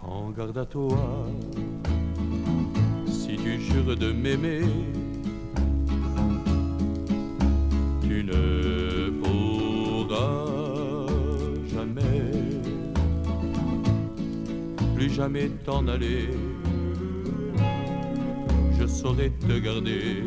[0.00, 1.26] Prends garde à toi,
[3.06, 4.62] si tu jures de m'aimer,
[8.02, 11.06] tu ne pourras
[11.72, 12.30] jamais,
[14.94, 16.28] plus jamais t'en aller.
[18.78, 20.24] Je saurai te garder,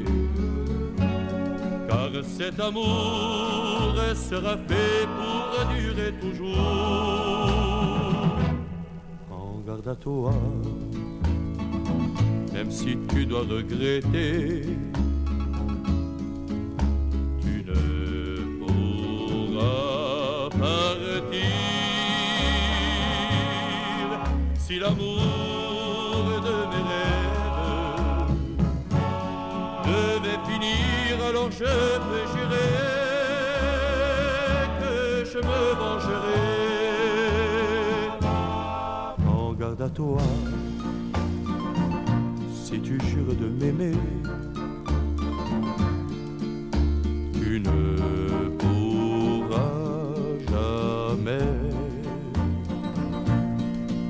[1.90, 6.56] car cet amour sera fait pour durer toujours.
[9.30, 10.34] Prends garde à toi,
[12.54, 14.62] même si tu dois regretter,
[31.58, 32.72] je peux jurer
[34.80, 34.96] que
[35.32, 36.40] je me vengerai.
[39.26, 40.22] Prends garde à toi,
[42.52, 43.98] si tu jures de m'aimer,
[47.34, 49.72] tu ne pourras
[50.52, 51.54] jamais,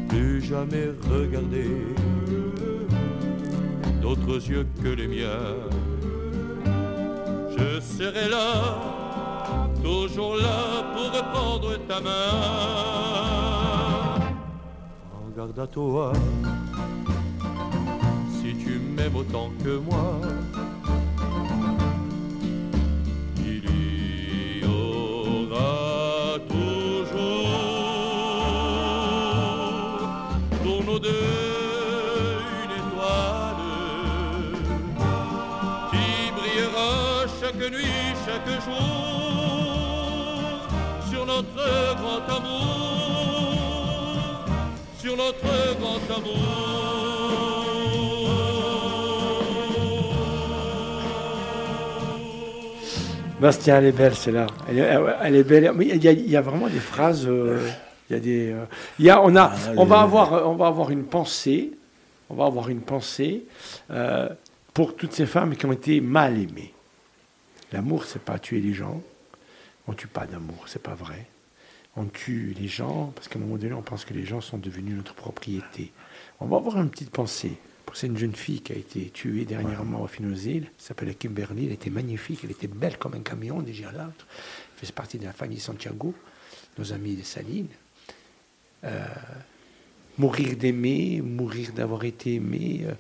[0.10, 1.70] plus jamais regarder
[4.02, 5.75] d'autres yeux que les miens.
[7.98, 8.78] Serai là,
[9.82, 12.12] toujours là pour prendre ta main.
[15.10, 16.12] Prends garde à toi,
[18.34, 20.20] si tu m'aimes autant que moi.
[38.36, 38.76] Quelques jours
[41.10, 43.56] sur notre grand amour,
[45.00, 47.56] sur notre grand amour.
[53.40, 54.48] Bastien, elle est belle, celle-là.
[54.70, 55.72] Elle, est- elle est belle.
[55.76, 57.26] Mais il y, a, il y a vraiment des phrases.
[57.28, 57.68] euh,
[58.10, 58.52] il y a des.
[58.52, 58.64] euh,
[59.00, 61.72] il y a, on a, Ah, on va avoir, euh, on va avoir une pensée.
[62.30, 63.44] On va avoir une pensée
[63.92, 64.30] euh,
[64.74, 66.74] pour toutes ces femmes qui ont été mal aimées.
[67.76, 69.04] L'amour, c'est pas tuer les gens.
[69.86, 71.28] On tue pas d'amour, c'est pas vrai.
[71.98, 74.58] On tue les gens parce qu'à un moment donné, on pense que les gens sont
[74.58, 75.92] devenus notre propriété.
[76.40, 80.04] On va avoir une petite pensée pour cette jeune fille qui a été tuée dernièrement
[80.04, 80.64] au Finosil.
[80.64, 81.66] Elle s'appelle Kimberly.
[81.66, 84.26] Elle était magnifique, elle était belle comme un camion, déjà l'autre.
[84.74, 86.14] Elle faisait partie de la famille Santiago,
[86.78, 87.68] nos amis de Saline.
[88.86, 89.06] Euh,
[90.18, 92.86] mourir d'aimer, mourir d'avoir été aimé.
[92.86, 92.94] euh,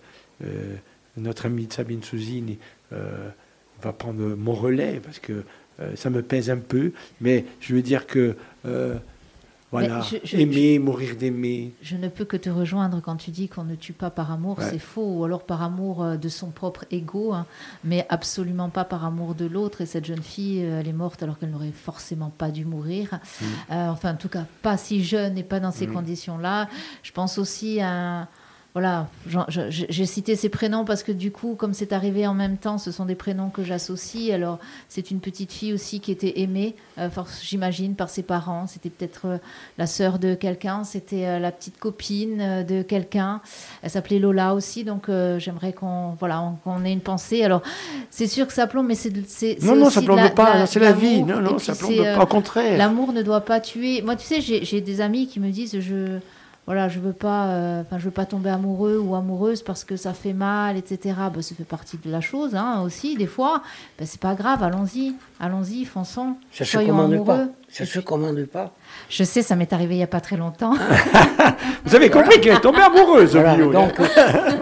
[0.43, 0.75] euh,
[1.15, 2.57] notre amie Sabine Souzine
[2.91, 3.29] euh,
[3.85, 5.43] va prendre mon relais parce que
[5.79, 8.95] euh, ça me pèse un peu, mais je veux dire que euh,
[9.71, 11.73] voilà, je- je- aimer, mourir d'aimer.
[11.81, 14.57] Je ne peux que te rejoindre quand tu dis qu'on ne tue pas par amour,
[14.59, 14.65] Ouais.
[14.69, 17.45] c'est faux, ou alors par amour euh, de son propre ego, hein,
[17.83, 19.81] mais absolument pas par amour de l'autre.
[19.81, 23.09] Et cette jeune fille, elle est morte alors qu'elle n'aurait forcément pas dû mourir.
[23.11, 23.45] Mm.
[23.71, 26.69] Euh, enfin, en tout cas, pas si jeune et pas dans ces conditions-là.
[27.03, 28.27] Je pense aussi à.
[28.75, 29.07] Voilà,
[29.69, 32.91] j'ai cité ces prénoms parce que du coup, comme c'est arrivé en même temps, ce
[32.91, 34.31] sont des prénoms que j'associe.
[34.31, 34.59] Alors,
[34.89, 38.67] c'est une petite fille aussi qui était aimée, euh, force- j'imagine, par ses parents.
[38.67, 39.37] C'était peut-être euh,
[39.77, 43.39] la sœur de quelqu'un, c'était euh, la petite copine euh, de quelqu'un.
[43.81, 47.45] Elle s'appelait Lola aussi, donc euh, j'aimerais qu'on voilà, on- qu'on ait une pensée.
[47.45, 47.61] Alors,
[48.09, 49.09] c'est sûr que ça plombe, mais c'est
[49.63, 51.23] Non, non, ça plombe la- pas, c'est la vie.
[51.23, 52.77] Non, non, ça plombe pas, au contraire.
[52.77, 54.01] L'amour ne doit pas tuer.
[54.01, 56.19] Moi, tu sais, j'ai des amis qui me disent je
[56.65, 59.95] voilà, je veux pas, euh, enfin, je veux pas tomber amoureux ou amoureuse parce que
[59.97, 61.15] ça fait mal, etc.
[61.33, 63.61] Ben, ça fait partie de la chose, hein, aussi, des fois.
[63.99, 67.25] Ben, c'est pas grave, allons-y, allons-y, fonçons, Ça se commande amoureux.
[67.25, 67.47] pas.
[67.69, 68.71] Ça se commande pas.
[69.09, 70.73] Je sais, ça m'est arrivé il y a pas très longtemps.
[71.85, 73.99] Vous avez compris qu'elle est tombée amoureuse, Voilà, donc,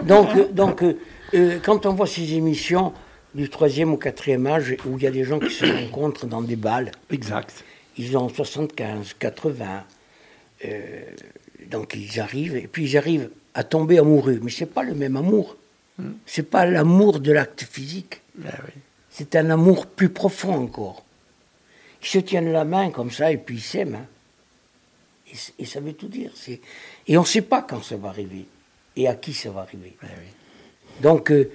[0.06, 0.98] donc, euh, donc euh,
[1.34, 2.92] euh, quand on voit ces émissions
[3.34, 6.42] du troisième au quatrième âge où il y a des gens qui se rencontrent dans
[6.42, 7.64] des balles, Exact.
[7.96, 9.64] ils ont 75, 80,
[10.64, 11.02] euh,
[11.74, 14.38] donc ils arrivent, et puis ils arrivent à tomber amoureux.
[14.42, 15.56] Mais c'est pas le même amour.
[16.26, 18.20] C'est pas l'amour de l'acte physique.
[18.44, 18.80] Ah oui.
[19.10, 21.04] C'est un amour plus profond encore.
[22.02, 23.94] Ils se tiennent la main comme ça et puis ils s'aiment.
[23.94, 24.06] hein.
[25.58, 26.30] Et, ça veut tout dire.
[27.06, 28.46] Et on ne sait pas quand ça va arriver
[28.96, 29.96] et à qui ça va arriver.
[31.00, 31.50] Donc, euh,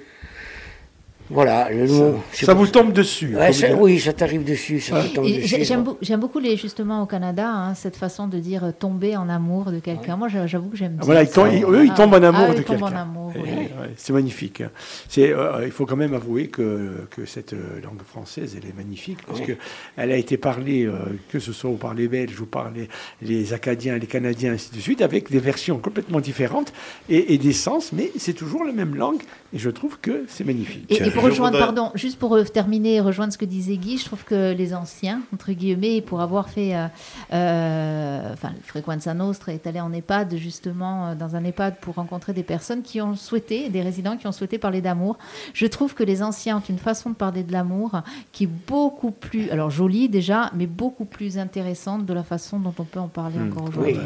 [1.29, 1.69] voilà.
[1.69, 3.35] Le mot- c'est Ça vous tombe dessus.
[3.35, 4.79] Ouais, ça- oui, ça t'arrive dessus.
[4.79, 5.91] Ça tombe J'aime bon.
[5.91, 9.29] beau- j'aime beaucoup les, justement au Canada, hein, cette façon de dire euh, tomber en
[9.29, 10.15] amour de quelqu'un.
[10.17, 11.05] Moi, j'a- j'avoue que j'aime bien.
[11.05, 11.33] Voilà, ils ça.
[11.35, 12.85] tombent- ils- eux, ils Ah, tombent en ah, amour eux, de quelqu'un.
[12.85, 13.67] en amour, Eh, oui.
[13.97, 14.63] c'est magnifique.
[15.07, 18.75] C'est, euh, il faut quand même avouer que, que cette euh, langue française, elle est
[18.75, 19.53] magnifique parce que
[19.97, 20.93] elle a été parlée, euh,
[21.31, 22.87] que ce soit par les Belges ou par les,
[23.21, 26.73] les Acadiens, les Canadiens, ainsi de suite, avec des versions complètement différentes
[27.09, 29.21] et, et des sens, mais c'est toujours la même langue
[29.53, 30.85] et je trouve que c'est magnifique.
[30.89, 33.45] Et, et pour Je rejoindre, voudrais- pardon, juste pour euh, terminer et rejoindre ce que
[33.45, 36.87] disait Guy, je trouve que les anciens, entre guillemets, pour avoir fait, euh,
[37.33, 42.33] euh, enfin, Frequenza Nostra est allé en EHPAD, justement, euh, dans un EHPAD pour rencontrer
[42.33, 45.17] des personnes qui ont souhaité, des résidents qui ont souhaité parler d'amour.
[45.53, 48.01] Je trouve que les anciens ont une façon de parler de l'amour
[48.31, 52.73] qui est beaucoup plus, alors jolie déjà, mais beaucoup plus intéressante de la façon dont
[52.77, 53.51] on peut en parler Hmm.
[53.51, 53.97] encore Oui, aujourd'hui.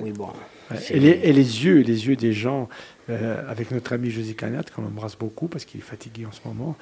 [0.00, 0.28] oui, bon.
[0.90, 2.68] Et les, yeux, les yeux des gens,
[3.10, 6.40] euh, avec notre ami José Canat, qu'on embrasse beaucoup parce qu'il est fatigué en ce
[6.44, 6.76] moment,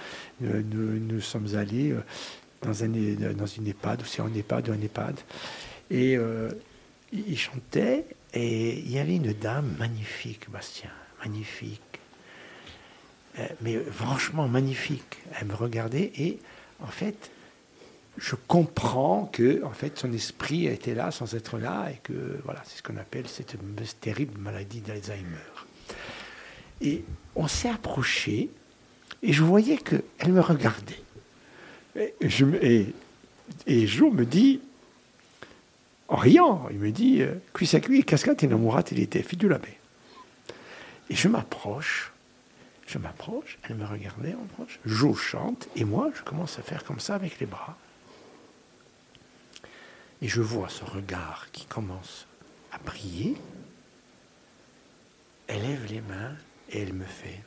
[0.45, 2.01] euh, nous, sommes allés euh,
[2.63, 2.73] dans,
[3.47, 5.21] une EHPAD, ou c'est un EHPAD ou un EHPAD,
[5.91, 6.17] et
[7.13, 10.91] il chantait, et il y avait une dame magnifique, Bastien,
[11.25, 11.81] magnifique,
[13.63, 15.19] mais franchement magnifique.
[15.41, 16.39] Elle me regardait et
[16.81, 17.31] en fait,
[18.19, 22.63] je comprends que en fait son esprit était là sans être là et que voilà
[22.65, 23.57] c'est ce qu'on appelle cette
[24.01, 25.37] terrible maladie d'Alzheimer.
[26.81, 27.05] Et
[27.35, 28.51] on s'est approché
[29.23, 31.03] et je voyais que elle me regardait.
[31.97, 32.45] Et, je,
[33.87, 34.61] Jo me dit
[36.09, 39.65] en riant, il me dit euh, Qui c'est qui cascade innamorato di te, figlia me.
[41.09, 42.13] Et je m'approche,
[42.87, 46.85] je m'approche, elle me regardait, on approche, Jo chante, et moi, je commence à faire
[46.85, 47.77] comme ça avec les bras.
[50.23, 52.27] Et je vois ce regard qui commence
[52.73, 53.37] à briller.
[55.47, 56.37] Elle lève les mains
[56.71, 57.41] et elle me fait.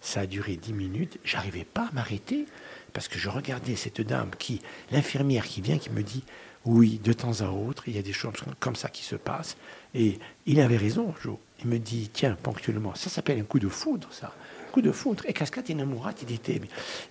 [0.00, 1.18] Ça a duré dix minutes.
[1.24, 2.46] J'arrivais pas à m'arrêter
[2.92, 6.24] parce que je regardais cette dame qui, l'infirmière qui vient, qui me dit
[6.66, 9.56] oui, de temps à autre, il y a des choses comme ça qui se passent.
[9.94, 11.38] Et il avait raison, Jo.
[11.60, 14.34] Il me dit tiens, ponctuellement, ça s'appelle un coup de foudre, ça.
[14.72, 15.24] coup de foudre.
[15.26, 16.60] Et Cascade Inamurat, il était,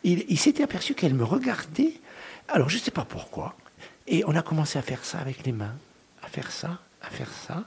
[0.04, 1.94] il, il s'était aperçu qu'elle me regardait.
[2.50, 3.56] Alors, je ne sais pas pourquoi.
[4.08, 5.76] Et on a commencé à faire ça avec les mains,
[6.22, 7.64] à faire ça, à faire ça.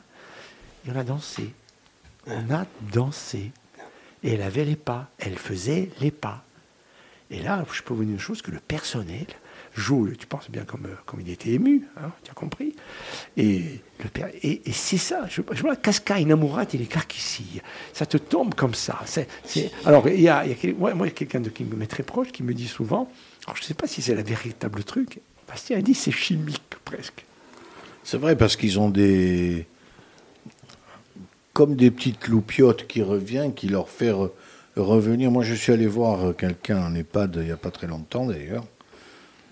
[0.86, 1.52] Et on a dansé.
[2.26, 3.50] On a dansé.
[4.22, 5.08] Et elle avait les pas.
[5.18, 6.44] Elle faisait les pas.
[7.30, 9.26] Et là, je peux vous dire une chose, que le personnel
[9.74, 12.74] joue, tu penses bien comme, euh, comme il était ému, hein, tu as compris
[13.36, 13.80] Et,
[14.42, 17.60] et, c'est ça, je, vois Casca Inamurat et les Kakissi,
[17.92, 18.98] ça te tombe comme ça.
[19.04, 19.28] C'est-
[19.84, 20.54] alors, il y a, y
[21.12, 23.10] quelqu'un de qui m'est très proche qui me dit souvent,
[23.48, 26.74] alors je ne sais pas si c'est le véritable truc, Bastien a dit c'est chimique
[26.84, 27.24] presque.
[28.04, 29.66] C'est vrai parce qu'ils ont des
[31.54, 34.30] comme des petites loupiottes qui reviennent, qui leur fait re-
[34.76, 35.30] revenir.
[35.30, 38.64] Moi, je suis allé voir quelqu'un en EHPAD il n'y a pas très longtemps d'ailleurs,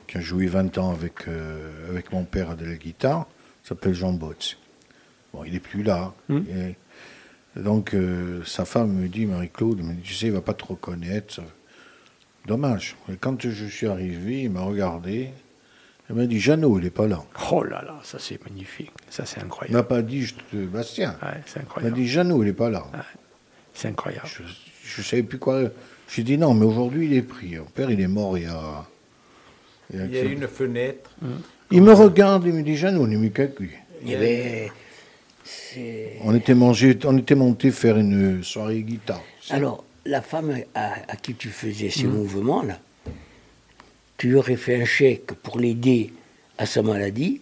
[0.06, 3.26] qui a joué 20 ans avec, euh, avec mon père de la guitare.
[3.64, 4.56] Il s'appelle Jean Botz.
[5.32, 6.12] Bon, il n'est plus là.
[6.30, 6.76] Et
[7.60, 11.34] donc, euh, sa femme me dit, Marie-Claude, tu sais, il va pas te reconnaître.
[11.34, 11.42] ça-
[12.46, 12.96] Dommage.
[13.10, 15.30] Et quand je suis arrivé, il m'a regardé.
[16.08, 17.22] Elle m'a dit, Jeannot, il n'est pas là.
[17.50, 19.76] Oh là là, ça c'est magnifique, ça c'est Il incroyable.
[19.76, 21.16] m'a pas dit, je te, Bastien.
[21.22, 21.96] Ouais, c'est Il m'a incroyable.
[21.96, 22.86] dit, Jeannot, il n'est pas là.
[23.74, 24.28] C'est incroyable.
[24.84, 25.62] Je ne savais plus quoi.
[26.08, 27.56] J'ai dit, non, mais aujourd'hui, il est pris.
[27.56, 28.86] Mon père, il est mort il y a.
[29.92, 31.10] il y a Il y a que- une fenêtre.
[31.72, 33.70] Il me regarde, il me dit, Jeannot, on est mis qu'à lui.
[34.04, 34.70] Il y avait.
[36.22, 39.22] On était, mangé, on était monté faire une soirée guitare.
[39.50, 42.14] Alors, la femme à, à qui tu faisais ces Mhm.
[42.14, 42.78] mouvements-là,
[44.16, 46.12] tu lui aurais fait un chèque pour l'aider
[46.58, 47.40] à sa maladie,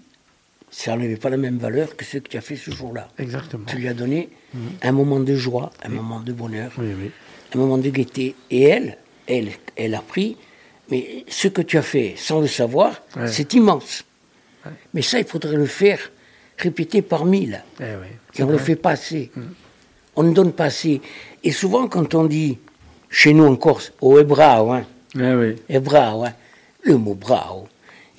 [0.70, 3.08] ça n'avait pas la même valeur que ce que tu as fait ce jour-là.
[3.18, 3.64] Exactement.
[3.66, 4.60] Tu lui as donné Mhm.
[4.82, 7.10] un moment de joie, un moment de bonheur, Oui, oui.
[7.54, 8.34] un moment de gaieté.
[8.50, 10.36] Et elle, elle, elle a pris,
[10.90, 13.28] mais ce que tu as fait sans le savoir, Ouais.
[13.28, 14.04] c'est immense.
[14.94, 16.10] Mais ça, il faudrait le faire
[16.58, 17.62] répéter par mille.
[17.80, 17.84] Eh
[18.38, 19.30] Et on ne le fait pas assez.
[20.16, 21.00] On ne donne pas assez.
[21.42, 22.58] Et souvent, quand on dit,
[23.10, 24.84] chez nous en Corse, au bravo, hein,
[25.18, 25.56] Eh oui.
[26.24, 26.32] hein,
[26.82, 27.68] le mot bravo,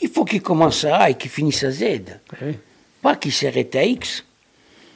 [0.01, 1.81] il faut qu'il commence à A et qu'il finisse à Z.
[1.83, 1.97] Eh
[2.45, 2.57] oui.
[3.01, 4.23] Pas qu'il s'arrête à X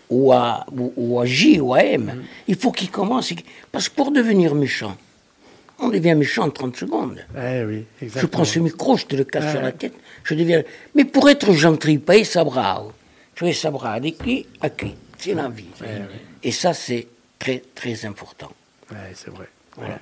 [0.10, 2.24] ou à, ou, ou à J ou à M.
[2.48, 3.32] Il faut qu'il commence.
[3.72, 4.96] Parce que pour devenir méchant,
[5.80, 7.20] on devient méchant en 30 secondes.
[7.38, 9.94] Eh oui, Je prends ce micro, je te le casse sur la tête,
[10.24, 10.64] je deviens...
[10.96, 12.92] Mais pour être gentil, pas ça bravo.
[13.36, 14.46] Tu es bravo, de qui?
[14.60, 14.96] À qui?
[15.18, 15.66] C'est la vie.
[16.44, 17.08] Et ça, c'est
[17.38, 18.52] très, très important.
[18.92, 19.50] Ouais, c'est vrai.
[19.78, 19.98] Ouais,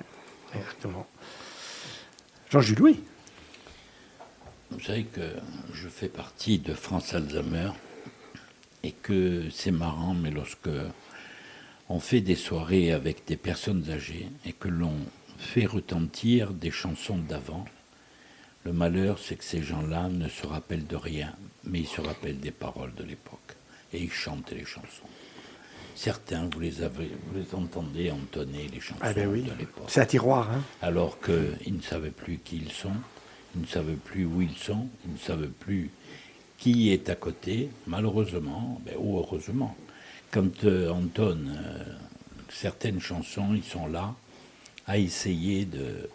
[0.54, 1.06] exactement.
[2.50, 3.00] Jean-Jules Louis.
[4.70, 5.34] Vous savez que
[5.72, 7.70] je fais partie de France Alzheimer
[8.82, 10.70] et que c'est marrant, mais lorsque
[11.88, 14.94] on fait des soirées avec des personnes âgées et que l'on
[15.38, 17.64] fait retentir des chansons d'avant,
[18.64, 21.34] le malheur, c'est que ces gens-là ne se rappellent de rien,
[21.64, 23.56] mais ils se rappellent des paroles de l'époque
[23.92, 25.08] et ils chantent les chansons.
[25.98, 29.42] Certains, vous les, avez, vous les entendez entonner les chansons Ah ben oui.
[29.42, 30.62] de l'époque C'est un tiroir, hein.
[30.80, 32.92] alors qu'ils ne savaient plus qui ils sont,
[33.56, 35.90] ils ne savaient plus où ils sont, ils ne savaient plus
[36.56, 39.74] qui est à côté, malheureusement, ben, ou heureusement.
[40.30, 41.82] Quand euh, on tonne euh,
[42.48, 44.14] certaines chansons, ils sont là
[44.86, 46.08] à essayer de...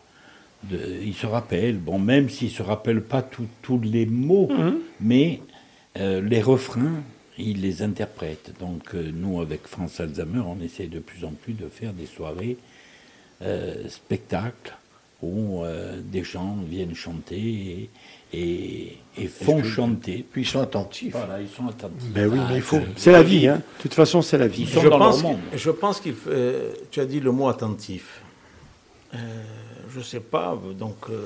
[0.64, 4.50] de ils se rappellent, bon, même s'ils ne se rappellent pas tous les mots,
[5.02, 5.42] mais
[5.98, 7.04] euh, les refrains,
[7.38, 8.52] ils les interprètent.
[8.60, 12.06] Donc euh, nous, avec France Alzheimer, on essaie de plus en plus de faire des
[12.06, 12.58] soirées
[13.42, 14.74] euh, spectacles
[15.22, 17.90] où euh, des gens viennent chanter et,
[18.38, 20.26] et- et font que- chanter.
[20.30, 21.14] Puis ils sont attentifs.
[21.14, 22.10] Voilà, ils sont attentifs.
[22.10, 22.80] Ben oui, Ah, mais il faut.
[22.80, 23.62] je- C'est la vie, hein.
[23.78, 24.64] De toute façon, c'est la vie.
[24.64, 25.38] Ils sont Je dans leur pense, monde.
[25.52, 28.22] que- je pense qu'il euh, tu as dit le mot attentif.
[29.14, 29.18] Euh,
[29.92, 31.26] je ne sais pas, donc euh,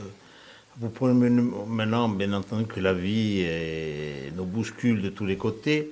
[0.79, 1.29] vous pouvez me-
[1.67, 3.45] maintenant, bien entendu, que la vie
[4.35, 5.91] nous bouscule de tous les côtés.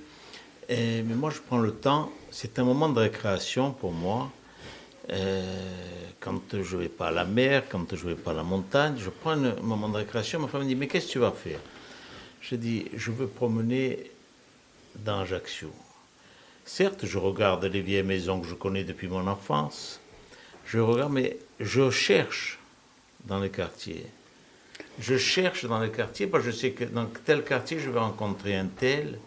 [0.69, 2.11] Mais moi, je prends le temps.
[2.31, 4.31] C'est un moment de récréation pour moi.
[5.11, 5.43] Euh,
[6.19, 8.43] quand je ne vais pas à la mer, quand je ne vais pas à la
[8.43, 10.39] montagne, je prends un moment de récréation.
[10.39, 11.59] Ma femme me dit Mais qu'est-ce que tu vas faire?
[12.41, 14.11] Je dis Je veux promener
[14.95, 15.71] dans Ajaccio.
[16.65, 19.99] Certes, je regarde les vieilles maisons que je connais depuis mon enfance.
[20.65, 22.57] Je regarde, mais je cherche
[23.25, 24.07] dans les quartiers.
[24.99, 27.99] Je cherche dans les quartiers parce que je sais que dans tel quartier, je vais
[27.99, 29.19] rencontrer un tel.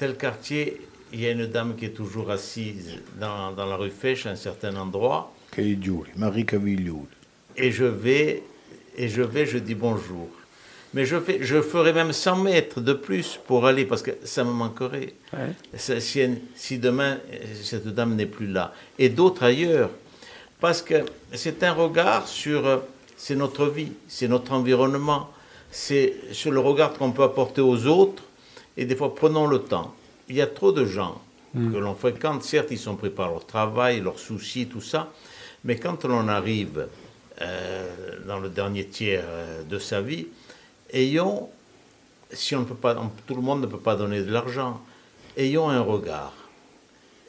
[0.00, 0.80] Tel quartier,
[1.12, 4.30] il y a une dame qui est toujours assise dans, dans la rue Fèche à
[4.30, 5.30] un certain endroit.
[6.16, 6.46] Marie.
[7.54, 8.42] Et je vais,
[8.96, 10.30] et je vais, je dis bonjour.
[10.94, 14.42] Mais je, fais, je ferai même 100 mètres de plus pour aller, parce que ça
[14.42, 15.12] me manquerait.
[15.34, 15.52] Ouais.
[15.76, 16.22] Si,
[16.54, 17.18] si demain,
[17.62, 18.72] cette dame n'est plus là.
[18.98, 19.90] Et d'autres ailleurs.
[20.60, 21.04] Parce que
[21.34, 22.78] c'est un regard sur, euh,
[23.18, 25.28] c'est notre vie, c'est notre environnement,
[25.70, 28.22] c'est sur le regard qu'on peut apporter aux autres.
[28.80, 29.94] Et des fois, prenons le temps.
[30.28, 31.20] Il y a trop de gens
[31.72, 35.08] que l'on fréquente, certes, ils sont pris par leur travail, leurs soucis, tout ça.
[35.64, 36.86] Mais quand l'on arrive
[37.42, 40.28] euh, dans le dernier tiers euh, de sa vie,
[40.92, 41.48] ayons,
[42.32, 44.80] si on ne peut pas, on- tout le monde ne peut pas donner de l'argent,
[45.36, 46.32] ayons un regard.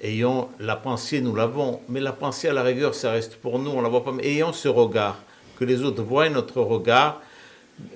[0.04, 3.72] Ayons la pensée, nous l'avons, mais la pensée à la rigueur, ça reste pour nous,
[3.72, 4.12] on la voit pas.
[4.12, 5.18] Mais ayons ce regard,
[5.58, 7.22] que les autres voient notre regard.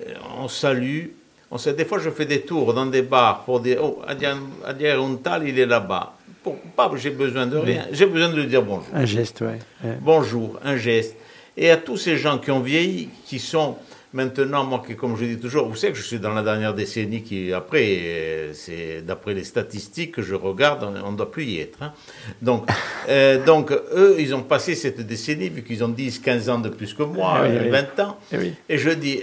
[0.06, 1.06] Euh, On salue.
[1.50, 4.38] On sait, des fois, je fais des tours dans des bars pour dire Oh, Adian
[5.04, 6.14] Untal, il est là-bas.
[6.42, 9.58] Pour, pas j'ai besoin de rien, j'ai besoin de lui dire bonjour Un geste, ouais.
[10.00, 11.16] bonjour, un geste.
[11.56, 13.76] Et à tous ces gens qui ont vieilli, qui sont
[14.12, 16.72] maintenant, moi, qui, comme je dis toujours, vous savez que je suis dans la dernière
[16.72, 21.60] décennie qui, après, c'est d'après les statistiques que je regarde, on ne doit plus y
[21.60, 21.82] être.
[21.82, 21.92] hein.
[22.40, 22.68] Donc,
[23.08, 26.68] euh, donc, eux, ils ont passé cette décennie, vu qu'ils ont 10, 15 ans de
[26.68, 27.70] plus que moi, Ah oui, euh, oui.
[27.70, 28.18] 20 ans.
[28.32, 28.54] Eh oui.
[28.68, 29.20] Et je dis,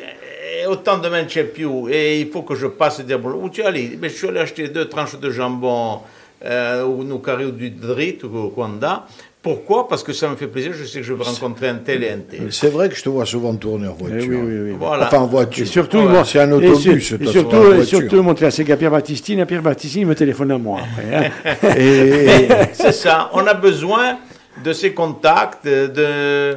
[0.67, 3.43] autant de main chez Piu, et il faut que je passe dire bonjour.
[3.43, 3.97] Où tu es allé?
[4.01, 5.99] Mais Je suis allé acheter deux tranches de jambon,
[6.45, 9.05] euh, ou nous carré ou du drit, ou Kwanda.
[9.41, 9.89] Pourquoi?
[9.89, 12.11] Parce que ça me fait plaisir, je sais que je vais rencontrer un tel et
[12.11, 12.47] un tel.
[12.53, 14.19] C'est vrai que je te vois souvent tourner en voiture.
[14.21, 14.75] Eh oui, oui, oui.
[14.79, 15.07] Voilà.
[15.07, 15.63] Enfin, en voiture.
[15.63, 17.11] Et surtout, moi, c'est un et autobus.
[17.19, 20.79] et surtout, et surtout montrer à Pierre Battistine, et Pierre Battistine me téléphone à moi.
[20.79, 21.69] après, hein.
[21.77, 24.17] Et- C'est ça, on a besoin
[24.63, 26.53] de ces contacts, de...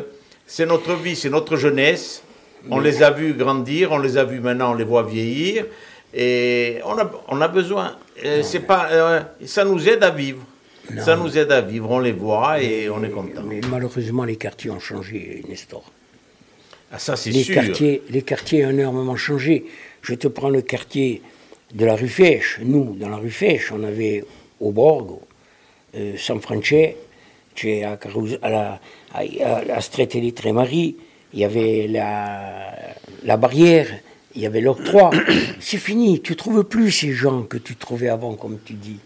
[0.47, 2.23] c'est notre vie, c'est notre jeunesse.
[2.71, 5.67] On les a vus grandir, on les a vus maintenant, on les voit vieillir.
[6.15, 7.97] Et on a, on a besoin.
[8.43, 10.43] C'est pas, euh, ça nous aide à vivre.
[11.05, 13.43] Ça nous aide à vivre, on les voit et on est content.
[13.45, 15.85] Mais malheureusement, les quartiers ont changé, Nestor.
[16.93, 17.57] Ah, ça, c'est Les sûr.
[17.57, 19.67] quartiers, les quartiers ont énormément changé.
[20.03, 21.21] Je te prends le quartier
[21.75, 22.61] de la rue Fèche.
[22.63, 24.25] Nous, dans la rue Fèche, on avait
[24.61, 25.23] au Borgo,
[25.97, 26.97] euh, San Francesco,
[27.65, 27.99] à,
[28.43, 28.81] à la,
[29.13, 30.97] à, à, à Strette di Tremari,
[31.33, 32.73] il y avait la,
[33.25, 33.87] la barrière,
[34.35, 35.11] il y avait l'octroi.
[35.61, 38.99] C'est fini, tu trouves plus ces gens que tu trouvais avant, comme tu dis.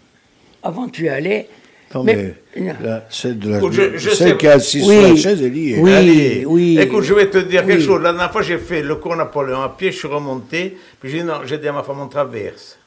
[0.62, 1.48] Avant, tu allais.
[1.92, 4.94] Non, mais, la- celle, de la- Écoute, je- je celle sais- qui est assise Oui.
[4.94, 5.78] sur la chaise, elle y est.
[5.80, 6.44] Oui, Allez.
[6.46, 6.78] oui.
[6.80, 7.84] Écoute, je vais te dire quelque Oui.
[7.84, 8.00] chose.
[8.00, 11.18] La dernière fois, j'ai fait le cours Napoléon à pied, je suis remonté, puis j'ai
[11.18, 12.78] dit non, j'ai dit à ma femme, on traverse.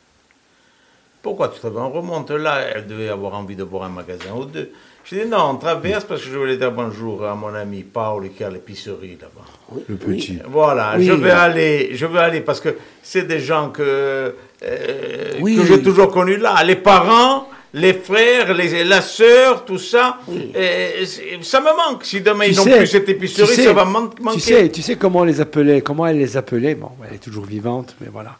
[1.23, 4.43] Pourquoi tu traverses On remonte là, elle devait avoir envie de voir un magasin ou
[4.45, 4.69] deux.
[5.05, 8.29] J'ai dit non, on traverse parce que je voulais dire bonjour à mon ami Paul
[8.29, 9.81] qui a l'épicerie là-bas.
[9.87, 10.39] Le petit.
[10.47, 11.05] Voilà, Oui.
[11.05, 15.55] je vais aller, je vais aller parce que c'est des gens que, euh, Oui.
[15.55, 16.61] que j'ai toujours connus là.
[16.65, 20.19] Les parents, les frères, les, la sœur, tout ça.
[20.55, 21.05] Et
[21.41, 22.03] ça me manque.
[22.03, 24.35] Si demain ils n'ont plus cette épicerie, tu sais- ça va man- manquer.
[24.37, 26.75] Tu sais, tu sais comment on les appelait, comment elle les appelait.
[26.75, 28.35] Bon, elle est toujours vivante, mais voilà.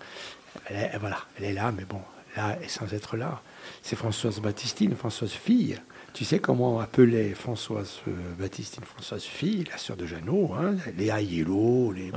[0.70, 1.98] Elle est, voilà, elle est là, mais bon,
[2.36, 3.42] là, et sans être là.
[3.82, 5.78] C'est Françoise Baptistine, Françoise fille.
[6.14, 10.76] Tu sais comment on appelait Françoise euh, Baptistine, Françoise fille, la sœur de Jeannot, hein,
[10.98, 12.12] les Aiello, les.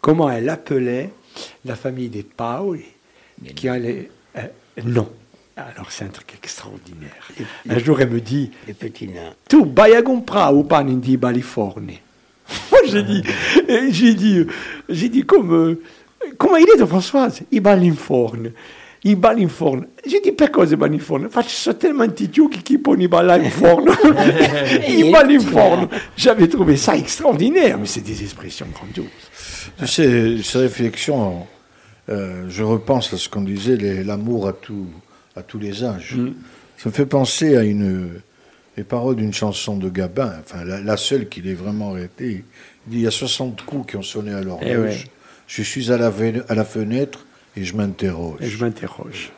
[0.00, 1.10] Comment elle appelait
[1.64, 2.84] la famille des Paoli,
[3.54, 4.10] qui allait.
[4.36, 4.42] euh,
[4.84, 5.10] non.
[5.56, 7.28] Alors c'est un truc extraordinaire.
[7.68, 9.34] Un jour, elle me dit Les petits nains.
[9.48, 11.94] tu vai a comprare un pane di baliforne?
[12.70, 13.22] Moi, j'ai dit,
[13.90, 14.46] j'ai dit, euh,
[14.88, 15.82] j'ai dit, comme, euh,
[16.38, 17.42] come hai detto Françoise?
[19.04, 19.14] I ballinforn.
[19.14, 19.86] I ballinforn.
[20.06, 21.28] J'ai dit, per cosa i ballinforn?
[21.30, 23.86] Faccio sono talmente tiuchi che pone i ballinforn.
[24.88, 25.88] I ballinforn.
[26.16, 29.06] J'avais trouvé ça extraordinaire, mais c'est des expressions grandioses.
[29.78, 31.46] Tu sais, ces réflexions,
[32.08, 34.88] euh, je repense à ce qu'on disait, l'amour à, tout,
[35.36, 36.16] à tous les âges.
[36.76, 38.20] Ça me fait penser à une,
[38.76, 42.44] les paroles d'une chanson de Gabin, enfin la, la seule qu'il ait vraiment arrêtée.
[42.86, 44.68] Il dit, il y a 60 coups qui ont sonné à l'horloge.
[44.68, 44.96] Eh ouais.
[45.46, 46.12] Je suis à la,
[46.48, 47.26] à la fenêtre
[47.58, 48.38] et je m'interroge.
[48.40, 49.32] Et je m'interroge.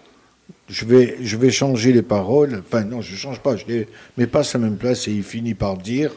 [0.68, 2.62] Je vais, je vais changer les paroles.
[2.66, 3.56] Enfin, non, je ne change pas.
[3.56, 3.88] Je les
[4.18, 6.12] mets pas à sa même place et il finit par dire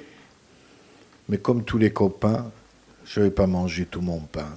[1.30, 2.51] Mais comme tous les copains,
[3.05, 4.49] je ne vais pas manger tout mon pain.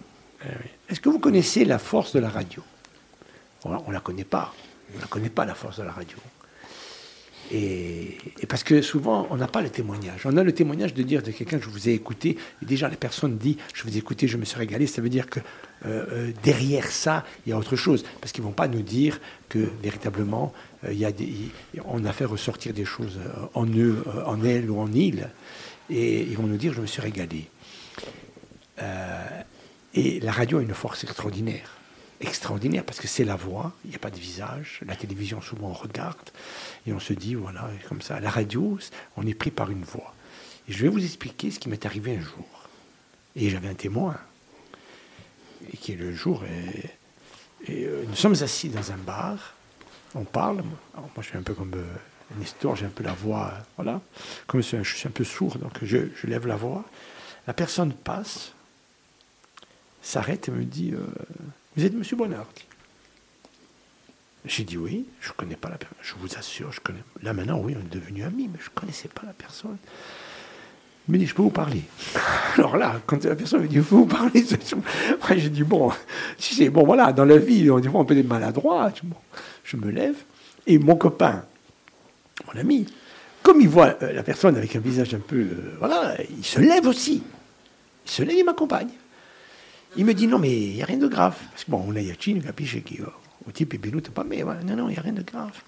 [0.89, 2.63] Est-ce que vous connaissez la force de la radio?
[3.65, 4.53] On ne la connaît pas.
[4.95, 6.19] On ne connaît pas la force de la radio.
[7.53, 10.23] Et, et parce que souvent, on n'a pas le témoignage.
[10.25, 12.97] On a le témoignage de dire de quelqu'un, je vous ai écouté, et déjà la
[12.97, 15.41] personne dit, je vous ai écouté, je me suis régalé, ça veut dire que
[15.87, 18.05] euh, euh, derrière ça, il y a autre chose.
[18.21, 20.53] Parce qu'ils ne vont pas nous dire que véritablement,
[20.85, 21.33] euh, il y a des,
[21.85, 23.19] on a fait ressortir des choses
[23.55, 25.29] en eux, en elle ou en il,
[25.91, 27.49] et ils vont nous dire, je me suis régalé.
[29.95, 31.71] Et la radio a une force extraordinaire.
[32.21, 34.81] Extraordinaire parce que c'est la voix, il n'y a pas de visage.
[34.87, 36.31] La télévision, souvent, on regarde
[36.87, 38.21] et on se dit, voilà, comme ça.
[38.21, 38.79] La radio,
[39.17, 40.15] on est pris par une voix.
[40.69, 42.69] Et je vais vous expliquer ce qui m'est arrivé un jour.
[43.37, 44.17] Et j'avais un témoin,
[45.73, 46.43] et qui est le jour.
[46.45, 46.91] Et,
[47.87, 49.55] euh, nous sommes assis dans un bar,
[50.15, 50.63] on parle.
[50.97, 51.85] Moi, je suis un peu comme euh,
[52.39, 54.01] Nestor, j'ai un peu la voix, voilà.
[54.47, 56.85] Comme je suis un- peu sourd, donc je, je lève la voix.
[57.47, 58.53] La personne passe,
[60.03, 61.07] s'arrête et me dit euh,
[61.77, 62.47] Vous êtes Monsieur Bonnard?
[64.45, 65.99] J'ai dit Oui, je ne connais pas la personne.
[66.03, 67.03] Je vous assure, je connais.
[67.23, 69.77] Là maintenant, oui, on est devenus amis, mais je ne connaissais pas la personne.
[71.09, 71.83] Il me dit, je peux vous parler.
[72.57, 75.93] Alors là, quand la personne me dit, je peux vous parler, moi, j'ai dit, bon,
[76.37, 78.93] si c'est bon, voilà, dans la vie, on, fois, on peut être maladroit.
[79.65, 80.17] Je- me lève,
[80.67, 81.45] et mon copain,
[82.47, 82.87] mon ami,
[83.43, 86.59] comme il voit euh, la personne avec un visage un peu, euh, voilà, il se
[86.61, 87.23] lève aussi.
[88.05, 88.89] Il se lève, il m'accompagne.
[89.97, 91.37] Il me dit, non, mais il n'y a rien de grave.
[91.53, 93.13] Parce que bon, on a Yachin, capisce che io,
[93.47, 95.63] au type venuto pas, mais non, non, il n'y a rien de grave.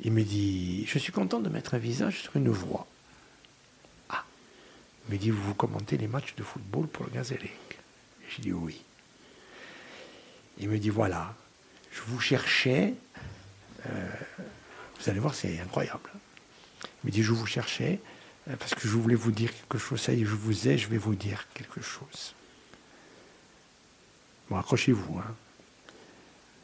[0.00, 2.86] Il me dit, je suis content de mettre un visage sur une voix.
[5.08, 7.78] Me dit, vous, vous commentez les matchs de football pour le Gazélec
[8.30, 8.82] J'ai dit oui.
[10.58, 11.34] Il me dit, voilà,
[11.90, 12.94] je vous cherchais,
[13.86, 14.08] euh,
[15.00, 16.10] vous allez voir, c'est incroyable.
[17.02, 18.00] Il me dit, je vous cherchais
[18.48, 20.00] euh, parce que je voulais vous dire quelque chose.
[20.00, 22.34] Ça y est, je vous ai, je vais vous dire quelque chose.
[24.48, 25.18] Bon, accrochez-vous.
[25.18, 25.34] Hein.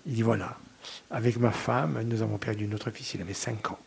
[0.07, 0.59] Il dit, voilà,
[1.11, 3.79] avec ma femme, nous avons perdu notre fils, il avait 5 ans.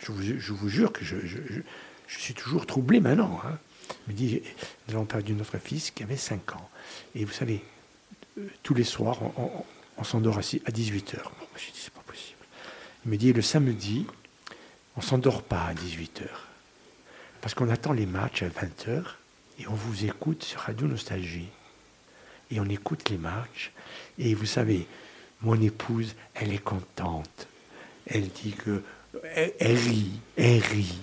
[0.00, 1.16] Je vous, jure que je-
[2.08, 3.40] je- suis toujours troublé maintenant.
[3.44, 3.58] hein.
[4.06, 4.42] Il me dit,
[4.88, 6.68] nous avons perdu notre fils qui avait 5 ans.
[7.14, 7.62] Et vous savez,
[8.38, 9.18] euh, tous les soirs,
[9.96, 11.22] on, s'endort à 18h.
[11.22, 12.38] Bon, j'ai dit, c'est pas possible.
[13.04, 14.06] Il me dit, le samedi,
[14.96, 16.28] on s'endort pas à 18h.
[17.40, 19.02] Parce qu'on attend les matchs à 20h
[19.58, 21.48] et on vous écoute sur Radio Nostalgie.
[22.50, 23.72] Et on écoute les matchs.
[24.18, 24.86] Et vous savez,
[25.42, 27.46] mon épouse, elle est contente.
[28.06, 28.82] Elle dit que.
[29.34, 30.98] Elle, elle rit, elle rit.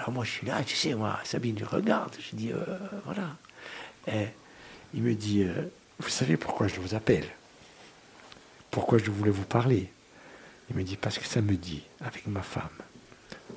[0.00, 2.16] Alors moi, je suis là, tu sais, moi, Sabine, je regarde.
[2.18, 2.64] Je dis, euh,
[3.04, 3.36] voilà.
[4.06, 4.28] Et
[4.94, 7.26] il me dit, euh, vous savez pourquoi je vous appelle?
[8.70, 9.92] Pourquoi je voulais vous parler?
[10.70, 12.70] Il me dit, parce que ça me dit, avec ma femme,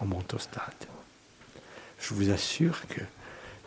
[0.01, 0.73] on monte au stade.
[1.97, 2.99] Je vous assure que.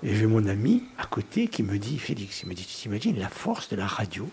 [0.02, 3.18] Et j'ai mon ami à côté qui me dit, Félix, il me dit, tu t'imagines
[3.18, 4.28] la force de la radio,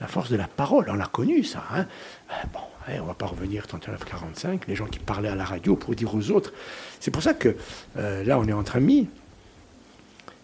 [0.00, 1.64] la force de la parole, on l'a connu ça.
[1.72, 1.86] Hein
[2.30, 5.76] Euh, bon, hein, on va pas revenir 39-45, les gens qui parlaient à la radio
[5.76, 6.52] pour dire aux autres.
[7.00, 7.56] C'est pour ça que
[7.96, 9.08] euh, là, on est entre amis.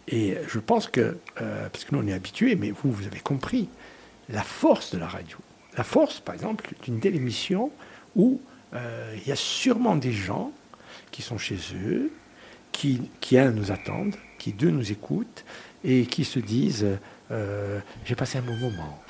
[0.09, 3.20] Et je pense que, euh, parce que nous on est habitués, mais vous, vous avez
[3.20, 3.68] compris,
[4.28, 5.39] la force de la radio.
[5.76, 7.70] La force, par exemple, d'une telle émission
[8.16, 8.40] où
[8.74, 10.51] il y a sûrement des gens
[11.12, 12.10] qui sont chez eux,
[12.72, 15.44] qui, qui un, nous attendent, qui deux, nous écoutent,
[15.85, 16.85] et qui se disent,
[18.05, 19.03] j'ai passé un bon moment.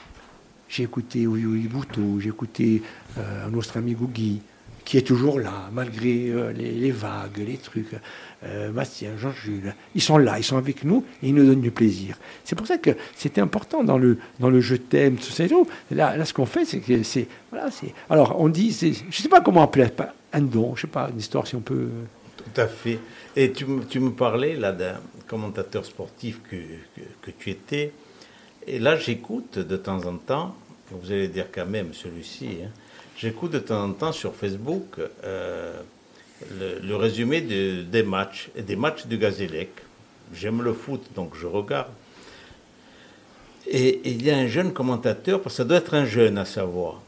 [0.74, 2.82] J'ai écouté Oui Bouteau, j'ai écouté
[3.16, 4.40] euh, notre ami Gougui,
[4.84, 7.94] qui est toujours là, malgré euh, les, vagues, les trucs.
[8.42, 11.70] Euh, Bastien, Jean-Jules, ils sont là, ils sont avec nous et ils nous donnent du
[11.70, 12.18] plaisir.
[12.42, 15.48] C'est pour ça que c'était important dans le, dans le je t'aime, tout ça et
[15.48, 15.64] tout.
[15.92, 17.28] Là, là ce qu'on fait, c'est que c'est.
[18.10, 19.86] Alors, on dit, je ne sais pas comment appeler
[20.32, 21.88] un don, je ne sais pas, une histoire si on peut.
[22.36, 22.98] Tout à fait.
[23.36, 24.96] Et tu, tu me parlais là d'un
[25.28, 26.56] commentateur sportif que,
[27.22, 27.92] que tu étais.
[28.66, 30.56] Et là, j'écoute de temps en temps,
[31.02, 32.68] vous allez dire quand même celui-ci, hein,
[33.16, 34.84] j'écoute de temps en temps sur Facebook
[35.24, 35.72] euh,
[36.58, 39.70] le, le résumé de- des matchs, et des matchs du Gazélec.
[40.34, 41.88] J'aime le foot, donc je regarde.
[43.66, 46.36] Et, et il y a un jeune commentateur, parce que ça doit être un jeune
[46.38, 47.00] à savoir,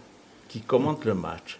[0.48, 1.58] qui commente le match.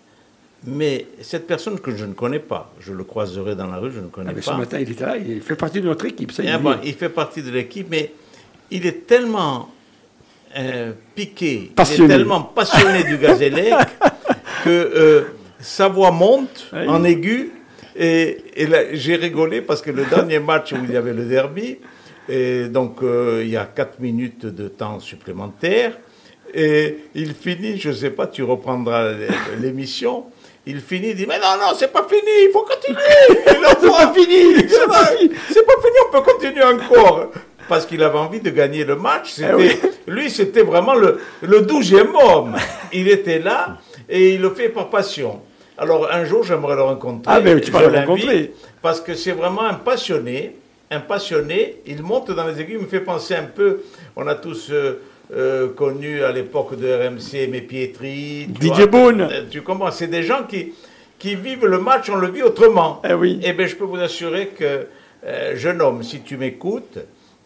[0.65, 4.01] Mais cette personne que je ne connais pas, je le croiserai dans la rue, je
[4.01, 4.53] ne connais Ah, mais pas.
[4.53, 6.33] ce matin, il était là, il fait partie de notre équipe.
[6.33, 8.13] Ça, Eh il ben, il fait partie de l'équipe, mais
[8.71, 9.71] il est tellement
[10.57, 12.05] euh, piqué, Passionné.
[12.05, 13.75] il est tellement passionné du Gazélec
[14.65, 15.23] que euh,
[15.61, 16.87] sa voix monte Oui.
[16.89, 17.53] en aigu.
[17.99, 18.39] Et,
[18.93, 21.79] j'ai rigolé parce que le dernier match où il y avait le derby,
[22.29, 25.93] et donc euh, il y a 4 minutes de temps supplémentaire,
[26.55, 29.13] et il finit, je ne sais pas, tu reprendras
[29.61, 30.27] l'émission.
[30.67, 32.99] Il finit, il dit Mais non, non, c'est pas fini, il faut continuer.
[33.47, 35.31] C'est pas fini, c'est pas fini.
[35.49, 37.31] c'est pas fini, on peut continuer encore.
[37.69, 39.33] Parce qu'il avait envie de gagner le match.
[39.33, 39.71] C'était- Eh oui.
[40.07, 42.55] Lui, c'était vraiment le, le douzième homme.
[42.93, 43.79] Il était là
[44.09, 45.41] et il le fait par passion.
[45.79, 47.33] Alors, un jour, j'aimerais le rencontrer.
[47.35, 48.53] Ah, mais tu vas le rencontrer.
[48.81, 50.57] Parce que c'est vraiment un passionné.
[50.91, 51.79] Un passionné.
[51.87, 52.77] Il monte dans les aiguilles.
[52.79, 53.81] Il me fait penser un peu.
[54.15, 55.01] On a tous euh,
[55.35, 58.49] euh, connu à l'époque de RMC, mais Pietri.
[58.61, 58.87] tu DJ vois.
[58.87, 59.21] Boone.
[59.23, 60.73] Euh, Tu comprends C'est des gens qui,
[61.19, 63.03] qui vivent le match, on le vit autrement.
[63.09, 63.41] Eh oui.
[63.43, 64.87] Eh bien, je peux vous assurer que,
[65.27, 66.99] euh, jeune homme, si tu m'écoutes,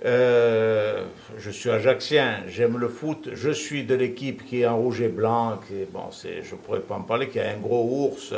[0.04, 1.04] euh,
[1.38, 5.08] je suis ajaxien, j'aime le foot, je suis de l'équipe qui est en rouge et
[5.08, 8.32] blanc, qui bon, c'est, je pourrais pas en parler, qui a un gros ours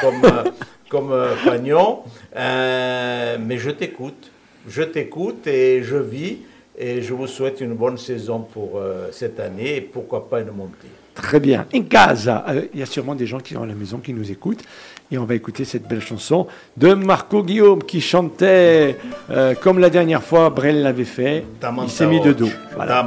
[0.00, 0.44] comme, euh,
[0.88, 2.00] comme euh, Fagnon,
[2.34, 4.30] Euh, mais je t'écoute,
[4.66, 6.38] je t'écoute et je vis,
[6.78, 8.80] et je vous souhaite une bonne saison pour
[9.10, 10.88] cette année, et pourquoi pas une montée.
[11.14, 11.66] Très bien.
[11.74, 12.46] In casa.
[12.72, 14.64] Il y a sûrement des gens qui sont à la maison qui nous écoutent.
[15.12, 16.46] Et on va écouter cette belle chanson
[16.78, 18.96] de Marco Guillaume qui chantait
[19.28, 21.44] euh, comme la dernière fois Brel l'avait fait.
[21.82, 22.48] Il s'est mis de dos.
[22.74, 23.06] Voilà.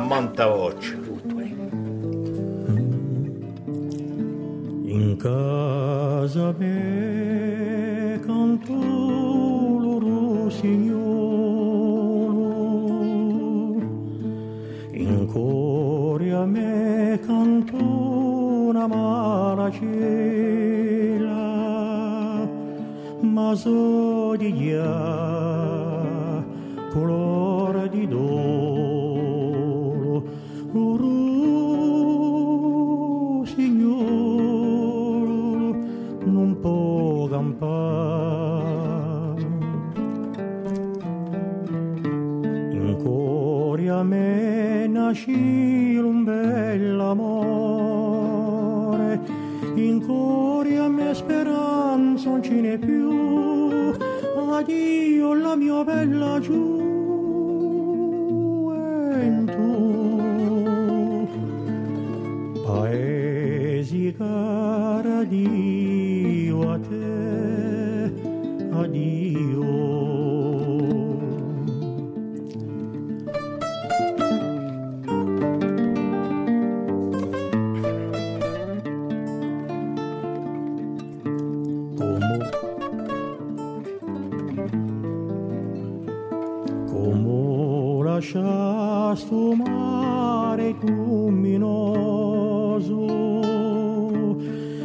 [4.87, 11.25] In casa me canto loro rossignolo
[14.93, 18.87] in cuore a me canto una
[23.35, 24.87] ma so di dia
[26.93, 28.63] colore di dolo
[33.43, 33.75] rossignolo
[36.23, 37.83] non può campare.
[42.71, 47.64] In cuore a me nasce un bell'amore
[50.05, 53.93] in cuore a me speranza non ce n'è più.
[54.51, 56.63] Addio la mia bella gioventù.
[62.63, 65.23] Paesi cara
[89.29, 91.45] un mare luminoso.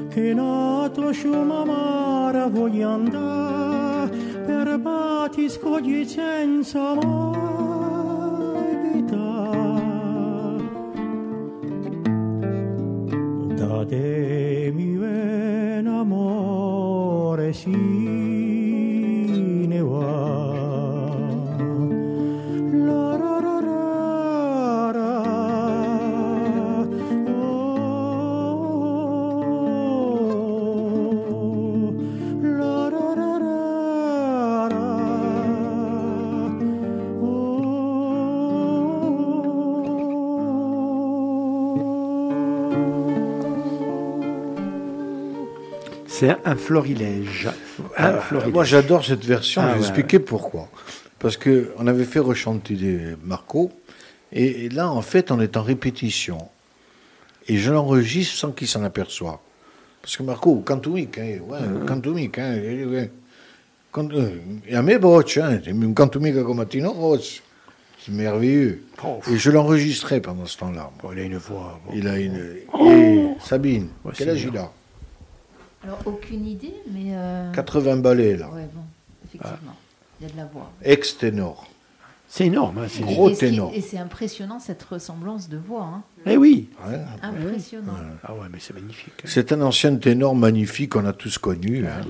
[0.08, 4.10] Che nato sciuma mare voglio andare
[4.46, 9.78] per bati scogli senza mai vita
[13.54, 18.29] da te mi viene amore si
[46.20, 47.48] C'est un florilège.
[47.96, 48.52] Un Ah, florilège.
[48.52, 49.62] moi, j'adore cette version.
[49.62, 50.68] Ah, je vais ouais, expliquer pourquoi.
[51.18, 53.72] Parce que on avait fait rechanter des Marco,
[54.32, 56.38] et, et là, en fait, on est en répétition.
[57.48, 59.38] Et je l'enregistre sans qu'il s'en aperçoive.
[60.02, 63.10] Parce que Marco, cantumique, hein, ouais, cantumique, hein, eh, ouais.
[63.92, 64.36] Can- euh,
[64.68, 65.58] Et a me bocce, hein,
[65.96, 67.42] comme Tino Ross.
[68.04, 68.82] C'est merveilleux.
[69.04, 69.20] Oh.
[69.30, 70.90] Et je l'enregistrais pendant ce temps-là.
[71.02, 71.80] Bon, il a une voix.
[71.86, 71.92] bon.
[71.94, 72.56] Il a une.
[72.86, 74.70] Et Sabine, quel âge il a?
[75.84, 77.10] Alors, aucune idée, mais.
[77.14, 78.48] euh, 80 ballets, là.
[78.50, 78.82] Ouais, bon,
[79.26, 79.76] effectivement.
[80.20, 80.70] Il y a de la voix.
[80.82, 81.66] Ex-ténor.
[82.28, 82.78] C'est énorme.
[82.78, 83.72] hein, c'est- Gros ténor.
[83.74, 85.82] Et c'est impressionnant cette ressemblance de voix.
[85.84, 86.02] hein.
[86.26, 86.68] Eh oui.
[86.86, 87.00] Ouais.
[87.22, 87.94] Impressionnant.
[88.22, 89.14] Ah ouais, mais c'est magnifique.
[89.18, 89.24] hein.
[89.26, 91.86] C'est un ancien ténor magnifique qu'on a tous connu.
[91.86, 92.02] hein.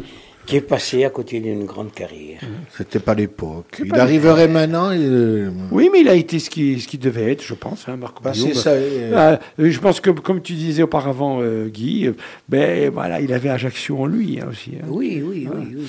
[0.46, 2.40] Qui est passé à côté d'une grande carrière.
[2.76, 3.76] C'était pas l'époque.
[3.78, 4.90] Il pas arriverait maintenant.
[4.90, 7.88] et, euh, Oui, mais il a été ce qui, ce qui devait être, je pense,
[7.88, 8.70] hein, Marco bah, ça.
[8.70, 12.12] euh, Ah, je pense que, comme tu disais auparavant, euh, Guy, euh,
[12.48, 14.72] ben voilà, il avait Ajaccio en lui hein, aussi.
[14.82, 14.86] hein.
[14.88, 15.84] Oui, oui, oui, oui, oui,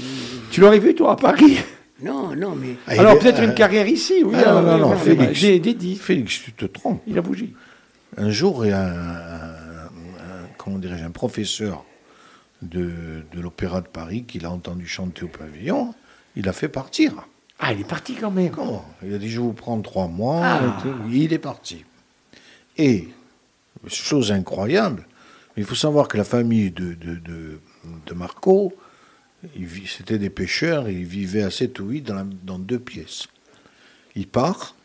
[0.51, 1.57] Tu l'aurais vu toi à Paris?
[2.03, 4.35] Non, non, mais ah, Alors peut-être euh, une carrière ici, oui.
[4.45, 6.01] ah, non, non, ouais, Félix.
[6.01, 7.01] Félix, tu te trompes.
[7.07, 7.49] Il a bougé.
[8.17, 9.53] Un jour, il y a un, un-
[9.85, 11.85] un- comment dirais-je, un professeur
[12.61, 15.93] de, de l'Opéra de Paris qui l'a entendu chanter au pavillon.
[16.35, 17.13] Il l'a fait partir.
[17.59, 18.51] Ah, il est parti quand même.
[18.51, 18.85] Comment?
[19.03, 20.41] Il a dit, je vous prendre trois mois.
[20.43, 20.83] Ah.
[21.11, 21.83] Il est parti.
[22.77, 23.09] Et,
[23.87, 25.05] chose incroyable,
[25.57, 27.59] il faut savoir que la famille de, de, de,
[28.05, 28.73] de Marco,
[29.87, 33.27] c'était des pêcheurs et ils vivaient à 7 ou 8 dans, la- dans deux pièces.
[34.15, 34.75] Il part.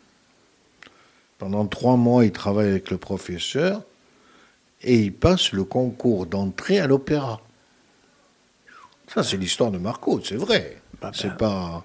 [1.39, 3.83] Pendant trois mois, il travaille avec le professeur
[4.83, 7.41] et il passe le concours d'entrée à l'opéra.
[9.13, 10.79] Ça, c'est l'histoire de Marco, c'est vrai.
[11.01, 11.35] Bah, c'est bah.
[11.35, 11.85] pas.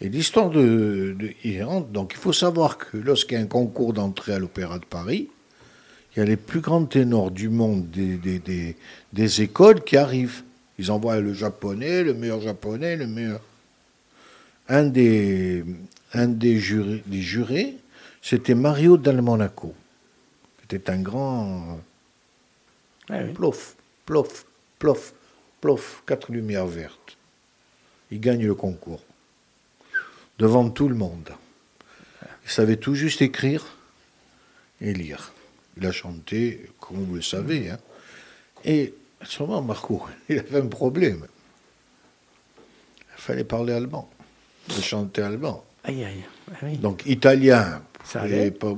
[0.00, 1.88] Et l'histoire de, de il rentre.
[1.88, 5.28] Donc, il faut savoir que lorsqu'il y a un concours d'entrée à l'Opéra de Paris,
[6.14, 8.76] il y a les plus grands ténors du monde des, des, des,
[9.12, 10.42] des écoles qui arrivent.
[10.78, 13.40] Ils envoient le japonais, le meilleur japonais, le meilleur.
[14.68, 15.64] Un des,
[16.12, 17.76] un des jurés, des jurés
[18.28, 19.74] c'était Mario Dal Monaco.
[20.60, 21.80] C'était un grand.
[23.08, 23.32] Ouais, oui.
[23.32, 24.44] Plof, plof,
[24.78, 25.14] plof,
[25.60, 27.16] plof, quatre lumières vertes.
[28.10, 29.02] Il gagne le concours.
[30.38, 31.30] Devant tout le monde.
[32.44, 33.64] Il savait tout juste écrire
[34.80, 35.32] et lire.
[35.76, 37.70] Il a chanté, comme vous le savez.
[37.70, 37.78] hein.
[38.64, 41.26] Et à ce moment, Marco, il avait un problème.
[43.16, 44.08] Il fallait parler allemand.
[44.68, 45.64] Il chantait allemand.
[45.84, 46.24] Aïe, aïe.
[46.50, 46.76] Ah oui.
[46.78, 47.82] Donc italien.
[48.04, 48.72] Ça et pas,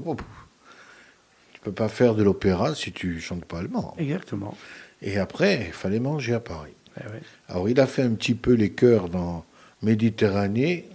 [1.53, 3.95] tu peux pas faire de l'opéra si tu chantes pas allemand.
[3.99, 4.57] Exactement.
[5.03, 6.73] Et après, il fallait manger à Paris.
[6.99, 7.21] Ouais.
[7.49, 9.45] Alors il a fait un petit peu les chœurs dans
[9.83, 10.87] Méditerranée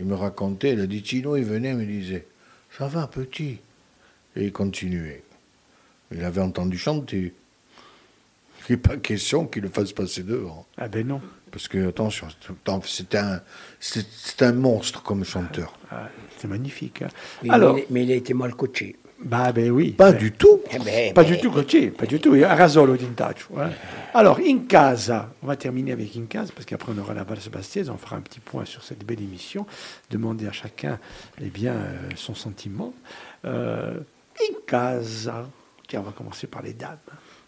[0.00, 2.26] il me racontait, il a dit Tino, il venait, il me disait
[2.76, 3.58] Ça va, petit?
[4.34, 5.22] Et il continuait.
[6.12, 7.32] Il avait entendu chanter.
[8.68, 10.66] Il n'est pas question qu'il le fasse passer devant.
[10.76, 11.20] Ah ben non.
[11.52, 12.26] Parce que, attention,
[12.86, 13.40] c'est un,
[13.78, 15.78] c'est c'est un monstre comme chanteur.
[15.90, 16.08] Ah,
[16.38, 17.02] c'est magnifique.
[17.02, 17.08] hein.
[17.50, 18.96] Alors, mais, il- mais il a été mal coaché.
[19.24, 19.92] Bah ben oui.
[19.92, 20.60] Pas Ben, du tout.
[20.72, 22.34] Eh ben, Pas ben, du tout coaché, pas du tout.
[22.34, 22.96] Il y a Rasolo.
[23.50, 23.72] Voilà.
[24.14, 27.48] Alors, In Casa, on va terminer avec In Casa, parce qu'après on aura la valse
[27.48, 29.66] bastiaise, on fera un petit point sur cette belle émission,
[30.10, 30.98] demander à chacun
[31.40, 32.92] eh bien, euh, son sentiment.
[33.44, 34.00] Euh,
[34.40, 35.48] In Casa,
[35.88, 36.98] tiens, on va commencer par les dames.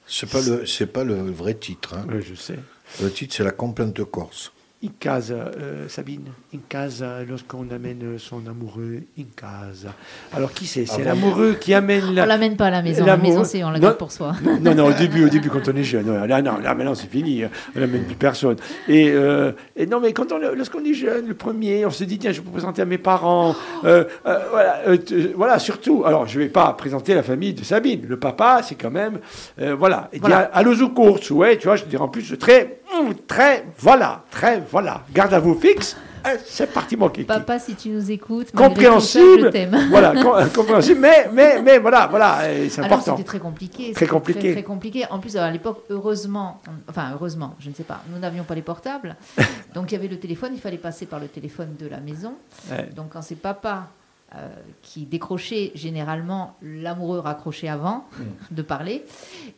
[0.07, 1.95] C'est pas le, c'est pas le vrai titre.
[1.95, 2.07] hein.
[2.11, 2.59] Oui, je sais.
[3.03, 4.53] Le titre, c'est La complainte corse.
[4.85, 9.95] In casa, euh, Sabine, in casa, lorsqu'on amène son amoureux, in casa.
[10.31, 10.85] Alors, qui c'est?
[10.85, 12.25] C'est l'amoureux qui amène la...
[12.25, 13.07] On l'amène pas à la maison.
[13.07, 14.35] La maison, c'est on la garde pour soi.
[14.61, 16.27] Non, non, au début, au début, quand on est jeune.
[16.27, 17.45] Là, non, là, maintenant, c'est fini.
[17.75, 18.57] On n'amène plus personne.
[18.87, 22.19] Et, euh, et non, mais quand on, lorsqu'on est jeune, le premier, on se dit,
[22.19, 23.57] tiens, je vais vous présenter à mes parents.
[23.85, 24.99] Euh, euh, voilà, euh,
[25.35, 26.05] voilà, surtout.
[26.05, 28.03] Alors, je ne vais pas présenter la famille de Sabine.
[28.07, 29.19] Le papa, c'est quand même,
[29.61, 30.11] euh, voilà.
[30.13, 30.51] Et Voilà.
[30.63, 32.81] aux courses, ouais, tu vois, je dirais en plus, très,
[33.27, 35.03] très, voilà, très, voilà.
[35.13, 35.97] Garde à vous fixe.
[36.27, 39.53] Euh, C'est parti, mon kiki Papa, si tu nous écoutes, tout ça, compréhensible.
[39.55, 43.17] je voilà, euh, compréhensible, mais, mais, mais voilà, voilà, c'est Alors important.
[43.17, 43.93] c'était très compliqué.
[43.93, 44.41] Très compliqué.
[44.41, 45.05] Très, très compliqué.
[45.11, 48.63] En plus, à l'époque, heureusement, enfin heureusement, je ne sais pas, nous n'avions pas les
[48.63, 49.15] portables.
[49.75, 52.35] Donc il y avait le téléphone, il fallait passer par le téléphone de la maison.
[52.69, 52.91] Ouais.
[52.97, 53.91] Donc quand c'est papa
[54.37, 54.49] euh,
[54.83, 58.05] qui décrochait, généralement, l'amoureux raccrochait avant
[58.51, 59.05] de parler.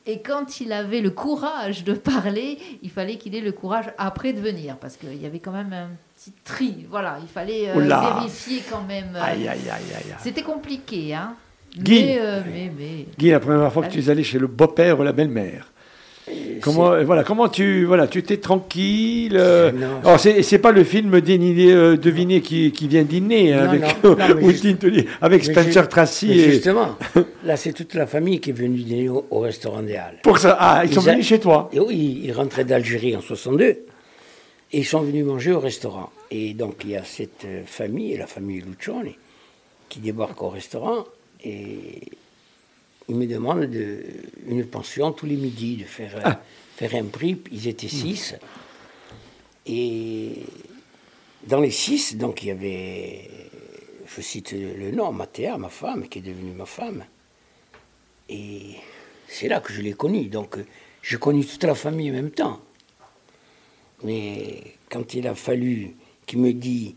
[0.07, 4.33] Et quand il avait le courage de parler, il fallait qu'il ait le courage après
[4.33, 4.77] de venir.
[4.77, 6.87] Parce qu'il y avait quand même un petit tri.
[6.91, 9.15] Voilà, il fallait euh, vérifier quand même.
[9.17, 10.15] euh, Aïe, aïe, aïe, aïe, aïe.
[10.21, 11.35] C'était compliqué, hein.
[11.77, 12.05] Guy.
[12.05, 14.99] Mais, euh, mais, mais- Guy, la première fois que tu es allé chez le beau-père
[14.99, 15.73] ou la belle-mère,
[16.61, 19.37] comment, voilà, comment tu, voilà, tu étais tranquille.
[19.37, 20.01] euh, Non.
[20.05, 23.69] alors, c'est, c'est pas le film Dîner, euh, Deviner qui, qui vient dîner hein, Non,
[23.71, 26.27] avec, non, non, mais ou juste- Tintoli, avec Spencer Tracy.
[26.29, 26.97] mais Et, Justement,
[27.45, 30.19] là, c'est toute la famille qui est venue dîner au, au restaurant des Halles.
[30.23, 31.71] pour ça, ah, ils sont a- venus chez toi.
[31.73, 33.85] Et oui, ils rentraient d'Algérie en 62 et
[34.73, 36.11] ils sont venus manger au restaurant.
[36.31, 39.15] Et donc il y a cette euh, famille, la famille Lucioni,
[39.89, 41.05] qui débarque au restaurant
[41.45, 42.01] et
[43.09, 44.03] ils me demandent de,
[44.49, 46.31] une pension tous les midis, de faire, euh,
[46.77, 47.41] faire un prix.
[47.53, 48.35] Ils étaient six.
[49.67, 50.43] Et
[51.47, 53.31] dans les six, donc il y avait,
[54.07, 57.05] je cite le nom, Mathéa, ma femme, qui est devenue ma femme.
[58.29, 58.77] Et
[59.29, 60.27] c'est là que je l'ai connue.
[60.27, 60.57] Donc,
[61.03, 62.61] j'ai connu toute la famille en même temps.
[64.03, 65.95] Mais quand il a fallu
[66.27, 66.95] qu'il me dise.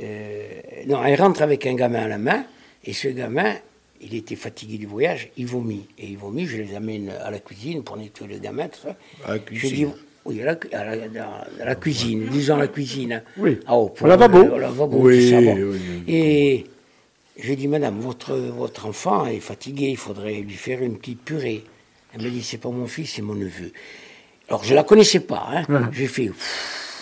[0.00, 2.44] euh, non, elle rentre avec un gamin à la main,
[2.84, 3.54] et ce gamin,
[4.02, 5.86] il était fatigué du voyage, il vomit.
[5.98, 8.96] Et il vomit, je les amène à la cuisine pour nettoyer le gamin, tout ça.
[9.24, 9.88] À la Je cuisine.
[9.88, 9.92] dis,
[10.24, 13.22] oui, à la, à la- dans la cuisine, disons la cuisine.
[13.36, 13.58] Oui.
[13.66, 14.38] Ah, oh, pour Au lavabo.
[14.54, 15.54] au lavabo, Oui, tout ça, bon.
[15.56, 16.02] oui, oui.
[16.14, 16.66] Et
[17.38, 21.64] j'ai dit, madame, votre, votre enfant est fatigué, il faudrait lui faire une petite purée.
[22.14, 23.72] Elle m'a dit, c'est pas mon fils, c'est mon neveu.
[24.48, 25.90] Alors, je la connaissais pas, hein.
[25.92, 26.30] J'ai fait,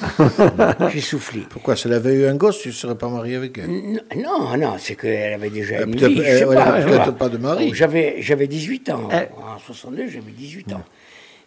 [0.93, 1.43] j'ai soufflé.
[1.49, 4.01] Pourquoi Si elle avait eu un gosse, tu ne serais pas marié avec elle?
[4.17, 6.83] Non, non, c'est qu'elle avait déjà Euh, une vie, je euh, sais pas.
[6.83, 7.69] peut-être pas de mari.
[7.71, 9.09] Oh, J'avais, j'avais 18 ans.
[9.13, 9.27] Eh.
[9.41, 10.85] En 62, j'avais 18 ans.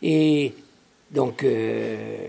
[0.03, 0.53] Et
[1.11, 2.28] donc, euh,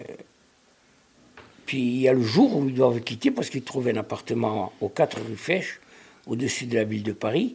[1.66, 4.72] puis il y a le jour où ils doivent quitter parce qu'ils trouvent un appartement
[4.80, 5.80] aux 4 rue Fèche,
[6.26, 7.54] au-dessus de la ville de Paris.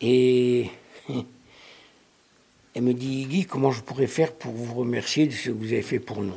[0.00, 0.70] Et
[2.74, 5.72] elle me dit, Guy, comment je pourrais faire pour vous remercier de ce que vous
[5.72, 6.34] avez fait pour nous?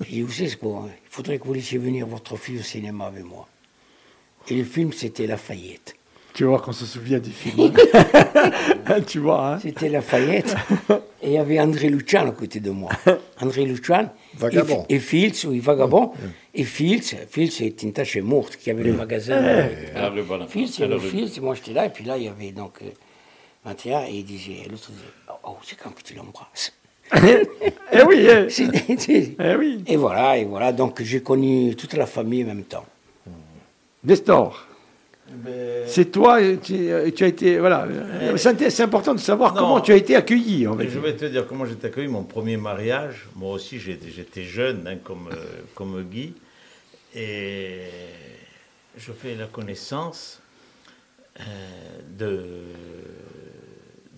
[0.00, 2.62] J'ai dit, vous savez ce quoi Il faudrait que vous laissiez venir votre fille au
[2.62, 3.46] cinéma avec moi.
[4.48, 5.94] Et le film, c'était Lafayette.
[6.32, 7.72] Tu vois qu'on se souvient du film.
[9.06, 9.58] tu vois, hein?
[9.60, 10.54] C'était Lafayette.
[11.22, 12.90] et il y avait André Lucian à côté de moi.
[13.40, 14.10] André Lucian.
[14.34, 14.86] Vagabond.
[14.88, 16.12] Et, et Fields, oui, Vagabond.
[16.54, 19.34] Et Fields, Fields est une tâche morte, qui avait le magasin.
[19.42, 21.86] euh, À la Bonaparte, Fields, il y la avait rue- Fields, et moi j'étais là,
[21.86, 22.86] et puis là, il y avait donc euh,
[23.64, 26.72] Mathéa, et il disait, l'autre disait, oh, oh, c'est quand que tu l'embrasses?
[27.12, 29.82] Eh oui, eh, C'est- c'est- eh oui.
[29.86, 32.86] Et voilà, et voilà, donc j'ai connu toute la famille en même temps.
[34.04, 34.66] Nestor,
[35.28, 37.86] Ben, c'est toi, tu, tu as été, voilà.
[38.36, 39.60] C'est important de savoir Non.
[39.60, 40.66] comment tu as été accueilli.
[40.78, 42.08] je vais te dire comment j'ai été accueilli.
[42.08, 45.36] Mon premier mariage, moi aussi j'étais j'étais jeune, hein, comme, euh,
[45.74, 46.32] comme Guy.
[47.14, 47.80] Et
[48.96, 50.40] je fais la connaissance
[51.40, 51.42] euh,
[52.18, 52.44] de,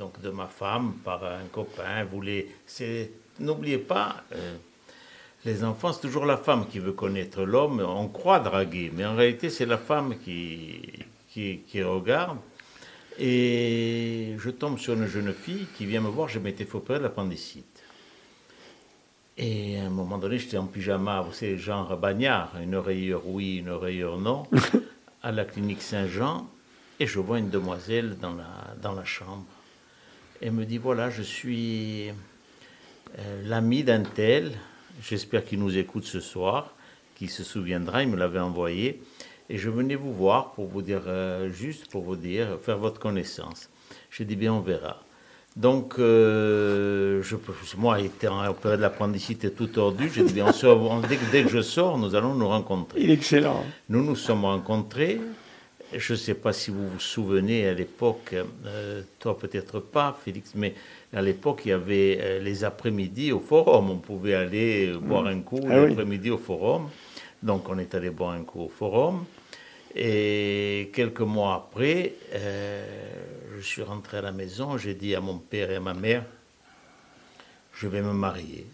[0.02, 2.04] donc de ma femme par un copain.
[2.04, 4.56] Voulait, c'est- N'oubliez pas, euh,
[5.44, 7.80] les enfants, c'est toujours la femme qui veut connaître l'homme.
[7.80, 10.82] On croit draguer, mais en réalité, c'est la femme qui,
[11.30, 12.38] qui, qui regarde.
[13.18, 16.98] Et je tombe sur une jeune fille qui vient me voir, je m'étais fait opérer
[16.98, 17.82] de l'appendicite.
[19.38, 23.58] Et à un moment donné, j'étais en pyjama, vous savez, genre bagnard, une oreilleur oui,
[23.58, 24.46] une oreilleur non,
[25.22, 26.48] à la clinique Saint-Jean.
[27.00, 29.46] Et je vois une demoiselle dans la, dans la chambre.
[30.42, 32.08] Elle me dit voilà, je suis
[33.18, 34.52] euh, l'ami d'un tel.
[35.02, 36.74] J'espère qu'il nous écoute ce soir,
[37.14, 38.02] qu'il se souviendra.
[38.02, 39.00] Il me l'avait envoyé.
[39.48, 42.98] Et je venais vous voir pour vous dire, euh, juste pour vous dire, faire votre
[43.00, 43.68] connaissance.
[44.10, 45.00] J'ai dit bien, on verra.
[45.54, 47.36] Donc, euh, je,
[47.76, 51.42] moi, étant en période d'apprenticité tout tordu, j'ai dit bien, on se- on- dès, dès
[51.42, 53.00] que je sors, nous allons nous rencontrer.
[53.02, 53.62] Il est excellent.
[53.90, 55.20] Nous nous sommes rencontrés.
[55.94, 60.52] Je ne sais pas si vous vous souvenez, à l'époque, euh, toi peut-être pas, Félix,
[60.54, 60.74] mais
[61.12, 63.90] à l'époque, il y avait euh, les après-midi au forum.
[63.90, 65.88] On pouvait aller euh, boire un coup Ah oui.
[65.90, 66.88] l'après-midi au forum.
[67.42, 69.24] Donc, on est allé boire un coup au forum.
[69.94, 74.78] Et quelques mois après, je suis rentré à la maison.
[74.78, 76.24] J'ai dit à mon père et à ma mère,
[77.74, 78.64] je vais me marier.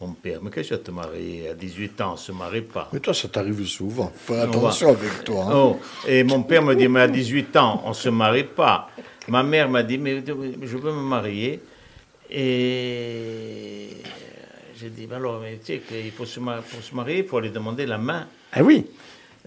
[0.00, 2.60] Mon père, mais qu'est-ce que tu te marier À 18 ans, on ne se marie
[2.60, 2.90] pas.
[2.92, 4.12] Mais toi, ça t'arrive souvent.
[4.14, 5.44] Fais On attention va- avec toi.
[5.48, 5.52] hein.
[5.54, 8.90] Oh, et mon père me dit, mais à 18 ans, on ne se marie pas.
[9.28, 11.60] Ma mère m'a dit, mais je veux me marier.
[12.30, 13.88] Et
[14.78, 17.24] j'ai dit, ben alors, mais tu sais qu'il faut se marier, pour se marier, il
[17.24, 18.26] faut aller demander la main.
[18.52, 18.86] Ah oui.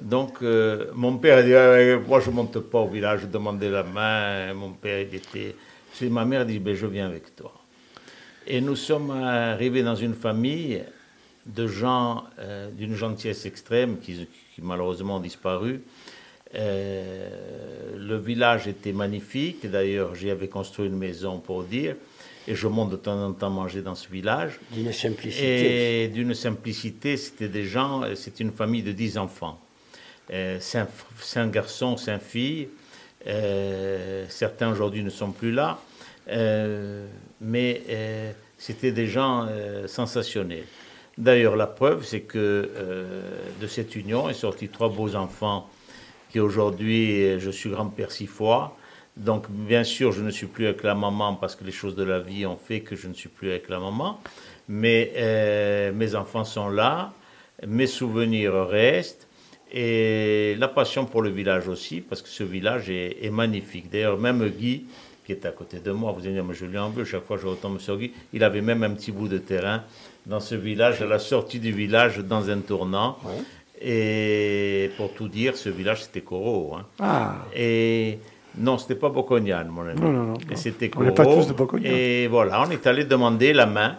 [0.02, 3.70] Donc, euh, mon père a dit, Ah, moi je ne monte pas au village demander
[3.70, 4.54] la main.
[4.56, 5.56] Mon père, il était...
[5.94, 7.54] C'est ma mère a dit, ben, je viens avec toi.
[8.52, 10.82] Et nous sommes arrivés dans une famille
[11.46, 15.82] de gens euh, d'une gentillesse extrême qui, qui malheureusement ont disparu.
[16.56, 17.30] Euh,
[17.96, 19.70] le village était magnifique.
[19.70, 21.96] D'ailleurs, j'y avais construit une maison pour dire.
[22.48, 24.60] Et je monte de temps en temps manger dans ce village.
[24.72, 26.06] D'une simplicité.
[26.06, 29.60] Et d'une simplicité, c'était des gens, euh, c'est une famille de 10 enfants.
[30.34, 30.88] Euh, cinq,
[31.20, 32.70] cinq garçons, cinq filles.
[34.28, 35.80] Certains aujourd'hui ne sont plus là.
[36.30, 37.08] Euh,
[37.42, 40.66] mais euh, c'était des gens euh, sensationnels.
[41.18, 42.72] D'ailleurs, la preuve, c'est que
[43.60, 45.70] de cette union est sorti trois beaux enfants
[46.30, 48.78] qui aujourd'hui, je suis grand-père six fois.
[49.18, 52.04] Donc, bien sûr, je ne suis plus avec la maman parce que les choses de
[52.04, 54.22] la vie ont fait que je ne suis plus avec la maman.
[54.70, 55.12] Mais
[55.94, 57.12] mes enfants sont là,
[57.68, 59.28] mes souvenirs restent
[59.74, 63.90] et la passion pour le village aussi, parce que ce village est magnifique.
[63.90, 64.86] D'ailleurs, même Guy,
[65.30, 67.24] qui est à côté de moi, vous allez dire, mais je lui en veux, chaque
[67.26, 69.84] fois je retombe sur Guy, il avait même un petit bout de terrain
[70.26, 73.16] dans ce village, à la sortie du village, dans un tournant.
[73.80, 76.76] Et pour tout dire, ce village, c'était Coro.
[76.76, 76.86] hein.
[77.00, 77.46] Ah.
[77.56, 78.18] Et
[78.58, 80.02] non, c'était pas Bocognane, mon ami.
[80.02, 81.94] Non, non, non, Et c'était On n'est pas tous de Bocognane.
[81.94, 83.98] Et voilà, on est allé demander la main.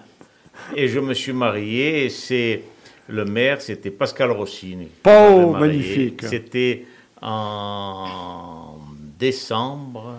[0.74, 2.07] Et je me suis marié.
[2.07, 2.62] Et c'est
[3.07, 4.89] le maire, c'était Pascal Rossini.
[5.07, 6.23] Oh, magnifique.
[6.24, 6.86] C'était
[7.23, 8.74] en
[9.19, 10.15] décembre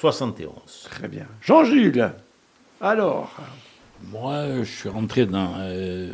[0.00, 0.52] 71.
[0.90, 1.26] Très bien.
[1.40, 2.12] Jean-Jules,
[2.80, 3.34] alors
[4.12, 5.54] Moi, je suis rentré dans.
[5.58, 6.12] euh,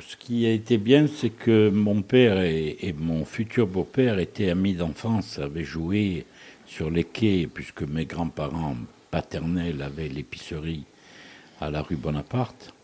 [0.00, 4.50] ce qui a été bien, c'est que mon père et, et mon futur beau-père étaient
[4.50, 6.26] amis d'enfance, avaient joué
[6.66, 8.76] sur les quais, puisque mes grands-parents
[9.10, 10.84] paternels avaient l'épicerie
[11.60, 12.74] à la rue Bonaparte.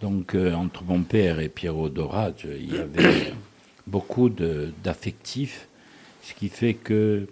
[0.00, 3.32] Donc, euh, entre mon père et Pierrot Dorade, il y avait
[3.88, 5.66] beaucoup d'affectifs,
[6.22, 7.26] ce qui fait que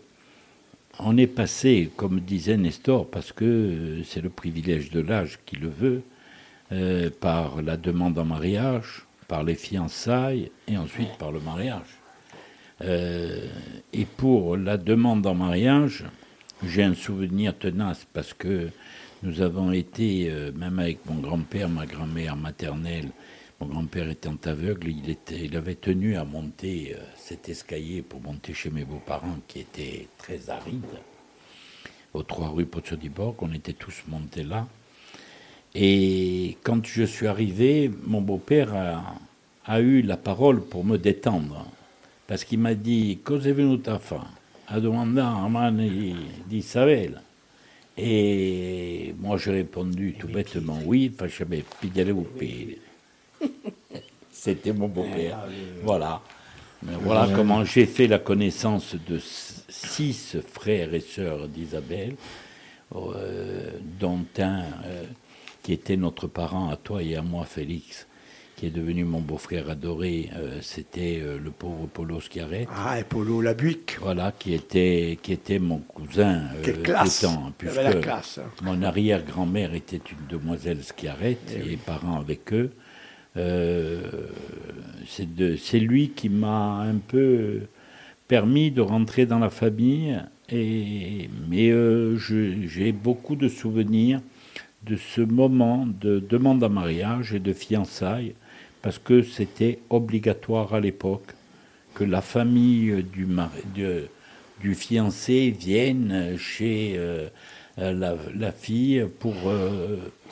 [1.03, 5.57] on est passé, comme disait Nestor, parce que euh, c'est le privilège de l'âge qui
[5.57, 6.03] le veut,
[6.73, 11.99] euh, par la demande en mariage, par les fiançailles et ensuite par le mariage.
[12.83, 13.47] Euh,
[13.93, 16.05] et pour la demande en mariage,
[16.65, 18.69] j'ai un souvenir tenace parce que
[19.23, 23.11] nous avons été, même avec mon grand-père, ma grand-mère maternelle,
[23.61, 28.21] mon grand-père étant aveugle, il, était, il avait tenu à monter euh, cet escalier pour
[28.23, 30.85] monter chez mes beaux-parents qui était très aride,
[32.15, 33.37] aux trois rues Pozzo-di-Borg.
[33.41, 34.67] On était tous montés là.
[35.75, 39.15] Et quand je suis arrivé, mon beau-père a,
[39.67, 41.67] a eu la parole pour me détendre.
[42.27, 44.27] Parce qu'il m'a dit Cosa è venuta a fa?
[44.69, 44.79] A
[45.49, 46.15] Mani
[46.47, 47.21] di Isabella.
[47.97, 52.79] Et moi j'ai répondu tout bêtement Oui, facciamo pigliare peli.
[54.33, 55.39] C'était mon beau-père.
[55.83, 56.21] Voilà.
[56.83, 62.15] Mais voilà comment j'ai fait la connaissance de six frères et sœurs d'Isabelle,
[62.95, 65.05] euh, dont un euh,
[65.63, 68.07] qui était notre parent à toi et à moi, Félix,
[68.57, 70.31] qui est devenu mon beau-frère adoré.
[70.37, 72.67] euh, C'était euh, le pauvre Polo Schiaret.
[72.75, 73.99] Ah, et Polo Labuic.
[74.01, 76.45] Voilà, qui était, qui était mon cousin.
[76.57, 78.41] euh, Quelle classe étant, Il avait la classe.
[78.63, 82.71] mon arrière-grand-mère était une demoiselle Schiaret Eh et parents avec eux.
[83.37, 84.01] Euh,
[85.07, 87.61] c'est lui qui m'a un peu
[88.29, 90.19] permis de rentrer dans la famille.
[90.53, 94.21] Et, mais euh, j'ai beaucoup de souvenirs
[94.85, 98.35] de ce moment de demande en mariage et de fiançailles,
[98.83, 101.35] parce que c'était obligatoire à l'époque
[101.95, 104.09] que la famille du, mari- de-
[104.61, 107.29] du fiancé vienne chez euh,
[107.77, 109.35] la, la fille pour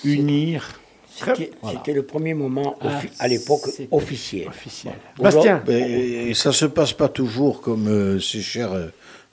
[0.04, 0.80] unir.
[1.19, 1.82] C'était Voilà.
[1.95, 4.49] le premier moment, Ah, à l'époque, c'était officiel.
[5.19, 8.86] Bastien, Et, et ça se passe pas toujours comme euh, ces chers, euh,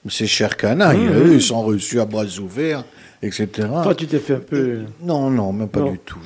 [0.08, 0.98] ces chers canailles.
[0.98, 1.32] Mmh, Eux, mmh.
[1.34, 2.84] ils sont reçus à bras ouverts,
[3.22, 3.48] etc.
[3.82, 4.80] toi, tu t'es fait un peu.
[5.02, 5.92] Non, non, même pas Non.
[5.92, 6.18] du tout.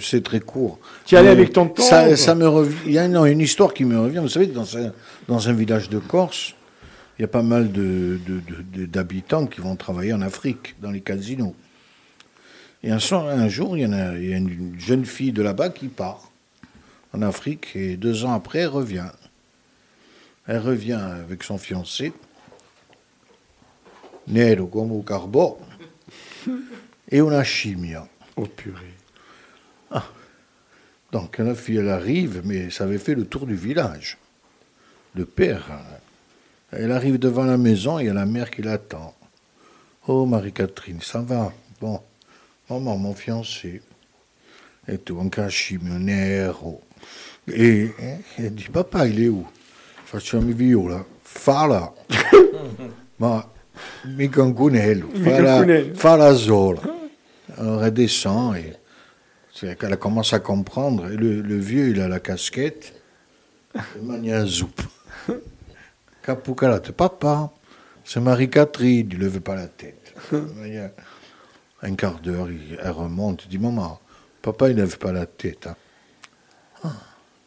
[0.00, 0.78] C'est très court.
[1.04, 2.76] Tu y allais Mais avec ton temps, Ça, me revient.
[2.86, 4.18] Il y a non, une histoire qui me revient.
[4.20, 4.92] Vous savez, dans un,
[5.28, 6.54] dans un village de Corse,
[7.18, 10.76] il y a pas mal de- de- de- de- d'habitants qui vont travailler en Afrique,
[10.80, 11.54] dans les casinos.
[12.82, 12.98] Et un,
[13.48, 16.30] jour, il y, en a, il y a une jeune fille de là-bas qui part
[17.12, 19.10] en Afrique et deux ans après, elle revient.
[20.46, 22.12] Elle revient avec son fiancé,
[24.28, 25.56] nero come un carbone,
[27.10, 28.06] et una scimmia.
[28.36, 28.94] Oh purée.
[31.10, 34.18] Donc la fille, elle arrive, mais ça avait fait le tour du village.
[35.14, 35.80] Le père, hein,
[36.70, 39.14] elle arrive devant la maison et il y a la mère qui l'attend.
[40.06, 41.52] Oh Marie-Catherine, ça va?
[41.80, 42.02] Bon,
[42.70, 43.82] maman, mon fiancé.
[44.86, 46.80] Et tout, un cachimio nero.
[47.46, 47.90] Et
[48.38, 49.46] elle dit, papa, il est où?
[50.04, 51.04] Facciamo viola.
[51.22, 51.92] Fala.
[53.18, 53.46] Ma
[54.16, 55.08] mica un cunello.
[55.22, 56.80] Fala, fala sola.
[57.58, 58.74] Alors elle descend et
[59.52, 61.10] c'est qu'elle commence à comprendre.
[61.12, 62.94] Et le, le vieux, il a la casquette.
[63.96, 64.80] Il manie un zoup.
[66.22, 67.50] Capucalate, papa,
[68.04, 70.14] c'est Marie-Catherine, il ne levait pas la tête.
[71.82, 74.00] Un quart d'heure, il- elle remonte, il dit Maman,
[74.42, 75.66] papa, il ne lève pas la tête.
[75.68, 75.76] hein.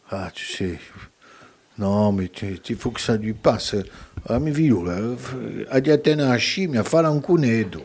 [0.10, 0.78] Ah, tu sais,
[1.78, 2.30] non, mais
[2.70, 3.76] il faut que ça lui passe.
[4.28, 4.98] Ah, mais vieux, là,
[5.70, 7.82] a attena a un.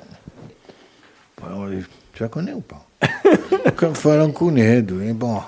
[1.44, 1.68] Alors,
[2.12, 2.86] Tu la connais ou pas?
[3.76, 4.30] Comme fa un
[5.02, 5.40] et bon.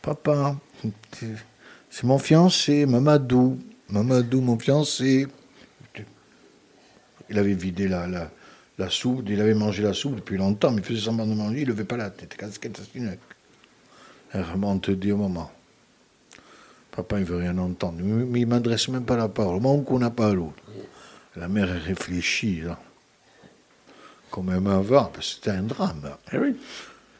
[0.00, 0.56] Papa,
[1.12, 1.26] c'est-
[1.90, 3.58] c'est mon fiancé, Mamadou.
[3.90, 5.26] Mamadou, mon fiancé.
[7.30, 8.30] Il avait vidé la, la,
[8.78, 11.58] la soupe, il avait mangé la soupe depuis longtemps, mais il faisait semblant de manger,
[11.60, 12.36] il ne levait pas la tête.
[14.32, 15.50] Elle remonte dit au maman.
[16.90, 17.98] Papa, il veut rien entendre.
[18.02, 19.60] Mais il ne m'adresse même pas la parole.
[19.60, 20.62] Mon qu'on n'a pas l'autre.
[21.36, 22.78] La mère réfléchit, là.
[24.30, 26.10] Comme elle va, parce que c'était un drame.
[26.32, 26.56] Eh oui.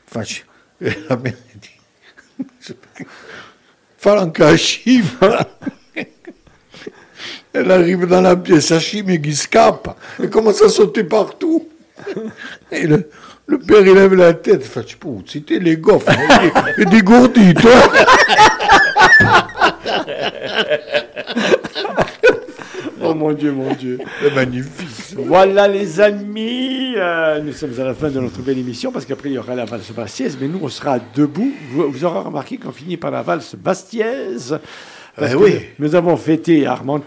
[0.09, 0.43] Enfin, je-
[1.09, 2.74] la mère dit
[3.99, 5.05] Fala un cachim.
[7.55, 9.97] Elle arrive dans la pièce, Hachim qui scappa.
[10.19, 11.69] Elle commence à sauter partout.
[12.73, 13.09] Et le,
[13.47, 14.62] le père, il lève la tête.
[14.65, 16.11] Il fait, Puh, c'était les gaufres.
[16.79, 17.70] Et dégourdi, toi.
[23.05, 23.99] Oh mon Dieu, mon Dieu.
[24.23, 25.16] C'est magnifique.
[25.19, 29.29] Voilà les amis, euh, nous sommes à la fin de notre belle émission parce qu'après
[29.29, 31.53] il y aura la valse bastiaise, mais nous on sera debout.
[31.73, 34.59] Vous, vous aurez remarqué qu'on finit par la valse bastiaise.
[35.16, 35.60] Parce Eh que oui.
[35.78, 37.01] Nous avons fêté Armand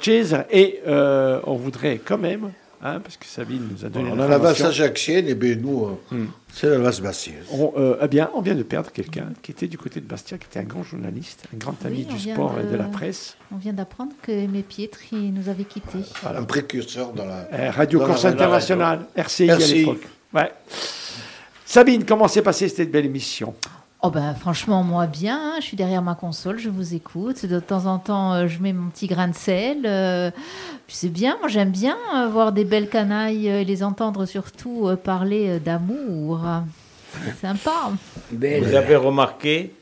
[0.52, 2.52] et euh, on voudrait quand même,
[2.84, 5.86] hein, parce que Sabine nous a donné On a la l'information, ajaxienne, et bien nous,
[6.12, 7.46] euh, c'est la valse bastiaise.
[7.52, 10.38] on, euh, eh bien, on vient de perdre quelqu'un qui était du côté de Bastia,
[10.38, 13.38] qui était un grand journaliste, un grand ami Oui, du sport et de la presse.
[13.52, 16.00] On vient d'apprendre que Aimé Pietri nous avait quittés.
[16.26, 17.48] Un précurseur dans la.
[17.54, 18.26] Euh, Radio dans Corse.
[18.26, 19.74] Internationale, RCI, à RCI.
[19.80, 20.08] l'époque.
[20.34, 20.52] Ouais.
[21.66, 23.56] Sabine, comment s'est passée cette belle émission?
[24.08, 25.56] Oh ben franchement moi bien, hein.
[25.62, 27.44] je suis derrière ma console, je vous écoute.
[27.48, 29.80] De temps en temps euh, je mets mon petit grain de sel.
[29.88, 30.30] euh,
[30.88, 35.60] c'est bien, moi j'aime bien euh, voir des belles canailles et les entendre surtout parler
[35.60, 36.42] d'amour.
[37.24, 37.94] C'est sympa.
[38.32, 39.74] Vous avez remarqué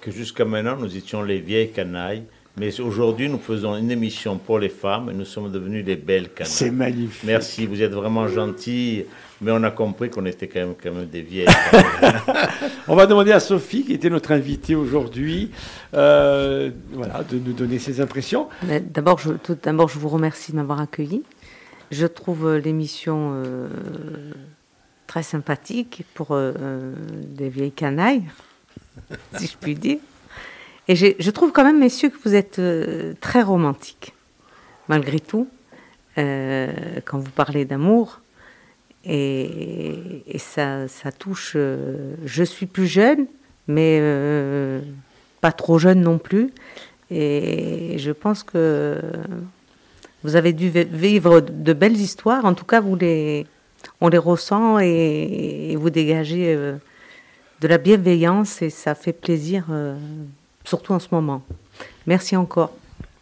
[0.00, 2.22] que jusqu'à maintenant, nous étions les vieilles canailles,
[2.58, 6.30] mais aujourd'hui, nous faisons une émission pour les femmes et nous sommes devenus les belles
[6.30, 6.52] canailles.
[6.52, 7.24] C'est magnifique.
[7.24, 9.04] Merci, vous êtes vraiment gentils,
[9.40, 12.20] mais on a compris qu'on était quand même, quand même des vieilles canailles.
[12.88, 15.50] On va demander à Sophie, qui était notre invitée aujourd'hui,
[15.94, 18.48] euh, voilà, de nous donner ses impressions.
[18.62, 21.22] Mais D'abord, je, tout d'abord, je vous remercie de m'avoir accueilli.
[21.90, 23.68] Je trouve euh, l'émission euh,
[25.06, 26.94] très sympathique pour euh,
[27.28, 28.24] des vieilles canailles,
[29.36, 29.98] si je puis dire.
[30.88, 34.14] Et je trouve quand même, messieurs, que vous êtes euh, très romantiques,
[34.88, 35.48] malgré tout,
[36.18, 36.68] euh,
[37.04, 38.20] quand vous parlez d'amour.
[39.04, 40.86] Et, ça,
[41.18, 41.52] touche.
[41.56, 43.26] euh, je suis plus jeune,
[43.68, 44.00] mais
[45.40, 46.50] pas trop jeune non plus.
[47.10, 49.00] Et je pense que
[50.24, 52.44] vous avez dû vi- vivre de belles histoires.
[52.44, 56.54] En tout cas, on les ressent et, et vous dégagez
[57.60, 59.66] de la bienveillance et ça fait plaisir,
[60.66, 61.42] surtout en ce moment.
[62.06, 62.72] Merci encore.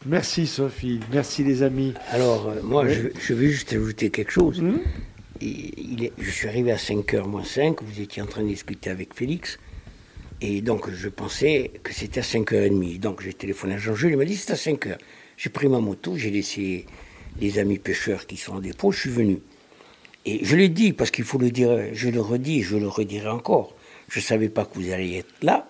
[0.07, 1.95] Merci Sophie, merci les amis.
[2.11, 2.93] Alors, euh, moi, Oui.
[2.95, 4.61] je, je vais juste ajouter quelque chose.
[5.41, 8.49] Et il est- je suis arrivé à 5h moins 5, vous étiez en train de
[8.49, 9.59] discuter avec Félix.
[10.41, 12.99] Et donc, je pensais que c'était à 5h30.
[12.99, 14.99] Donc, j'ai téléphoné à Jean-Jules, il m'a dit c'est à 5h.
[15.39, 16.85] J'ai pris ma moto, j'ai laissé
[17.41, 19.39] les amis pêcheurs qui sont en dépôt, je suis venu.
[20.27, 23.29] Et je l'ai dit, parce qu'il faut le dire, je le redis, je le redirai
[23.29, 23.75] encore.
[24.09, 25.67] Je ne savais pas que vous alliez être là,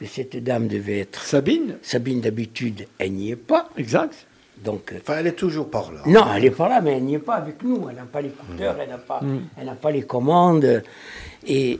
[0.00, 1.22] que cette dame devait être.
[1.22, 3.68] Sabine Sabine, d'habitude, elle n'y est pas.
[3.76, 4.26] Exact.
[4.64, 6.00] Donc, euh, Enfin, elle est toujours par là.
[6.06, 7.86] non, elle n'est pas là, mais elle n'y est pas avec nous.
[7.90, 9.20] Elle n'a pas l'écouteur, elle n'a pas,
[9.58, 10.82] elle n'a pas les commandes.
[11.46, 11.78] Et,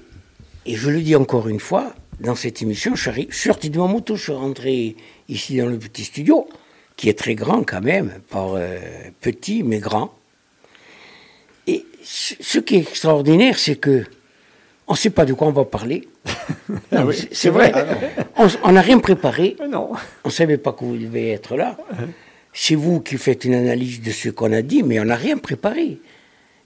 [0.67, 3.87] et je le dis encore une fois, dans cette émission, je suis sorti de ma
[3.87, 4.97] moto, je suis rentré
[5.31, 6.47] ici dans le petit studio,
[6.97, 8.79] qui est très grand quand même, pas euh,
[9.23, 10.13] petit, mais grand.
[11.67, 14.05] Et ce ce qui est extraordinaire, c'est que
[14.91, 16.07] on ne sait pas de quoi on va parler.
[16.93, 17.71] Ah oui, c'est- vrai.
[17.71, 18.27] vrai.
[18.37, 19.57] On on n'a rien préparé.
[19.69, 19.93] Non.
[20.25, 21.77] On ne savait pas que vous devez être là.
[22.53, 25.39] C'est vous qui faites une analyse de ce qu'on a dit, mais on n'a rien
[25.39, 25.99] préparé.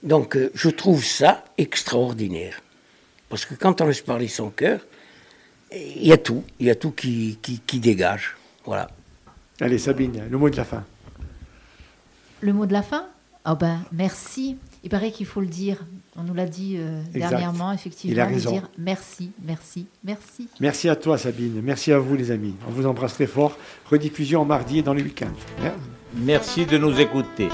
[0.03, 2.59] Donc, euh, je trouve ça extraordinaire.
[3.29, 4.79] Parce que quand on laisse parler son cœur,
[5.71, 6.43] il y a tout.
[6.59, 8.35] Il y a tout qui, qui, qui dégage.
[8.65, 8.87] Voilà.
[9.61, 10.83] Allez, Sabine, le mot de la fin.
[12.41, 13.05] Le mot de la fin?
[13.47, 14.57] Oh ben, merci.
[14.83, 15.77] Il paraît qu'il faut le dire.
[16.17, 18.51] On nous l'a dit euh, dernièrement, Il effectivement, de raison.
[18.51, 20.47] dire merci, merci, merci.
[20.61, 21.61] Merci à toi, Sabine.
[21.61, 22.55] Merci à vous, les amis.
[22.67, 23.57] On vous embrasse très fort.
[23.91, 25.27] Rediffusion en mardi et dans les week-ends.
[26.15, 27.49] Merci de nous écouter.